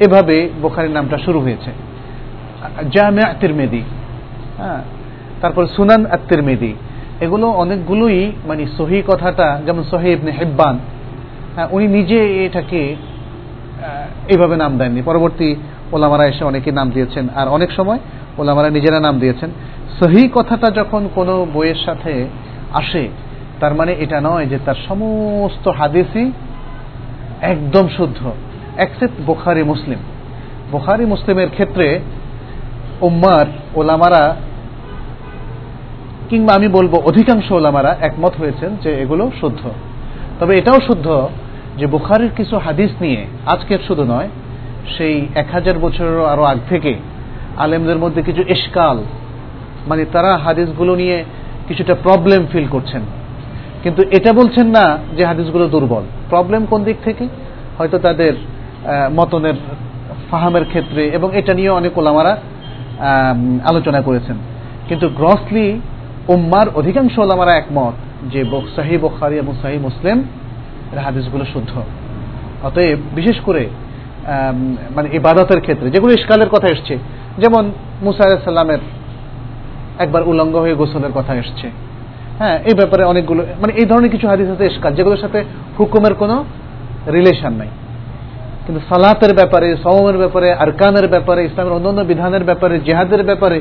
[0.00, 1.70] এভাবে বুখারির নামটা শুরু হয়েছে।
[2.90, 3.82] জামে তিরমেদি
[4.58, 4.82] হ্যাঁ
[5.40, 6.74] তারপর সুনান আত্মিরমেদি
[7.20, 10.78] এগুলো অনেকগুলোই মানে সহি কথাটা, যেমন সহি ইবনে হেব্বান।
[11.54, 12.96] হ্যাঁ উনি নিজে এটাকে
[14.28, 15.54] এইভাবে নাম দেননি। পরবর্তী
[15.92, 17.98] ওলামারা এসে অনেকে নাম দিয়েছেন। আর অনেক সময়
[18.38, 19.50] ওলামারা নিজেরা নাম দিয়েছেন।
[20.00, 22.26] সহি কথাটা যখন কোনো বইয়ের সাথে
[22.72, 23.08] আসে,
[23.60, 26.32] তার মানে এটা নয় যে তার সমস্ত হাদিসই
[27.40, 28.30] একদম শুদ্ধ
[28.76, 29.98] অ্যাকসেপ্ট বোখারি, মুসলিম।
[30.72, 32.00] বোখারি, মুসলিমের ক্ষেত্রে
[33.00, 34.36] উম্মার, ওলামারা
[36.28, 39.62] কিংবা আমি বলব অধিকাংশ ওলামারা একমত হয়েছেন যে এগুলো শুদ্ধ।
[40.40, 41.28] তবে এটাও শুদ্ধ
[41.76, 44.28] যে বুখারির কিছু হাদিস নিয়ে, আজকের শুধু নয়,
[44.96, 46.94] সেই এক হাজার বছরেরও আরও আগ থেকে
[47.56, 49.04] আলেমদের মধ্যে কিছু এসকাল
[49.86, 51.24] মানে তারা হাদিসগুলো নিয়ে
[51.68, 53.00] কিছুটা প্রবলেম ফিল করছেন।
[53.82, 57.28] কিন্তু এটা বলছেন না যে হাদিসগুলো দুর্বল। প্রবলেম কোন দিক থেকে?
[57.78, 58.32] হয়তো তাদের
[59.14, 59.54] মতনের
[60.30, 62.36] ফাহামের ক্ষেত্রে এবং এটা নিয়ে অনেক ওলামারা
[63.64, 64.36] আলোচনা করেছেন।
[64.88, 65.80] কিন্তু গ্রসলি
[66.34, 67.94] উম্মার অধিকাংশ ওলামারা একমত
[68.32, 68.40] যে
[68.76, 70.18] সাহি বখারি এবং সাহি মুসলিম
[70.92, 71.72] এর হাদিসগুলো শুদ্ধ।
[72.68, 73.62] অতএব বিশেষ করে
[74.96, 76.94] মানে ইবাদতের ক্ষেত্রে যেগুলো ইস্কালের কথা এসছে,
[77.42, 77.64] যেমন
[78.02, 78.82] মুসা সাল্লামের
[79.98, 81.66] একবার উলঙ্গ হয়ে গোসলের কথা এসছে।
[82.38, 85.44] হ্যাঁ এই ব্যাপারে অনেকগুলো মানে এই ধরনের কিছু হাদিস আছে ইস্কাল যেগুলোর সাথে
[85.78, 86.36] হুকুমের কোনো
[87.16, 87.70] রিলেশন নাই।
[88.64, 93.60] কিন্তু সালাতের ব্যাপারে, সওমের ব্যাপারে, আরকানের ব্যাপারে, ইসলামের অন্যান্য বিধানের ব্যাপারে, জেহাদের ব্যাপারে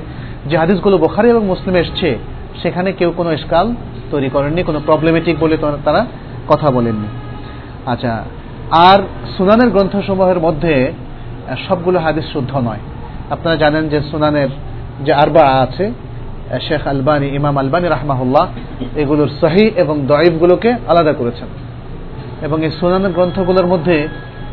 [0.49, 2.09] যে হাদিসগুলো বোখারি এবং মুসলিম এসছে
[2.61, 3.75] সেখানে কেউ কোনো ইস্কাল
[4.11, 6.05] তৈরি করেননি, কোনো প্রবলেমেটিক বলে তারা
[6.47, 7.07] কথা বলেননি।
[7.85, 8.23] আচ্ছা
[8.71, 8.99] আর
[9.37, 10.93] সুনানের গ্রন্থসমূহের মধ্যে
[11.67, 12.79] সবগুলো হাদিস শুদ্ধ নয়।
[13.29, 14.49] আপনারা জানেন যে সুনানের
[15.05, 15.91] যে আরবা আছে
[16.61, 18.47] শেখ আলবানি, ইমাম আলবানি রাহমাহুল্লাহ,
[18.95, 21.47] এগুলোর সহি এবং দয়েবগুলোকে আলাদা করেছেন।
[22.41, 24.07] এবং এই সুনানের গ্রন্থগুলোর মধ্যে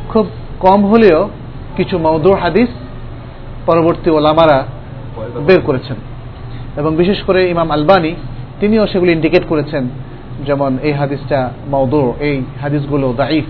[0.09, 0.27] খুব
[0.61, 1.29] কম হলেও
[1.77, 2.69] কিছু মৌদু হাদিস
[3.67, 4.63] পরবর্তী ওলামারা
[5.47, 5.97] বের করেছেন।
[6.81, 8.13] এবং বিশেষ করে ইমাম আলবানি,
[8.61, 9.85] তিনিও সেগুলি ইন্ডিকেট করেছেন।
[10.47, 11.39] যেমন এই হাদিসটা
[11.75, 13.47] মৌদু এই হাদিসগুলো দাইফ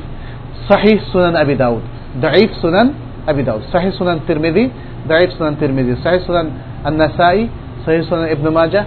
[0.68, 1.82] সাহিহ সুনান আবি দাউদ।
[2.26, 2.88] দাইফ সুনান
[3.30, 4.64] আবি দাউদ। সাহিহ সুনান তিরমিদি
[5.12, 6.46] দাইফ সুনান তিরমিদি সাহিহ সুনান
[6.88, 7.38] আন্নাসাই
[7.84, 8.82] সাহিহ সুনান ইবনু মাজা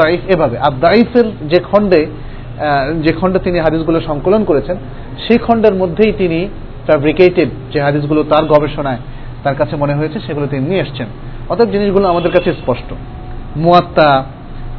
[0.00, 2.02] দাইফ এভাবে। আর দাইফের যে খণ্ডে
[3.04, 4.76] যে খণ্ডে তিনি হাদিসগুলো সংকলন করেছেন,
[5.24, 6.38] সেই খণ্ডের মধ্যেই তিনি
[6.86, 9.00] ফ্যাব্রিকেটেড যে হাদিসগুলো তার গবেষণায়
[9.44, 11.08] তার কাছে মনে হয়েছে, সেগুলো তিনি নিয়ে এসছেন।
[11.48, 12.88] অতএব জিনিসগুলো আমাদের কাছে স্পষ্ট।
[13.64, 14.10] মুয়াত্তা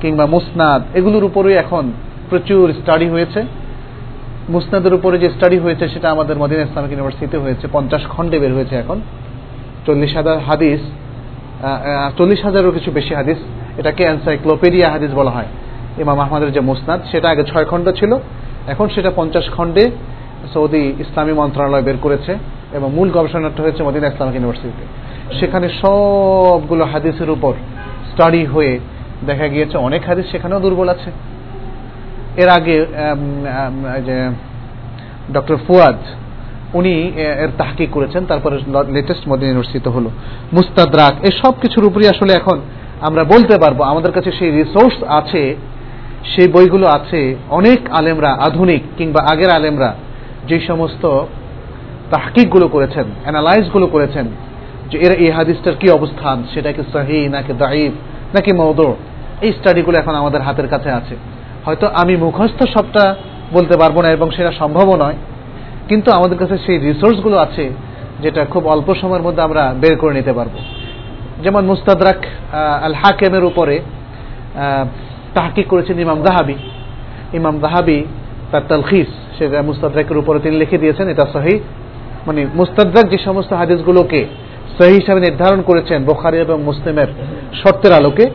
[0.02, 1.84] কিংবা মুসনাদ, এগুলোর উপরেই এখন
[2.30, 3.40] প্রচুর স্টাডি হয়েছে।
[4.56, 8.76] মুসনাদের উপরে যে স্টাডি হয়েছে সেটা আমাদের মদিনা ইসলামিক ইউনিভার্সিটিতে হয়েছে, পঞ্চাশ খণ্ডে বের হয়েছে
[8.84, 8.98] এখন।
[9.86, 10.82] চল্লিশ হাজার হাদিস
[12.18, 13.40] চল্লিশ হাজারেরও কিছু বেশি হাদিস,
[13.80, 15.50] এটাকে এনসাইক্লোপিডিয়া হাদিস বলা হয়।
[16.04, 18.12] ইমাম আহমদের যে মুসনাদ, সেটা আগে ছয় খণ্ড ছিল,
[18.74, 19.86] এখন সেটা পঞ্চাশ খণ্ডে
[20.54, 22.32] সৌদি ইসলামী মন্ত্রণালয় বের করেছে
[22.78, 24.86] এবং মূল গবেষণাটা হয়েছে মদিনা ইসলামিক ইউনিভার্সিটিতে।
[25.40, 27.54] সেখানে সবগুলো হাদিসের উপর
[28.18, 28.74] স্টাডি হয়ে
[29.30, 31.10] দেখা গিয়েছে, অনেক হাদিস সেখানেও দুর্বল আছে।
[32.42, 32.76] এর আগে
[34.08, 34.18] যে
[35.36, 36.00] ডক্টর ফুয়াদ,
[36.80, 36.94] উনি
[37.44, 38.56] এর তাহকিক করেছেন, তারপরে
[38.96, 40.10] লেটেস্ট মদিনা ইউনিভার্সিটি হলো।
[40.56, 42.58] মুস্তাদরাক এই সব কিছুর উপরই আসলে এখন
[43.08, 45.44] আমরা বলতে পারব, আমাদের কাছে সেই রিসোর্স আছে,
[46.32, 47.22] সেই বইগুলো আছে,
[47.60, 49.90] অনেক আলেমরা, আধুনিক কিংবা আগের আলেমরা
[50.50, 51.04] যে সমস্ত
[52.12, 54.26] তাহকিকগুলো করেছেন অ্যানালাইজগুলো করেছেন
[54.92, 56.38] যে এর এই হাদিসটার কি অবস্থান?
[56.54, 57.94] সেটা কি সহি নাকি দাইফ
[58.36, 58.94] নাকি মৌদর
[59.42, 61.16] এই স্টাডিগুলো এখন আমাদের হাতের কাছে আছে।
[61.66, 63.04] হয়তো আমি মুখস্থ সবটা
[63.54, 65.18] বলতে পারব না এবং সেটা সম্ভবও নয়।
[65.90, 67.66] কিন্তু আমাদের কাছে সেই রিসোর্সগুলো আছে
[68.22, 70.54] যেটা খুব অল্প সময়ের মধ্যে আমরা বের করে নিতে পারব।
[71.44, 72.20] যেমন মুস্তাদরাক
[72.86, 73.76] আল হাকেমের উপরে
[75.36, 76.56] তাহকিক করেছেন ইমাম জাহাবি
[77.34, 78.00] ইমাম জাহাবি
[78.52, 81.56] তার তালখিস সেটা মুস্তাদরাকের উপরে তিনি লিখে দিয়েছেন, এটা সহি।
[82.28, 84.22] মানে মুস্তাদরাক যে সমস্ত হাদিসগুলোকে
[84.76, 87.10] সহি হিসাবে নির্ধারণ করেছেন বোখারি এবং মুসলিমের
[87.62, 88.26] শর্তের আলোকে।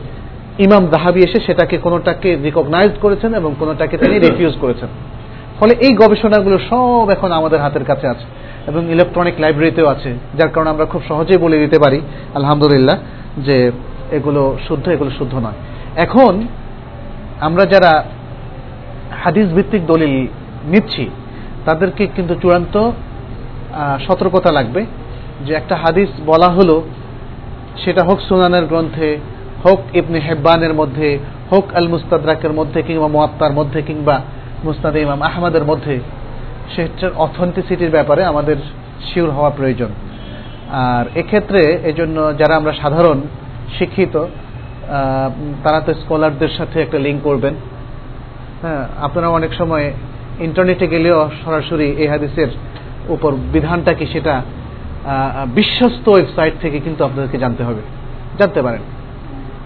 [0.65, 4.89] ইমাম দাহাবি এসে সেটাকে কোনোটাকে রিকগনাইজ করেছেন এবং কোনোটাকে তিনি রিফিউজ করেছেন।
[5.59, 8.25] ফলে এই গবেষণাগুলো সব এখন আমাদের হাতের কাছে আছে
[8.69, 11.99] এবং ইলেকট্রনিক লাইব্রেরিতেও আছে, যার কারণে আমরা খুব সহজেই বলে দিতে পারি,
[12.39, 12.97] আলহামদুলিল্লাহ,
[13.47, 13.57] যে
[14.17, 15.59] এগুলো শুদ্ধ এগুলো শুদ্ধ নয়।
[16.05, 16.33] এখন
[17.47, 17.91] আমরা যারা
[19.23, 20.13] হাদিস ভিত্তিক দলিল
[20.71, 21.03] নিচ্ছি,
[21.65, 22.75] তাদেরকে কিন্তু চূড়ান্ত
[24.05, 24.81] সতর্কতা লাগবে।
[25.45, 26.75] যে একটা হাদিস বলা হলো,
[27.83, 29.17] সেটা হোক সুনানের গ্রন্থে,
[29.65, 31.19] হোক ইবনে হেব্বানের মধ্যে,
[31.51, 34.21] হোক আল মুস্তাদরাকের মধ্যে কিংবা মোয়াত্তার মধ্যে কিংবা
[34.63, 35.99] মুস্তাদ ইমাম আহমদের মধ্যে,
[36.75, 38.57] সেটার অথেন্টিসিটির ব্যাপারে আমাদের
[39.07, 39.91] শিওর হওয়া প্রয়োজন।
[40.71, 43.21] আর এক্ষেত্রে এজন্য যারা আমরা সাধারণ,
[43.77, 44.15] শিক্ষিত
[45.63, 47.53] তারা তো স্কলারদের সাথে একটা লিঙ্ক করবেন।
[48.61, 49.85] হ্যাঁ আপনারা অনেক সময়
[50.39, 52.49] ইন্টারনেটে গেলেও সরাসরি এই হাদিসের
[53.09, 54.41] উপর বিধানটা কি সেটা
[55.59, 57.81] বিশ্বস্ত ওয়েবসাইট থেকে কিন্তু আপনাদেরকে জানতে হবে।
[58.39, 58.83] জানতে পারেন।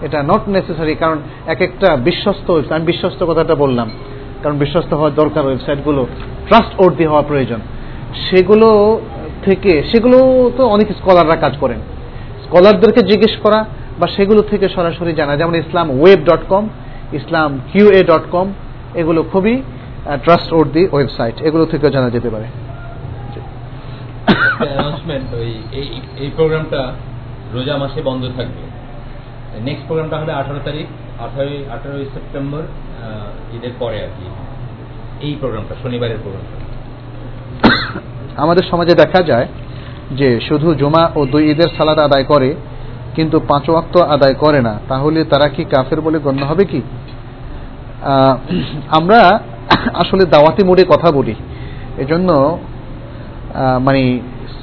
[0.06, 1.18] এটা নট নেসেসারি কারণ
[1.52, 3.88] এক একটা বিশ্বস্ত ওয়েবসাইট আমি বিশ্বস্ত কথাটা বললাম,
[4.42, 6.06] কারণ বিশ্বস্ত হওয়ার দরকার ওয়েবসাইটগুলো
[6.48, 7.60] ট্রাস্ট ওর্দি হওয়া প্রয়োজন।
[8.28, 8.68] সেগুলো
[9.46, 10.18] থেকে, সেগুলো
[10.56, 11.80] তো অনেক স্কলাররা কাজ করেন।
[12.44, 13.60] স্কলারদেরকে জিজ্ঞেস করা
[14.00, 16.64] বা সেগুলো থেকে সরাসরি জানা। যেমন Islam web dot com
[17.18, 18.46] Islam Q A dot com
[19.00, 19.54] এগুলো খুবই
[20.24, 22.46] ট্রাস্ট ওর্দি ওয়েবসাইট এগুলো থেকেও জানা যেতে পারে।
[24.68, 25.50] অ্যানাউন্সমেন্ট ওই
[26.22, 26.80] এই প্রোগ্রামটা
[27.54, 28.62] রোজা মাসে বন্ধ থাকবে।
[29.68, 30.86] নেক্সট প্রোগ্রামটা হবে আঠারো তারিখ,
[31.26, 32.62] আঠারোই আঠারোই সেপ্টেম্বর
[33.56, 34.26] ঈদের পরে আর কি।
[35.26, 36.56] এই প্রোগ্রামটা শনিবারের প্রোগ্রামটা
[38.42, 39.46] আমাদের সমাজে দেখা যায়
[40.18, 42.50] যে শুধু জুমা ও দুই ঈদের সালাদ আদায় করে,
[43.16, 46.80] কিন্তু পাঁচ ওয়াক্ত আদায় করে না। তাহলে তারা কি কাফের বলে গণ্য হবে কি?
[48.98, 49.18] আমরা
[50.02, 51.34] আসলে দাওয়াতি মোডে কথা বলি।
[52.02, 52.30] এজন্য
[53.80, 54.20] মানে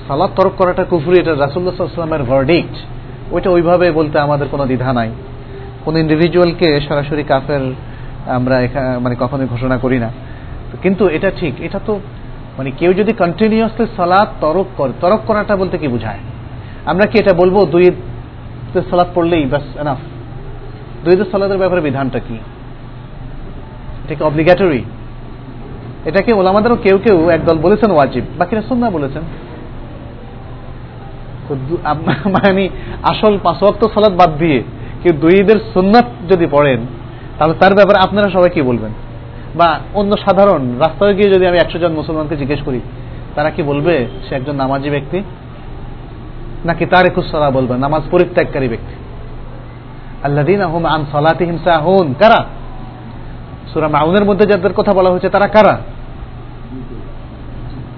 [0.08, 2.76] সালাদ তরক করাটা কুফুরি, এটা রাসুল্লাহামের ভার্ডিক্ট
[3.32, 5.12] ওইটা ওইভাবে বলতে আমাদের কোনো দ্বিধা নাই।
[5.86, 7.74] কোনো ইন্ডিভিজুয়ালকে সরাসরি কাফের
[8.26, 10.12] আমরা এখা- মানে কখনোই ঘোষণা করি না।
[10.82, 12.00] কিন্তু এটা ঠিক, এটা তো
[12.58, 16.20] মানে কেউ যদি কন্টিনিউয়াসলি সালাদ তরক করে, তরক করাটা বলতে কি বোঝায়?
[16.86, 17.92] আমরা কি এটা বলব দুই
[18.74, 19.98] সালাদ পড়লেই ব্যাস এনাফ
[21.06, 22.34] দুই সালাদের ব্যাপারে বিধানটা কি?
[24.06, 24.84] এটা কি অব্লিগেটরি
[26.06, 28.24] এটাকে ওলামাদেরও কেউ কেউ একদল বলেছেন ওয়াজিব?
[28.38, 29.22] বাকিরা সুন্না বলেছেন।
[32.30, 32.70] মানে
[33.04, 34.64] আসল পাঁচ ওয়াক্ত সালাদ বাদ দিয়ে
[35.04, 36.80] কেউ দুই ঈদের সুন্নাত যদি পড়েন,
[37.40, 38.92] তাহলে তার ব্যাপারে আপনারা সবাই কি বলবেন?
[39.56, 42.82] বা অন্য সাধারণ রাস্তায় গিয়ে যদি আমি একশো জন মুসলমানকে জিজ্ঞেস করি,
[43.36, 45.22] তারা কি বলবে সে একজন নামাজি ব্যক্তি?
[46.66, 48.96] নাকি তার একুশ একুশরা বলবে, নামাজ পরিত্যাগকারী ব্যক্তি?
[50.24, 52.46] আল্লাদিন আহম আন সলাতিহিম সাহুন। কারা?
[53.74, 55.78] সুরা মাউনের মধ্যে যাদের কথা বলা হয়েছে, তারা কারা?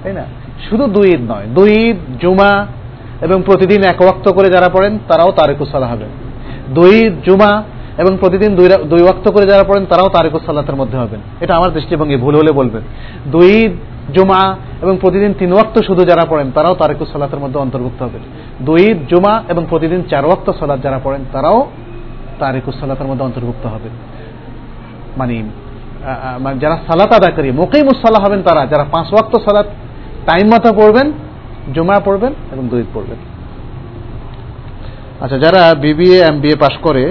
[0.08, 0.26] তাই না?
[0.70, 2.52] শুধু দুই ঈদ নয় দুই ঈদ জুমা
[3.22, 6.08] এবং প্রতিদিন এক ওয়াক্ত করে যারা পড়েন, তারাও তারিকুস সালাহ হবে।
[6.74, 7.64] দুই জুমা
[7.98, 8.56] এবং প্রতিদিন
[8.90, 12.52] দুই ওয়াক্ত করে যারা পড়েন, তারাও তারিকুস সালাতের মধ্যে হবেন। এটা আমার দৃষ্টিভঙ্গি, ভুল হলে
[12.52, 12.82] বলবেন।
[13.32, 13.54] দুই
[14.16, 14.42] জুমা
[14.82, 18.24] এবং প্রতিদিন তিন ওয়াক্ত শুধু যারা পড়েন, তারাও তারিকুস সালাতের মধ্যে অন্তর্ভুক্ত হবেন।
[18.66, 21.60] দুই জুমা এবং প্রতিদিন চার ওয়াক্ত সালাত যারা পড়েন, তারাও
[22.40, 23.94] তারিকুস সালাতের মধ্যে অন্তর্ভুক্ত হবেন।
[25.18, 25.36] মানে
[26.40, 29.68] মানে যারা সালাত আদাকারী মুকিমুস সালাহ হবেন তারা, যারা পাঁচ ওয়াক্ত সালাত
[30.28, 31.08] টাইম মতো পড়বেন,
[31.76, 33.20] জুমা পড়বেন এবং দুই পড়বেন।
[35.24, 37.04] আচ্ছা যারা বিবিএ, এমবিএ পাশ করে,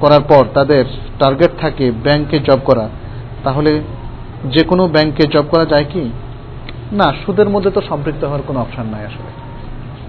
[0.00, 0.84] করার পর তাদের
[1.18, 2.84] টার্গেট থাকে ব্যাংকে জব করা,
[3.44, 3.72] তাহলে
[4.54, 6.04] যে কোনো ব্যাংকে জব করা যায় কি?
[6.98, 9.30] না, সুদের মধ্যে তো সম্পৃক্ত হওয়ার কোনো অপশন নাই আসলে।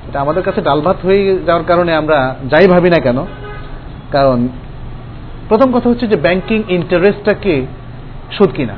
[0.07, 2.17] এটা আমাদের কাছে ডাল ভাত হয়ে যাওয়ার কারণে আমরা
[2.51, 3.19] যাই ভাবি না কেন,
[4.11, 4.47] কারণ
[5.49, 7.53] প্রথম কথা হচ্ছে যে ব্যাংকিং ইন্টারেস্টটাকে
[8.37, 8.75] সুদ কিনা।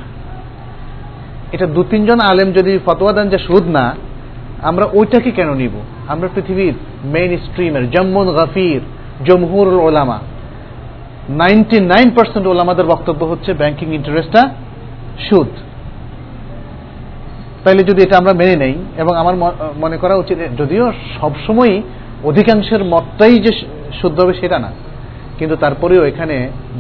[1.53, 3.85] এটা দু তিনজন আলেম যদি ফতোয়া দেন যে সুদ না,
[4.69, 5.75] আমরা ওইটাকে কেন নিব?
[6.13, 6.75] আমরা পৃথিবীর
[7.13, 8.81] মেইন স্ট্রিমের জম্মুন গাফির
[9.27, 10.17] জমহুর ওলামা।
[11.41, 14.41] নাইনটি নাইন পার্সেন্ট ওলামাদের বক্তব্য হচ্ছে ব্যাংকিং ইন্টারেস্টটা
[15.27, 15.51] সুদ।
[17.63, 19.35] তাইলে যদি এটা আমরা মেনে নেই, এবং আমার
[19.83, 20.85] মনে করা উচিত, যদিও
[21.17, 21.77] সবসময়ই
[22.29, 23.51] অধিকাংশের মতটাই যে
[23.99, 24.71] শুদ্ধ হবে সেটা না।
[25.37, 26.35] কিন্তু তারপরেও এখানে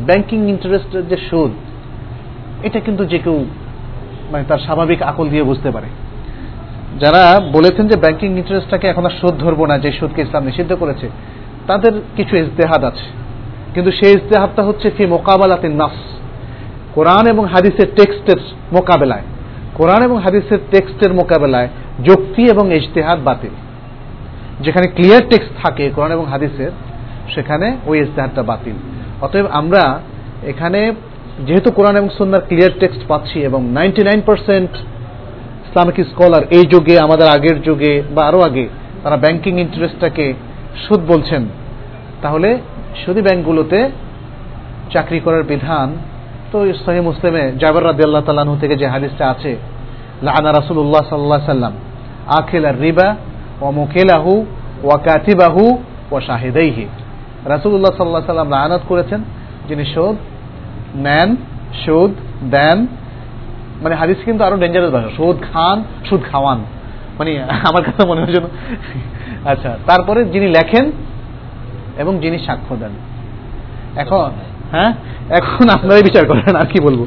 [0.07, 1.51] ব্যাংকিং ইন্টারেস্টের যে সুদ,
[2.67, 3.37] এটা কিন্তু যে কেউ
[4.31, 5.85] মানে তার স্বাভাবিক আকল দিয়ে বুঝতে পারে।
[6.99, 11.09] যারা বলেছেন যে ব্যাংকিং ইন্টারেস্টটাকে এখন আর সুদ ধরবো না, যে সুদকে ইসলাম নিষিদ্ধ করেছে,
[11.67, 13.07] তাদের কিছু ইজতেহাদ আছে।
[13.73, 15.97] কিন্তু সেই ইজতেহাদটা হচ্ছে ফি মোকাবেলাতে নাস
[16.95, 18.39] কোরআন এবং হাদিসের টেক্সটের
[18.73, 19.21] মোকাবেলায়।
[19.73, 21.67] কোরআন এবং হাদিসের টেক্সটের মোকাবেলায়
[22.03, 23.49] যুক্তি এবং ইজতেহাদ বাতিল।
[24.59, 26.71] যেখানে ক্লিয়ার টেক্সট থাকে কোরআন এবং হাদিসের,
[27.35, 28.73] সেখানে ওই ইজতেহাদটা বাতিল।
[29.21, 29.99] অতএব আমরা
[30.43, 30.91] এখানে
[31.47, 34.71] যেহেতু কোরআন এবং সুন্নার ক্লিয়ার টেক্সট পাচ্ছি এবং ninety nine percent
[35.67, 38.65] Islamic scholar এই যুগে, আমাদের আগের যুগে বা আরও আগে
[39.03, 40.25] তারা ব্যাংকিং ইন্টারেস্টটাকে
[40.83, 41.43] সুদ বলছেন,
[42.23, 42.49] তাহলে
[43.01, 43.79] সুদী ব্যাংকগুলোতে
[44.93, 45.87] চাকরি করার বিধান
[46.51, 49.51] তো সহি মুসলিমে জাবের রাদি আল্লাহ তালাহু থেকে যে হাদিসটা আছে
[50.25, 51.73] লাহানা রাসুল্লাহ সাল্লাহ সাল্লাম,
[52.39, 53.09] আখেলা রিবা
[53.61, 54.33] ও মুকেলাহু
[54.83, 55.63] ও কাতিবাহু
[56.13, 56.85] ও শাহিদাইহি।
[57.53, 59.19] রাসুল্লাহ সাল্লাহ সাল্লাম লাহানাত করেছেন,
[59.67, 60.15] যিনি সুদ
[60.95, 61.35] নেন
[61.85, 62.11] সুদ
[62.51, 62.87] দেন
[63.81, 66.63] মানে হাদিস কিন্তু আরও ডেঞ্জারাস ভাষা। সুদ খান সুদ খাওয়ান।
[67.19, 68.43] মানে আমার কাছে মনে যেন
[69.45, 70.91] আচ্ছা তারপরে যিনি লেখেন
[71.97, 72.91] এবং যিনি সাক্ষ্য দেন।
[73.95, 74.31] এখন
[74.71, 74.93] হ্যাঁ?
[75.29, 77.05] এখন আপনারাই বিচার করেন, আর কি বলব?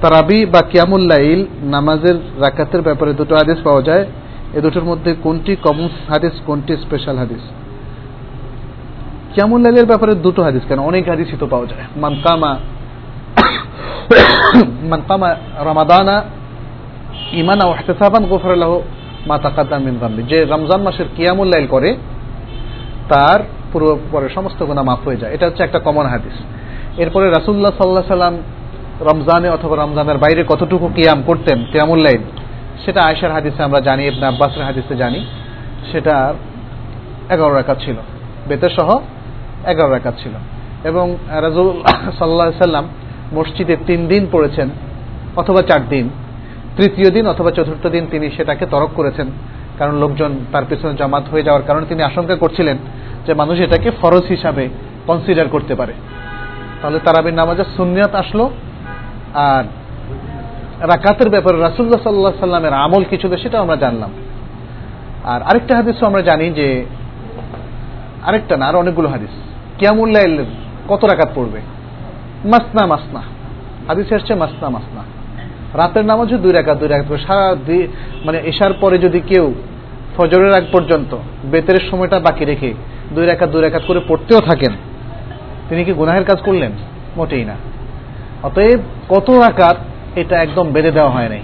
[0.00, 4.06] তারাবি বা কিয়ামুল্লাইল নামাজের রাকাতের ব্যাপারে দুটো হাদিস পাওয়া যায়।
[4.54, 7.40] এ দুটোর মধ্যে কোনটি কমন হাদিস, কোনটি স্পেশাল হাদিস?
[9.34, 12.52] কিয়ামুল্লাইলের ব্যাপারে দুটো হাদিস, কেন অনেক হাদিসই তো পাওয়া যায়। মানকামা
[14.90, 15.28] মানকামা
[15.68, 16.16] রমাদানা
[17.40, 18.76] ইমান ও ইহতিসাবান গুফর লাহু
[19.28, 21.90] মা তাকাদ্দাম মিন যামবি। যে রমজান মাসের কিয়ামুল্লাইল করে,
[23.08, 23.40] তার
[23.72, 26.36] পূর্ব পরে সমস্ত গুণা মাফ হয়ে যায়। এটা হচ্ছে একটা কমন হাদিস।
[27.02, 28.36] এরপরে রাসুল্লাহ সাল্লাহ সাল্লাম
[29.10, 32.22] রমজানে অথবা রমজানের বাইরে কতটুকু কিয়াম করতেন কিয়ামুল্লাইল
[32.84, 35.20] সেটা আয়সার হাদিসে আমরা জানি, ইবনে আব্বাসের হাদিসে জানি
[35.90, 36.14] সেটা
[37.34, 37.96] এগারো রাকাত ছিল।
[38.48, 38.88] বেতের সহ
[39.66, 40.32] এগারো রাকাত ছিল।
[40.84, 41.82] এবং রাজুল
[42.18, 42.88] সাল্লাহ সাল্লাম
[43.34, 44.68] মসজিদে তিন দিন পড়েছেন
[45.36, 46.08] অথবা চার দিন।
[46.76, 49.26] তৃতীয় দিন অথবা চতুর্থ দিন তিনি সেটাকে তরক করেছেন।
[49.78, 52.76] কারণ লোকজন তার পেছনে জামাত হয়ে যাওয়ার কারণে তিনি আশঙ্কা করছিলেন
[53.26, 54.68] যে মানুষ এটাকে ফরজ হিসাবে
[55.06, 55.92] কনসিডার করতে পারে।
[56.82, 58.50] তাহলে তারাবির নামাজের সুনিয়ত আসলো
[59.34, 59.64] আর
[60.80, 64.10] রাকাতের ব্যাপারে রাসুল্লাহ সাল্লাহ সাল্লামের আমল কিছু সেটা আমরা জানলাম।
[65.24, 66.84] আর আরেকটা হাদিসও আমরা জানি যে,
[68.26, 69.47] আরেকটা না, আর অনেকগুলো হাদিস।
[69.78, 70.22] কিয়ামুল্লাহ
[70.88, 71.60] কত রাকাত পড়বে?
[72.44, 73.22] মাসনা মাসনা।
[73.88, 75.02] হাদিস আসছে মাসনা মাসনা।
[75.74, 77.46] রাতের নামাজও দুই রাকাত দুই রাকাত সারা
[78.24, 79.46] মানে এশার পরে যদি কেউ
[80.16, 81.10] ফজরের আগ পর্যন্ত
[81.50, 82.70] বেতের সময়টা বাকি রেখে
[83.14, 84.72] দুই রাকাত দুই রাকাত করে পড়তেও থাকেন,
[85.68, 86.72] তিনি কি গুনাহের কাজ করলেন?
[87.16, 87.56] মোটেই না।
[88.42, 89.76] অতএব কত রাকাত
[90.16, 91.42] এটা একদম বেঁধে দেওয়া হয় নাই।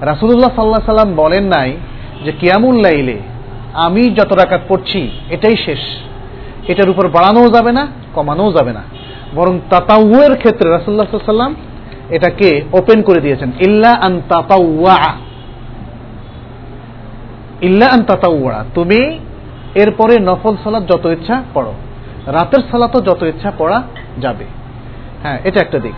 [0.00, 1.70] রাসুল্লাহ সাল্লাহ সাল্লাম বলেন নাই
[2.24, 3.16] যে কিয়ামুল লাইলে
[3.86, 5.00] আমি যত রাকাত পড়ছি,
[5.30, 5.82] এটাই শেষ।
[6.72, 7.82] এটার উপর বাড়ানোও যাবে না,
[8.16, 8.82] কমানোও যাবে না।
[9.36, 11.52] বরং তাতাউয়ের ক্ষেত্রে রাসুল্লাহ সাল্লাম
[12.16, 15.00] এটাকে ওপেন করে দিয়েছেন, ইল্লা আন তাতাউয়া
[17.68, 19.00] ইল্লা আন তাতাউয়া তুমি
[19.82, 21.72] এরপরে নফল সালাত যত ইচ্ছা পড়ো,
[22.36, 23.78] রাতের সালাতও যত ইচ্ছা পড়া
[24.24, 24.46] যাবে।
[25.22, 25.96] হ্যাঁ এটা একটা দিক।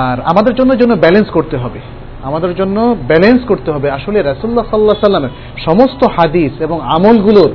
[0.00, 1.80] আর আমাদের জন্য জন্য ব্যালেন্স করতে হবে,
[2.28, 2.76] আমাদের জন্য
[3.10, 5.34] ব্যালেন্স করতে হবে। আসলে রাসুল্লাহ সাল্লাহ সাল্লামের
[5.66, 7.52] সমস্ত হাদিস এবং আমলগুলোর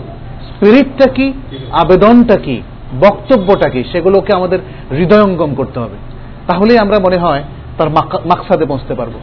[0.62, 1.34] স্পিরিটটা কি?
[1.72, 2.62] আবেদনটা কি?
[3.00, 3.84] বক্তব্যটা কি?
[3.92, 4.60] সেগুলোকে আমাদের
[4.92, 5.98] হৃদয়ঙ্গম করতে হবে।
[6.48, 7.44] তাহলেই আমরা মনে হয়
[7.78, 7.90] তার
[8.26, 9.14] মাকসাদে পৌঁছতে পারব।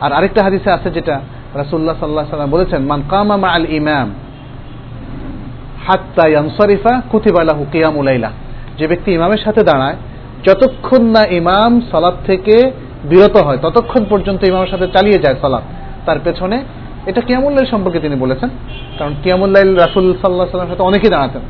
[0.00, 1.20] আর আরেকটা হাদিসে আছে যেটা
[1.54, 4.08] রাসুল্লাহ সাল্লাহ সাল্লাম বলেছেন, মান কামা মা আল ইমাম
[5.86, 8.30] হাত্তা ইয়ানসরিফা কুতিবালাহু কিয়ামুলাইলা
[8.78, 9.96] যে ব্যক্তি ইমামের সাথে দাঁড়ায়,
[10.44, 12.56] যতক্ষণ না ইমাম সালাদ থেকে
[13.10, 15.64] বিরত হয়, ততক্ষণ পর্যন্ত ইমামের সাথে চালিয়ে যায় সালাদ
[16.06, 16.56] তার পেছনে
[17.06, 18.48] এটা কিয়ামুল্লাইল সম্পর্কে তিনি বলেছেন।
[18.98, 21.42] কারণ কিয়ামুল্লাইল রাসুল সাল্লাহ সাল্লামের সাথে অনেকেই দাঁড়াতেন।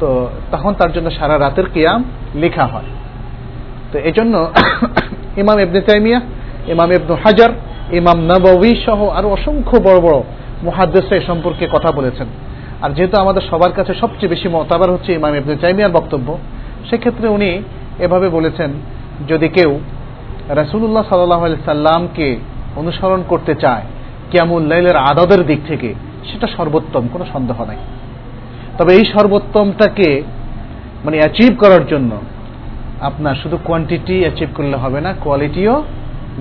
[0.00, 2.04] তো তখন তার জন্য সারা রাতের কিয়াম
[2.34, 2.84] লেখা হয়।
[3.92, 4.52] তো এই জন্য
[5.36, 6.20] ইমাম এবনে তাইমিয়া,
[6.68, 7.50] ইমাম ইবনু হাজার,
[7.92, 10.22] ইমাম নবী সহ আরও অসংখ্য বড় বড়
[10.62, 12.26] মহাদ্দেশ এ সম্পর্কে কথা বলেছেন।
[12.82, 16.38] আর যেহেতু আমাদের সবার কাছে সবচেয়ে বেশি মতাবার হচ্ছে ইমাম ইবনে তাইমিয়ার বক্তব্য,
[16.90, 17.62] সেক্ষেত্রে উনি
[17.98, 18.70] এভাবে বলেছেন,
[19.28, 19.80] যদি কেউ
[20.48, 22.36] রাসুল্লাহ সাল্লাহ সাল্লামকে
[22.76, 23.82] অনুসরণ করতে চায়
[24.34, 25.94] কিয়ামুল্লাইলের আদদের দিক থেকে
[26.32, 27.76] সেটা সর্বোত্তম, কোনো সন্দেহ নাই।
[28.78, 30.22] তবে এই সর্বোত্তমটাকে
[31.04, 32.10] মানে অ্যাচিভ করার জন্য
[33.00, 35.82] আপনার শুধু কোয়ান্টিটি অ্যাচিভ করলে হবে না কোয়ালিটিও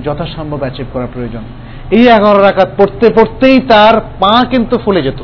[0.05, 1.43] যথাসম্ভব অ্যাচিভ করা প্রয়োজন।
[1.91, 5.21] এই এগারো রাকাত পড়তে পড়তেই তার পা কিন্তু ফুলে যেত।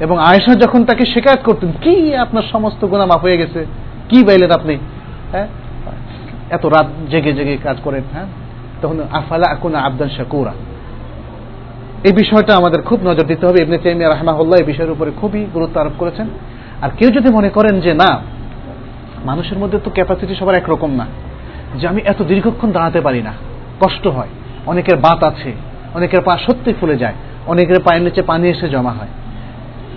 [0.00, 3.60] এবং আয়েশা যখন তাকে শেখায়ত করতেন, কি আপনার সমস্ত গুণা মাফ হয়ে গেছে?
[4.08, 4.74] কি বাইলেন আপনি?
[5.32, 5.46] হ্যাঁ?
[6.50, 8.26] এত রাত জেগে জেগে কাজ করেন হ্যাঁ?
[8.86, 10.52] তখন আফালা আকুনা আবদান শাকুরা।
[12.04, 15.80] এই বিষয়টা আমাদের খুব নজর দিতে হবে। ইবনে তাইমিয়া রাহমাহুল্লাহ এই বিষয়ের উপরে খুবই গুরুত্ব
[15.80, 16.26] আরোপ করেছেন।
[16.82, 18.10] আর কেউ যদি মনে করেন যে, না,
[19.24, 21.06] মানুষের মধ্যে তো ক্যাপাসিটি সবার একরকম না,
[21.80, 23.32] যে আমি এত দীর্ঘক্ষণ দাঁড়াতে পারি না,
[23.80, 24.28] কষ্ট হয়,
[24.66, 25.52] অনেকের বাত আছে,
[25.94, 27.14] অনেকের পা সত্যি ফুলে যায়,
[27.46, 29.12] অনেকের পায়ের নিচে পানি এসে জমা হয়।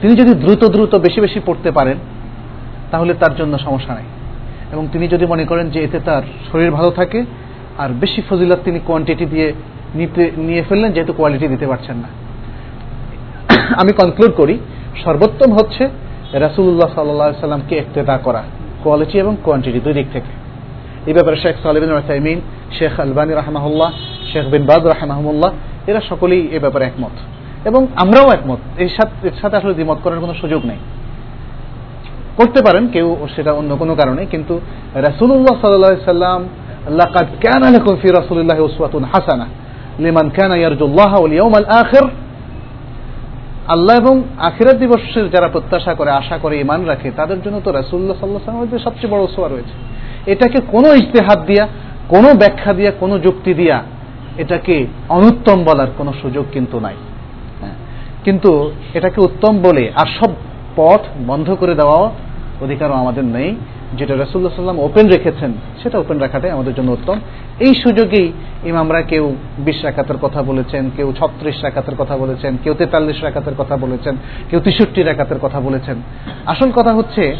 [0.01, 1.97] তিনি যদি দ্রুত দ্রুত বেশি বেশি পড়তে পারেন,
[2.91, 4.07] তাহলে তার জন্য সমস্যা নাই।
[4.71, 6.21] এবং তিনি যদি মনে করেন যে, এতে তার
[6.51, 7.19] শরীর ভালো থাকে
[7.79, 9.47] আর বেশি ফজিলত তিনি কোয়ান্টিটি দিয়ে
[9.95, 12.09] নিতে, নিয়ে ফেললেন, যেহেতু কোয়ালিটি দিতে পারছেন না।
[13.81, 14.55] আমি কনক্লুড করি,
[15.03, 15.83] সর্বোত্তম হচ্ছে
[16.33, 18.41] রাসুল্লাহ সাল্লাহ সাল্লামকে একতেদা করা
[18.83, 20.31] কোয়ালিটি এবং কোয়ান্টিটি দুই দিক থেকে।
[21.07, 22.41] এই ব্যাপারে শেখ সালিবিন রাসাইমিন
[22.79, 23.91] শেখ আলবানী রাহমাহুল্লাহ,
[24.33, 25.51] শেখ বিন বাদ রাহমাহমুল্লাহ
[25.87, 27.15] এরা সকলেই এ ব্যাপারে একমত।
[27.67, 30.79] এবং আমরাও একমত, এর সাথে এর সাথে আসলে দ্বিমত করার কোনো সুযোগ নেই।
[32.37, 34.55] করতে পারেন কেউ, সেটা অন্য কোনো কারণে, কিন্তু
[35.07, 36.41] রাসুল্লাহ সাল্লাহ সাল্লাম
[36.87, 39.45] লাকাদ কানা লাকুম ফি রাসূলিল্লাহি উসওয়াতুন হাসানা
[39.99, 42.07] লিমান কানা ইয়ারজুল্লাহ ওয়াল ইয়াউমাল আখির
[43.67, 48.17] আল্লাহ এবং আখিরাত দিবসের যারা প্রত্যাশা করে, আশা করে ইমান রাখে, তাদের জন্য তো রাসূলুল্লাহ
[48.19, 49.75] সাল্লাল্লাহু আলাইহি ওয়াসাল্লামের সবচেয়ে বড় উসওয়া রয়েছে,
[50.25, 51.67] এটাকে কোনো ইজতিহাদ দিয়া,
[52.07, 53.83] কোনো ব্যাখ্যা দিয়া, কোনো যুক্তি দিয়া
[54.37, 56.95] এটাকে অনুত্তম বলার কোনো সুযোগ কিন্তু নাই।
[58.23, 60.29] কিন্তু এটাকে উত্তম বলে আর সব
[60.75, 62.11] পথ বন্ধ করে দেওয়া
[62.61, 63.55] অধিকারও আমাদের নেই।
[63.97, 65.53] যেটা রসুল্লাহ সাল্লাম ওপেন রেখেছেন,
[65.83, 67.19] সেটা ওপেন রাখাটাই আমাদের জন্য উত্তম।
[67.59, 68.31] এই সুযোগেই
[68.63, 73.77] ইমামরা কেউ বিশ রাকাতের কথা বলেছেন, কেউ ছত্রিশ রাকাতের কথা বলেছেন, কেউ তেতাল্লিশ রাকাতের কথা
[73.77, 74.15] বলেছেন,
[74.49, 75.95] কেউ তেষট্টি রাকাতের কথা বলেছেন।
[76.45, 77.35] আসল কথা হচ্ছে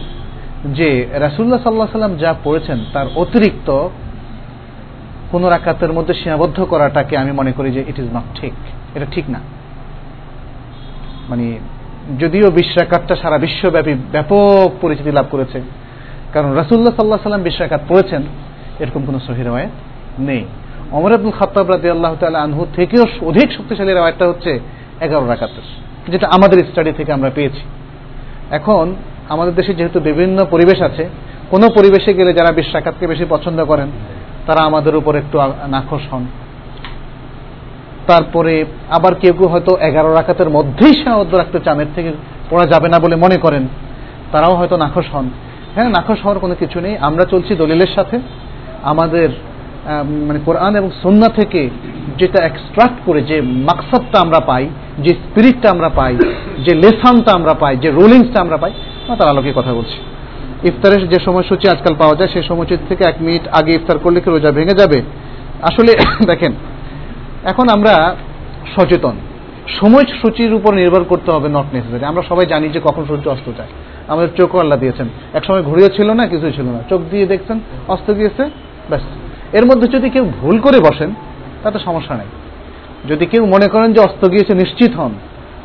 [0.65, 3.87] যে রাসুল্লাহ সাল্লাহ সাল্লাম যা পড়েছেন, তার অতিরিক্ত
[5.31, 8.53] কোন রাকাতের মধ্যে সীমাবদ্ধ করাটাকে আমি মনে করি যে ইট ইজ নট ঠিক।
[8.95, 9.39] এটা ঠিক না।
[11.29, 11.59] মানে
[12.19, 15.61] যদিও বিশ্বাকাতটা সারা বিশ্বব্যাপী ব্যাপক পরিচিতি লাভ করেছে
[16.33, 18.21] কারণ রাসুল্লাহ সাল্লাহ সাল্লাম বিশ্বাকাত পড়েছেন,
[18.83, 19.73] এরকম কোনো সহি রেওয়ায়ত
[20.29, 20.43] নেই।
[20.97, 24.51] অমর আব্দুল খাতাব রাজি আল্লাহ তালা আনহু থেকেও অধিক শক্তিশালী রেওয়ায়তটা হচ্ছে
[25.05, 25.65] এগারো রাকাতের
[26.11, 27.63] যেটা আমাদের স্টাডি থেকে আমরা পেয়েছি।
[28.57, 28.85] এখন
[29.33, 31.03] আমাদের দেশে যেহেতু বিভিন্ন পরিবেশ আছে,
[31.53, 33.89] কোনো পরিবেশে গেলে যারা বিশ্বাকাতকে বেশি পছন্দ করেন,
[34.47, 35.35] তারা আমাদের উপর একটু
[35.67, 36.23] নাখোশ হন।
[38.09, 38.53] তারপরে
[38.97, 42.09] আবার কেউ কেউ হয়তো এগারো রাখাতের মধ্যেই সীমাবদ্ধ রাখতে চান, এর থেকে
[42.49, 43.63] পড়া যাবে না বলে মনে করেন,
[44.31, 45.27] তারাও হয়তো নাখোশ হন।
[45.75, 48.19] হ্যাঁ নাখোশ হওয়ার কোনো কিছু নেই। আমরা চলছি দলিলের সাথে।
[48.83, 49.29] আমাদের
[50.27, 51.69] মানে কোরআন এবং সন্না থেকে
[52.17, 54.69] যেটা এক্সট্রাক্ট করে, যে মাকসাদটা আমরা পাই,
[54.99, 56.15] যে স্পিরিটটা আমরা পাই,
[56.65, 58.71] যে লেসানটা আমরা পাই, যে রোলিংসটা আমরা পাই
[59.07, 59.97] তার আলোকে কথা বলছি।
[60.67, 64.29] ইফতারের যে সময়সূচি আজকাল পাওয়া যায়, সেই সময়সূচি থেকে এক মিনিট আগে ইফতার করলে কি
[64.29, 65.01] রোজা ভেঙে যাবে?
[65.61, 66.51] আসলে, দেখেন,
[67.43, 68.15] এখন আমরা
[68.75, 69.13] সচেতন।
[69.81, 73.51] সময় সূচির উপর নির্ভর করতে হবে নট নেসেসারি আমরা সবাই জানি যে কখন সূর্য অস্ত
[73.57, 73.67] যায়।
[74.09, 77.57] আমাদের চোখও আল্লাহ দিয়েছেন। এক সময় ঘুরিয়ে ছিল না, কিছুই ছিল না। চোখ দিয়ে দেখছেন,
[77.87, 78.43] অস্ত গিয়েছে,
[78.89, 79.05] ব্যাস।
[79.57, 81.09] এর মধ্যে যদি কেউ ভুল করে বসেন,
[81.63, 82.29] তাতে সমস্যা নেই।
[83.07, 85.13] যদি কেউ মনে করেন যে অস্ত গিয়েছে, নিশ্চিত হন,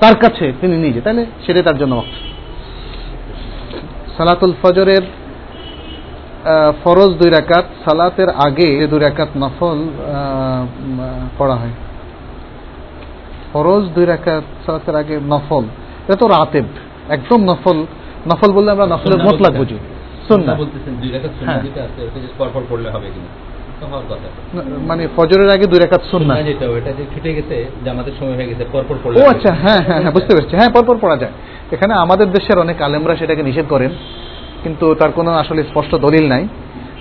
[0.00, 2.16] তার কাছে তিনি নিজে, তাহলে সেটাই তার জন্য ওয়াক্ত।
[4.16, 5.04] সালাতুল ফজরের
[6.84, 9.78] ফরজ দুই রাকাত, সালাতের আগে দুই রাকাত নফল
[11.38, 11.74] পড়া হয়।
[13.52, 15.64] ফরজ দুই রাকাত, সালাতের আগে নফল।
[16.04, 16.66] এটা তো রাতেব
[17.08, 17.78] একদম নফল
[18.30, 19.78] নফল বললে আমরা নফলের মোতলাক বুঝি।
[20.28, 20.52] সুন্না
[21.46, 21.60] হ্যাঁ।
[24.86, 28.64] মানে ফজরের আগে দুই রাকাত সুন্না যেটা ওটা যে ছুটে গেছে জামাতের সময় হয়ে গেছে
[28.72, 31.32] পরপর পড়লে ও আচ্ছা হ্যাঁ হ্যাঁ হ্যাঁ বুঝতে পেরেছি। হ্যাঁ পরপর পড়া যায়।
[31.72, 33.90] এখানে আমাদের দেশের অনেক আলেমরা সেটাকে নিষেধ করেন
[34.62, 36.48] কিন্তু তার কোনো আসলে স্পষ্ট দলিল নাই।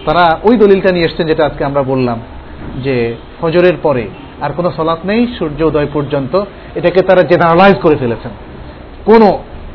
[0.06, 2.20] তারা ওই দলিলটা নিয়ে এসছেন যেটা আজকে আমরা বললাম
[2.84, 4.08] যে ফজরের পরে
[4.42, 6.44] আর কোনো সলাৎ নেই সূর্য উদয় পর্যন্ত
[6.76, 8.32] এটাকে তারা জেনারেলাইজ করে ফেলেছেন।
[9.06, 9.28] কোনো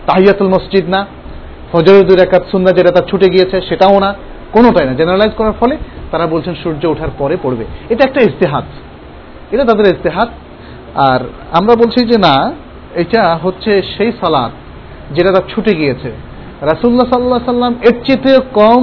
[0.06, 1.06] তাহিয়াতুল মসজিদ না
[1.72, 4.10] ফজরের দুই রাকাত সুন্নাহ যেটা তার ছুটে গিয়েছে, সেটাও না,
[4.52, 5.74] কোনোটাই না। জেনারেলাইজ করার ফলে
[6.10, 8.64] তারা বলছেন সূর্য ওঠার পরে পড়বে। এটা একটা ইস্তেহাত
[9.52, 10.30] এটা তাদের ইস্তেহাত
[11.08, 11.20] আর
[11.58, 12.34] আমরা বলছি যে না,
[13.02, 14.50] এটা হচ্ছে সেই সালাদ
[15.14, 16.10] যেটা তার ছুটে গিয়েছে।
[16.62, 18.82] রাসুল্লাহ সাল্লাহ সাল্লাম এর চেয়ে কম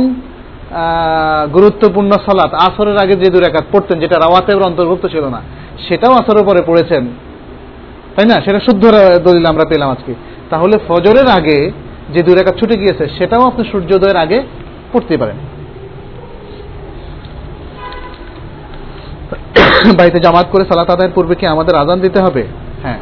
[1.54, 5.42] গুরুত্বপূর্ণ সালাত। আসরের আগে যে দুরাকাত পড়তেন, যেটা রাওয়াতের অন্তর্ভুক্ত ছিল না,
[5.88, 7.04] সেটাও আসরের পরে পড়েছেন।
[8.16, 8.38] তাই না?
[8.46, 8.84] সেটা শুদ্ধ
[9.28, 10.14] দলিল আমরা পেলাম আজকে।
[10.50, 11.60] তাহলে ফজরের আগে
[12.14, 14.44] যে দুই রেখা ছুটে গিয়েছে, সেটাও আপনি সূর্যোদয়ের আগে
[14.94, 15.36] পড়তে পারেন।
[19.98, 22.48] বাড়িতে জামাত করে সালাত আদায়ের পূর্বে কি আমাদের আজান দিতে হবে?
[22.82, 23.00] হ্যাঁ।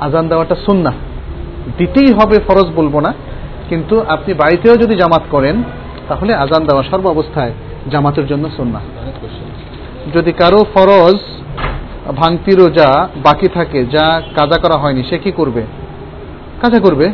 [0.00, 0.92] আজান দেওয়াটা সুন্নাহ।
[1.78, 3.14] দিতেই হবে, ফরজ বলব না।
[3.68, 5.62] কিন্তু আপনি বাড়িতেও যদি জামাত করেন,
[6.08, 7.52] তাহলে আজান দেওয়া সর্ব অবস্থায়
[7.90, 11.16] জামাতের জন্য question। যদি কারও ফরজ,
[12.16, 15.62] ভাঙতি রোজা বাকি থাকে, যা কাজা করা হয়নি, সে কি করবে?
[16.60, 17.12] কাজা করবে?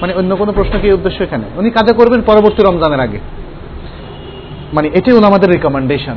[0.00, 1.44] মানে অন্য কোনো প্রশ্ন কি উদ্দেশ্য এখানে?
[1.56, 3.18] উনি কাজা করবেন পরবর্তী রমজানের আগে।
[4.72, 6.14] মানে এটাই হলো আমাদের রিকমেন্ডেশন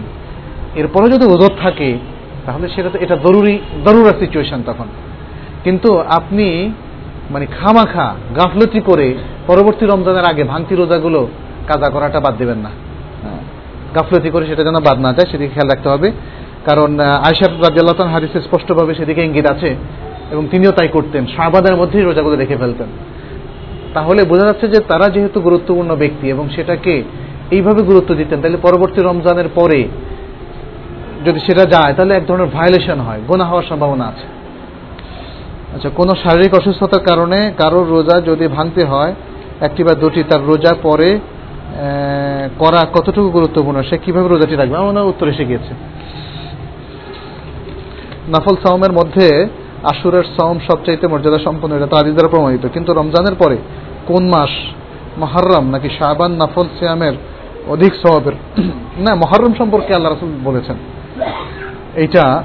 [0.76, 1.98] এরপরে যদি ওজোর থাকে,
[2.46, 4.86] তাহলে সেটা তো, এটা জরুরি জরুরা সিচুয়েশন তখন।
[5.64, 6.74] কিন্তু আপনি
[7.30, 9.14] মানে খামাখা, গাফলতি করে
[9.48, 11.28] পরবর্তী রমজানের আগে ভাঙতি রোজাগুলো
[11.68, 12.70] কাজা করাটা বাদ দেবেন না।
[13.22, 13.38] হ্যাঁ।
[13.96, 16.12] গাফলতি করে সেটা যেন বাদ না যায়, সেদিকে খেয়াল রাখতে হবে।
[16.66, 19.76] কারণ আয়সার রাজ্লাহ হাদিসে স্পষ্টভাবে সেদিকে ইঙ্গিত আছে
[20.32, 22.88] এবং তিনিও তাই করতেন। শাহবাদের মধ্যেই রোজাগুলো রেখে ফেলতেন।
[23.94, 27.04] তাহলে বোঝা যাচ্ছে যে তারা যেহেতু গুরুত্বপূর্ণ ব্যক্তি এবং সেটাকে
[27.52, 29.88] এইভাবে গুরুত্ব দিতেন, তাহলে পরবর্তী রমজানের পরে
[31.26, 34.28] যদি সেটা যায়, তাহলে এক ধরনের ভায়োলেশন হয় গোনা হওয়ার সম্ভাবনা আছে।
[35.74, 39.14] আচ্ছা কোনো শারীরিক অসুস্থতার কারণে কারোর রোজা যদি ভাঙতে হয়,
[39.62, 41.20] একটি বা দুটি, তার রোজা পরে
[42.60, 44.76] করা কতটুকু গুরুত্বপূর্ণ, সে কীভাবে রোজাটি রাখবে?
[44.78, 45.74] আমার উত্তর এসে গিয়েছে।
[48.28, 49.28] নাফল সাওমের মধ্যে
[49.84, 53.58] আশুরের সাওম সবচাইতে মর্যাদা সম্পন্ন, এটা তো দ্বারা প্রমাণিত। কিন্তু রমজানের পরে
[54.08, 54.50] কোন মাস?
[55.18, 57.14] মহরম নাকি শাহবান নাফল সিয়ামের
[57.68, 58.34] অধিক সওয়াবের?
[58.98, 60.76] না, মহরম সম্পর্কে আল্লাহ রাসুল বলেছেন।
[61.96, 62.44] এইটা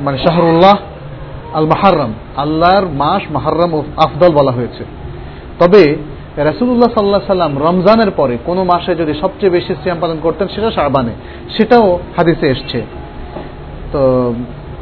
[0.00, 0.74] মানে শাহরুল্লাহ
[1.54, 4.84] আল মাহারম আল্লাহর মাস মাহারম আফদল বলা হয়েছে।
[5.58, 5.96] তবে
[6.36, 11.10] রাসুল্লাহ সাল্লাহ সাল্লাম রমজানের পরে কোনো মাসে যদি সবচেয়ে বেশি সিয়াম পালন করতেন, সেটা শাহবানে
[11.56, 12.82] সেটাও হাদিসে এসছে।
[13.92, 14.34] তো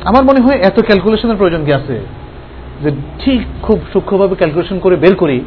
[0.05, 2.01] আমার মনে হয় এত ক্যালকুলেশনের প্রয়োজন কি আছে?
[2.83, 2.91] যে
[3.25, 5.41] ঠিক খুব সূক্ষ্মভাবে ক্যালকুলেশন করে বের করি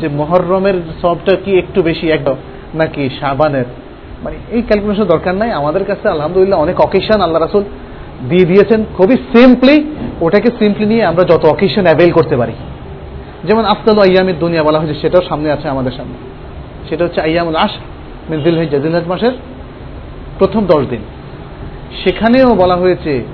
[0.00, 2.34] যে মহরমের সবটা কি একটু বেশি একদম,
[2.74, 3.64] নাকি সাবানের
[4.24, 7.64] মানে এই ক্যালকুলেশন দরকার নাই। আমাদের কাছে আলহামদুলিল্লাহ অনেক অকেশন আল্লাহ রাসুল
[8.28, 9.84] দিয়ে দিয়েছেন। খুবই সিম্পলি
[10.20, 12.52] ওটাকে সিম্পলি নিয়ে আমরা যত অকেশন অ্যাভেল করতে পারি।
[13.44, 16.14] যেমন আফতাল আয়ামের দুনিয়া বলা হয়েছে সেটাও সামনে আছে আমাদের সামনে।
[16.88, 17.70] সেটা হচ্ছে আয়ামুল আশ
[18.30, 19.32] মিন দিলহিজ্জা দিলহজ মাসের
[20.38, 21.00] প্রথম দশ দিন।
[22.04, 23.24] সেখানেও বলা হয়েছে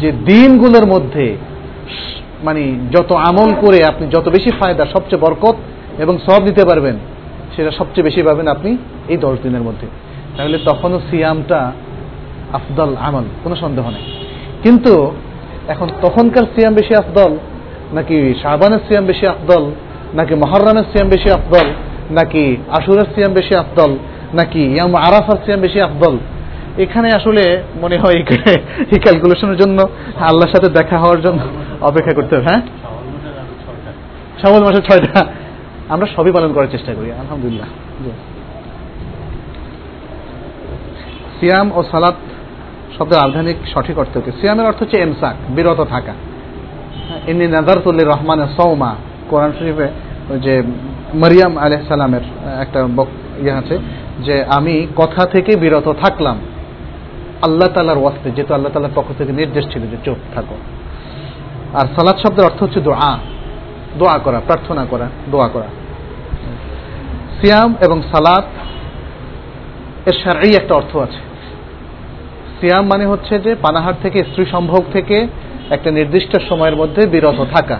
[0.00, 1.36] যে দিনগুলোর মধ্যে
[2.44, 5.56] মানে যত আমল করে আপনি যত বেশি ফায়দা, সবচেয়ে বরকত
[5.98, 6.98] এবং সব দিতে পারবেন,
[7.56, 8.76] সেটা সবচেয়ে বেশি পাবেন আপনি
[9.08, 9.86] এই দশ দিনের মধ্যে।
[10.36, 11.72] তাহলে তখনও সিয়ামটা
[12.52, 14.02] আফদল আমল, কোনো সন্দেহ নেই।
[14.62, 15.12] কিন্তু
[15.68, 17.36] এখন তখনকার সিয়াম বেশি আফদল,
[17.92, 19.70] নাকি শাহবানের সিয়াম বেশি আফদল,
[20.14, 21.66] নাকি মহরমের সিয়াম বেশি আফদল,
[22.10, 23.96] নাকি আশুরের সিয়াম বেশি আফদল,
[24.34, 26.18] নাকি ইয়াম আরাফার সিয়াম বেশি আফদল
[26.78, 29.82] এখানে আসলে মনে হয় এই- ক্যালকুলেশনের জন্য
[30.16, 31.42] আল্লাহর সাথে দেখা হওয়ার জন্য
[31.80, 32.60] অপেক্ষা করতে হবে হ্যাঁ?
[34.40, 35.26] শ্রাবণ মাসে ছয়টা।
[35.88, 37.68] আমরা সবই পালন করার চেষ্টা করি, আলহামদুলিল্লাহ।
[41.40, 42.14] সিয়াম ও সালাত
[42.98, 44.30] শব্দের আধানিক সঠিক অর্থ কি?
[44.40, 46.12] সিয়ামের অর্থ হচ্ছে এমসাক বিরত থাকা।
[47.28, 48.94] ইনি নাজারতুল্লি রহমান সৌমা
[49.30, 49.88] কোরআন শরীফে
[50.38, 50.62] যে
[51.14, 52.20] মরিয়াম আলহ সালামের
[52.60, 52.88] একটা
[53.42, 53.78] ইয়ে আছে
[54.24, 56.38] যে, আমি কথা থেকে বিরত থাকলাম।
[57.44, 60.56] আল্লাহ তালার ওয়াস্তে, যেহেতু আল্লাহ তালার পক্ষ থেকে নির্দেশ ছিল যে চুপ থাকো।
[61.74, 63.18] আর সালাদ শব্দের অর্থ হচ্ছে দোয়া।
[63.98, 65.66] দোয়া করা, প্রার্থনা করা, দোয়া করা।
[67.40, 68.44] সিয়াম এবং সালাত
[70.06, 71.18] এর সারাই একটা অর্থ আছে।
[72.60, 75.26] সিয়াম মানে হচ্ছে যে পানাহার থেকে, স্ত্রী সম্ভোগ থেকে
[75.70, 77.78] একটা নির্দিষ্ট সময়ের মধ্যে বিরত থাকা।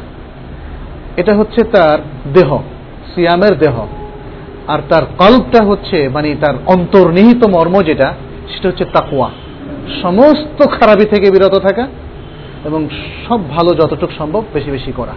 [1.17, 1.99] এটা হচ্ছে তার
[2.33, 2.59] দেহ,
[3.15, 3.87] সিয়ামের দেহ।
[4.69, 8.13] আর তার কল্পটা হচ্ছে মানে তার অন্তর্নিহিত মর্ম যেটা,
[8.49, 9.31] সেটা হচ্ছে তাকুয়া
[10.03, 11.85] সমস্ত খারাপি থেকে বিরত থাকা
[12.69, 12.81] এবং
[13.27, 15.15] সব ভালো যতটুকু সম্ভব বেশি বেশি করা।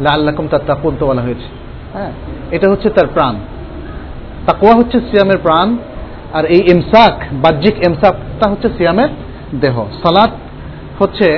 [0.00, 1.48] লাল্লাকুম তার তাকুন তো বলা হয়েছে।
[1.92, 2.12] হ্যাঁ
[2.50, 3.34] এটা হচ্ছে তার প্রাণ।
[4.46, 5.68] তাকুয়া হচ্ছে সিয়ামের প্রাণ,
[6.32, 9.10] আর এই এমসাক বাহ্যিক এমসাকটা হচ্ছে সিয়ামের
[9.60, 10.32] দেহ। সালাত
[11.00, 11.28] হচ্ছে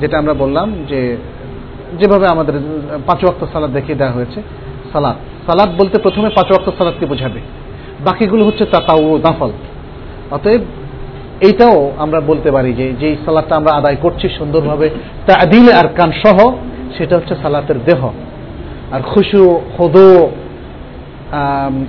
[0.00, 1.00] যেটা আমরা বললাম যে
[2.00, 2.54] যেভাবে আমাদের
[3.06, 4.38] পাঁচ ওয়াক্ত সালাদ দেখিয়ে দেওয়া হয়েছে
[4.92, 5.16] সালাদ
[5.46, 7.40] সালাদ বলতে প্রথমে পাঁচ ওয়াক্ত সালাদকে বোঝাবে।
[8.04, 9.50] বাকিগুলো হচ্ছে তাতাও দাফল।
[10.36, 10.62] অতএব
[11.40, 14.90] এইটাও আমরা বলতে পারি যে যেই সালাদটা আমরা আদায় করছি সুন্দরভাবে
[15.26, 16.52] তাদিল আর কান সহ,
[16.98, 18.08] সেটা হচ্ছে সালাতের দেহ।
[18.92, 20.30] আর খুশু হদো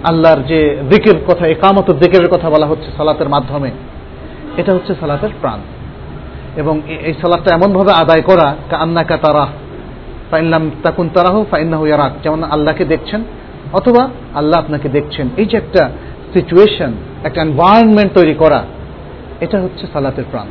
[0.03, 3.71] আল্লাহর যে দিকের কথা একামত দিকের কথা বলা হচ্ছে সালাতের মাধ্যমে,
[4.57, 5.59] এটা হচ্ছে সালাতের প্রাণ।
[6.57, 9.47] এবং এই সালাদটা এমনভাবে আদায় করা আন্নাকা তারা,
[10.31, 13.23] ফাইনলাম তাকুন তারাহ, ফাইন্নাহ ইয়ারাক, যেমন আল্লাহকে দেখছেন,
[13.73, 15.89] অথবা আল্লাহ আপনাকে দেখছেন। এই যে একটা
[16.33, 16.91] সিচুয়েশন
[17.23, 18.63] একটা এনভায়রনমেন্ট তৈরি করা
[19.39, 20.47] এটা হচ্ছে সালাতের প্রাণ।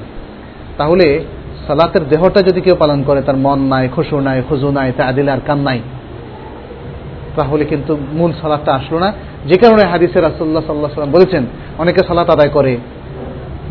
[0.78, 1.24] তাহলে
[1.66, 5.28] সালাতের দেহটা যদি কেউ পালন করে, তার মন নাই, খুশু নাই খুজু নাই তা আদিল
[5.28, 5.80] আর কান নাই,
[7.36, 9.12] তাহলে কিন্তু মূল সালাদটা আসলো না।
[9.46, 11.46] যে কারণে হাদিসের রাসুল্লাহ সাল্লাহ সাল্লাম বলেছেন,
[11.78, 12.76] অনেকে সালাত আদায় করে,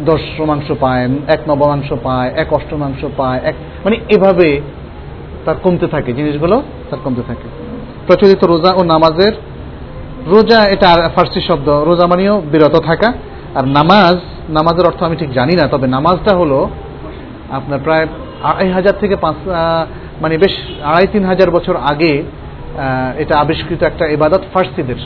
[0.05, 4.61] দশ শতাংশ পায়, এক নবমাংশ পায়, এক অষ্টমাংশ পায়, এক মানে এভাবে
[5.45, 7.47] তার কমতে থাকে, জিনিসগুলো তার কমতে থাকে।
[8.07, 9.33] প্রচলিত রোজা ও নামাজের,
[10.27, 13.13] রোজা এটা ফার্সি শব্দ, রোজা মানেও বিরত থাকা।
[13.55, 14.17] আর নামাজ,
[14.49, 16.69] নামাজের অর্থ আমি ঠিক জানি না, তবে নামাজটা হলো
[17.51, 18.07] আপনার প্রায়
[18.43, 19.35] আড়াই হাজার থেকে পাঁচ
[20.21, 20.53] মানে বেশ
[20.83, 22.23] আড়াই তিন হাজার বছর আগে
[23.17, 24.99] এটা আবিষ্কৃত একটা ইবাদত ফার্সিদের,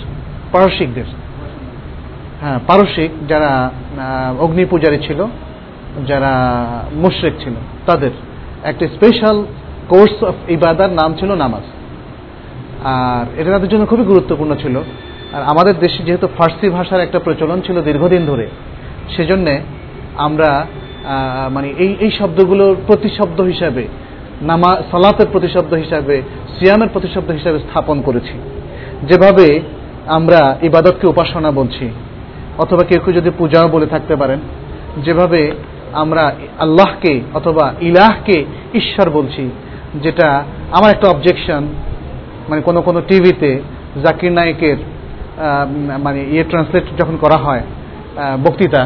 [0.51, 1.07] পারসিকদের।
[2.41, 3.69] হ্যাঁ পারসিক যারা
[4.39, 5.25] অগ্নি পূজারী ছিল,
[6.07, 6.33] যারা
[6.93, 7.55] মুশ্রেক ছিল,
[7.85, 8.11] তাদের
[8.63, 9.37] একটা স্পেশাল
[9.89, 11.65] কোর্স অফ ইবাদার নাম ছিল নামাজ।
[12.83, 14.75] আর এটা তাদের জন্য খুবই গুরুত্বপূর্ণ ছিল।
[15.33, 18.47] আর আমাদের দেশে যেহেতু ফার্সি ভাষার একটা প্রচলন ছিল দীর্ঘদিন ধরে,
[19.15, 19.61] সেজন্যে
[20.17, 20.65] আমরা
[21.51, 23.87] মানে এই এই শব্দগুলোর প্রতিশব্দ হিসাবে,
[24.41, 26.21] নামা, সালাতের প্রতিশব্দ হিসাবে,
[26.59, 28.33] সিয়ামের প্রতিশব্দ হিসাবে স্থাপন করেছি।
[29.07, 29.59] যেভাবে
[30.07, 31.89] আমরা ইবাদতকে উপাসনা বলছি,
[32.57, 34.39] অথবা কেউ কেউ যদি পূজাও বলে থাকতে পারেন,
[35.05, 35.51] যেভাবে
[35.93, 39.49] আমরা আল্লাহকে অথবা ইলাহকে ঈশ্বর বলছি,
[40.01, 41.67] যেটা আমার একটা অবজেকশন
[42.49, 43.59] মানে কোনো কোনো টিভিতে
[44.03, 44.77] জাকির নায়কের
[46.05, 47.63] মানে ইয়ে ট্রান্সলেট যখন করা হয়
[48.45, 48.83] বক্তৃতা,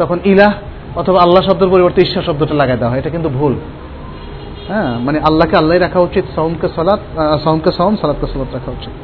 [0.00, 0.52] তখন ইলাহ
[1.00, 3.54] অথবা আল্লাহ শব্দের পরিবর্তে ঈশ্বর শব্দটা লাগাই দেওয়া হয়। এটা কিন্তু ভুল।
[4.68, 7.00] হ্যাঁ মানে আল্লাহকে আল্লাহ রাখা উচিত সৌমকে সলাৎ
[7.44, 8.94] সৌমকে সৌম সালাদকে সলাৎ রাখা উচিত।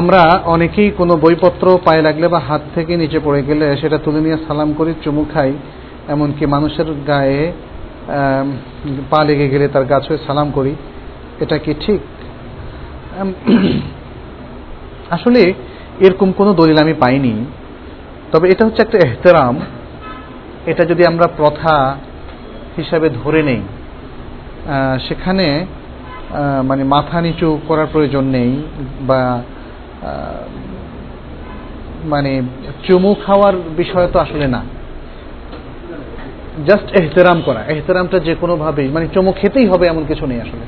[0.00, 0.20] আমরা
[0.54, 4.70] অনেকেই কোনো বইপত্র পায়ে লাগলে বা হাত থেকে নিচে পড়ে গেলে সেটা তুলে নিয়ে সালাম
[4.78, 5.50] করি, চুমু খাই,
[6.08, 7.42] এমনকি মানুষের গায়ে
[9.10, 10.72] পা লেগে গেলে তার গাছ হয়ে সালাম করি।
[11.40, 12.00] এটা কি ঠিক?
[15.10, 15.52] আসলে
[16.00, 17.44] এরকম কোনো দলিল আমি পাইনি,
[18.32, 19.60] তবে এটা হচ্ছে একটা এহতেরাম।
[20.66, 21.96] এটা যদি আমরা প্রথা
[22.76, 23.62] হিসাবে ধরে নেই
[25.08, 25.66] সেখানে
[26.64, 28.62] মানে মাথা নিচু করার প্রয়োজন নেই
[29.06, 29.42] বা
[32.04, 32.42] মানে
[32.86, 34.62] চুমু খাওয়ার বিষয় তো আসলে না।
[36.66, 40.64] জাস্ট এহতেরাম করা। এহতেরামটা যে কোনোভাবেই মানে চুমু খেতেই হবে এমন কিছু নেই আসলে।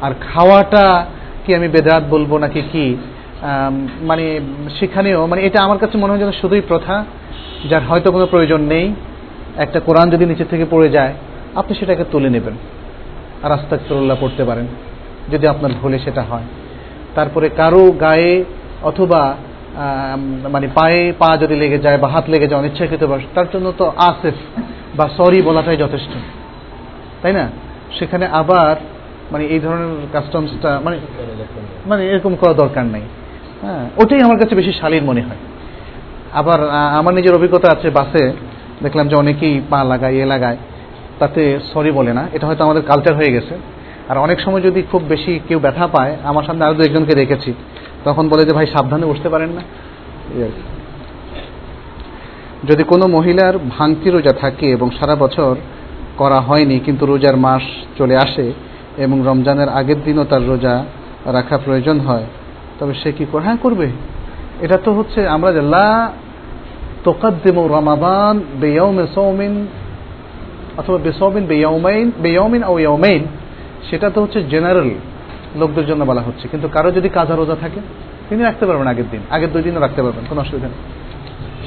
[0.00, 1.06] আর খাওয়াটা
[1.44, 2.86] কি আমি বেদাত বলব নাকি কি?
[4.10, 4.24] মানে
[4.78, 6.96] সেখানেও মানে এটা আমার কাছে মনে হয় যেন শুধুই প্রথা,
[7.70, 8.86] যার হয়তো কোনো প্রয়োজন নেই।
[9.64, 11.12] একটা কোরআন যদি নিচে থেকে পড়ে যায়,
[11.60, 12.56] আপনি সেটাকে তুলে নেবেন।
[13.42, 14.66] আর আস্তাকফিরুল্লাহ পড়তে পারেন,
[15.32, 16.46] যদি আপনার ভুলে সেটা হয়।
[17.14, 18.32] তারপরে কারও গায়ে
[18.90, 19.22] অথবা
[20.54, 23.02] মানে পায়ে পা যদি লেগে যায় বা হাত লেগে যায় অনিচ্ছাকৃত
[23.34, 24.36] তার জন্য তো আসেফ
[24.98, 26.12] বা সরি বলাটাই যথেষ্ট।
[27.22, 27.44] তাই না?
[27.98, 28.74] সেখানে আবার
[29.32, 30.98] মানে এই ধরনের কাস্টমসটা মানে
[31.86, 33.02] মানে এরকম করা দরকার নেই।
[33.62, 35.36] হ্যাঁ ওটাই আমার কাছে বেশি শালীর মনে হয়।
[36.32, 38.32] আবার আমার নিজের অভিজ্ঞতা আছে বাসে।
[38.82, 40.56] দেখলাম যে অনেকেই পা লাগায় এ লাগায়।
[41.18, 43.54] তাতে সরি বলে না। এটা হয়তো আমাদের কালচার হয়ে গেছে।
[44.08, 47.54] আর অনেক সময় যদি খুব বেশি কেউ ব্যথা পায় আমার সামনে আরও দু একজনকে দেখেছি।
[48.04, 49.62] তখন বলে যে ভাই সাবধানে বসতে পারেন না।
[52.64, 55.56] যদি কোনো মহিলার ভাঙতি রোজা থাকে এবং সারা বছর
[56.16, 57.62] করা হয়নি কিন্তু রোজার মাস
[57.98, 58.52] চলে আসে
[58.96, 60.84] এবং রমজানের আগের দিনও তার রোজা
[61.24, 62.24] রাখা প্রয়োজন হয়।
[62.78, 63.88] তবে সে কি করে হ্যাঁ করবে?
[64.60, 66.10] এটা তো হচ্ছে আমরা যে লা
[67.04, 69.66] তোকাদ্দিম রমাদান বেয়মে সৌমিন
[70.78, 73.24] অথবা বেসৌমিন বেয়মাইন বেয়মিন ও ইয়মাইন
[73.90, 74.90] সেটা তো হচ্ছে জেনারেল
[75.56, 77.80] লোকদের জন্য বলা হচ্ছে। কিন্তু কারও যদি কাজা রোজা থাকে,
[78.28, 80.76] তিনি রাখতে পারবেন আগের দিন। আগের দুই দিনও রাখতে পারবেন, কোনো অসুবিধা নেই।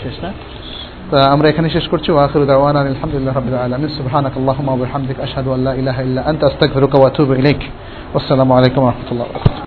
[0.04, 0.34] শেষ না?
[1.12, 5.50] তা আমরা এখানে শেষ করছি ওয়াখির দাওয়ানা আলহামদুলিল্লাহ রাব্বিল আলামিন সুবহানাক আল্লাহুম্মা ওয়া বিহামদিক আশহাদু
[5.52, 7.62] আল্লা ইলাহা ইল্লা আনতা আস্তাগফিরুকা ওয়া আতুবু ইলাইক
[8.16, 9.66] আসসালামু আলাইকুম ওয়া রাহমাতুল্লাহি ওয়া বারাকাতুহু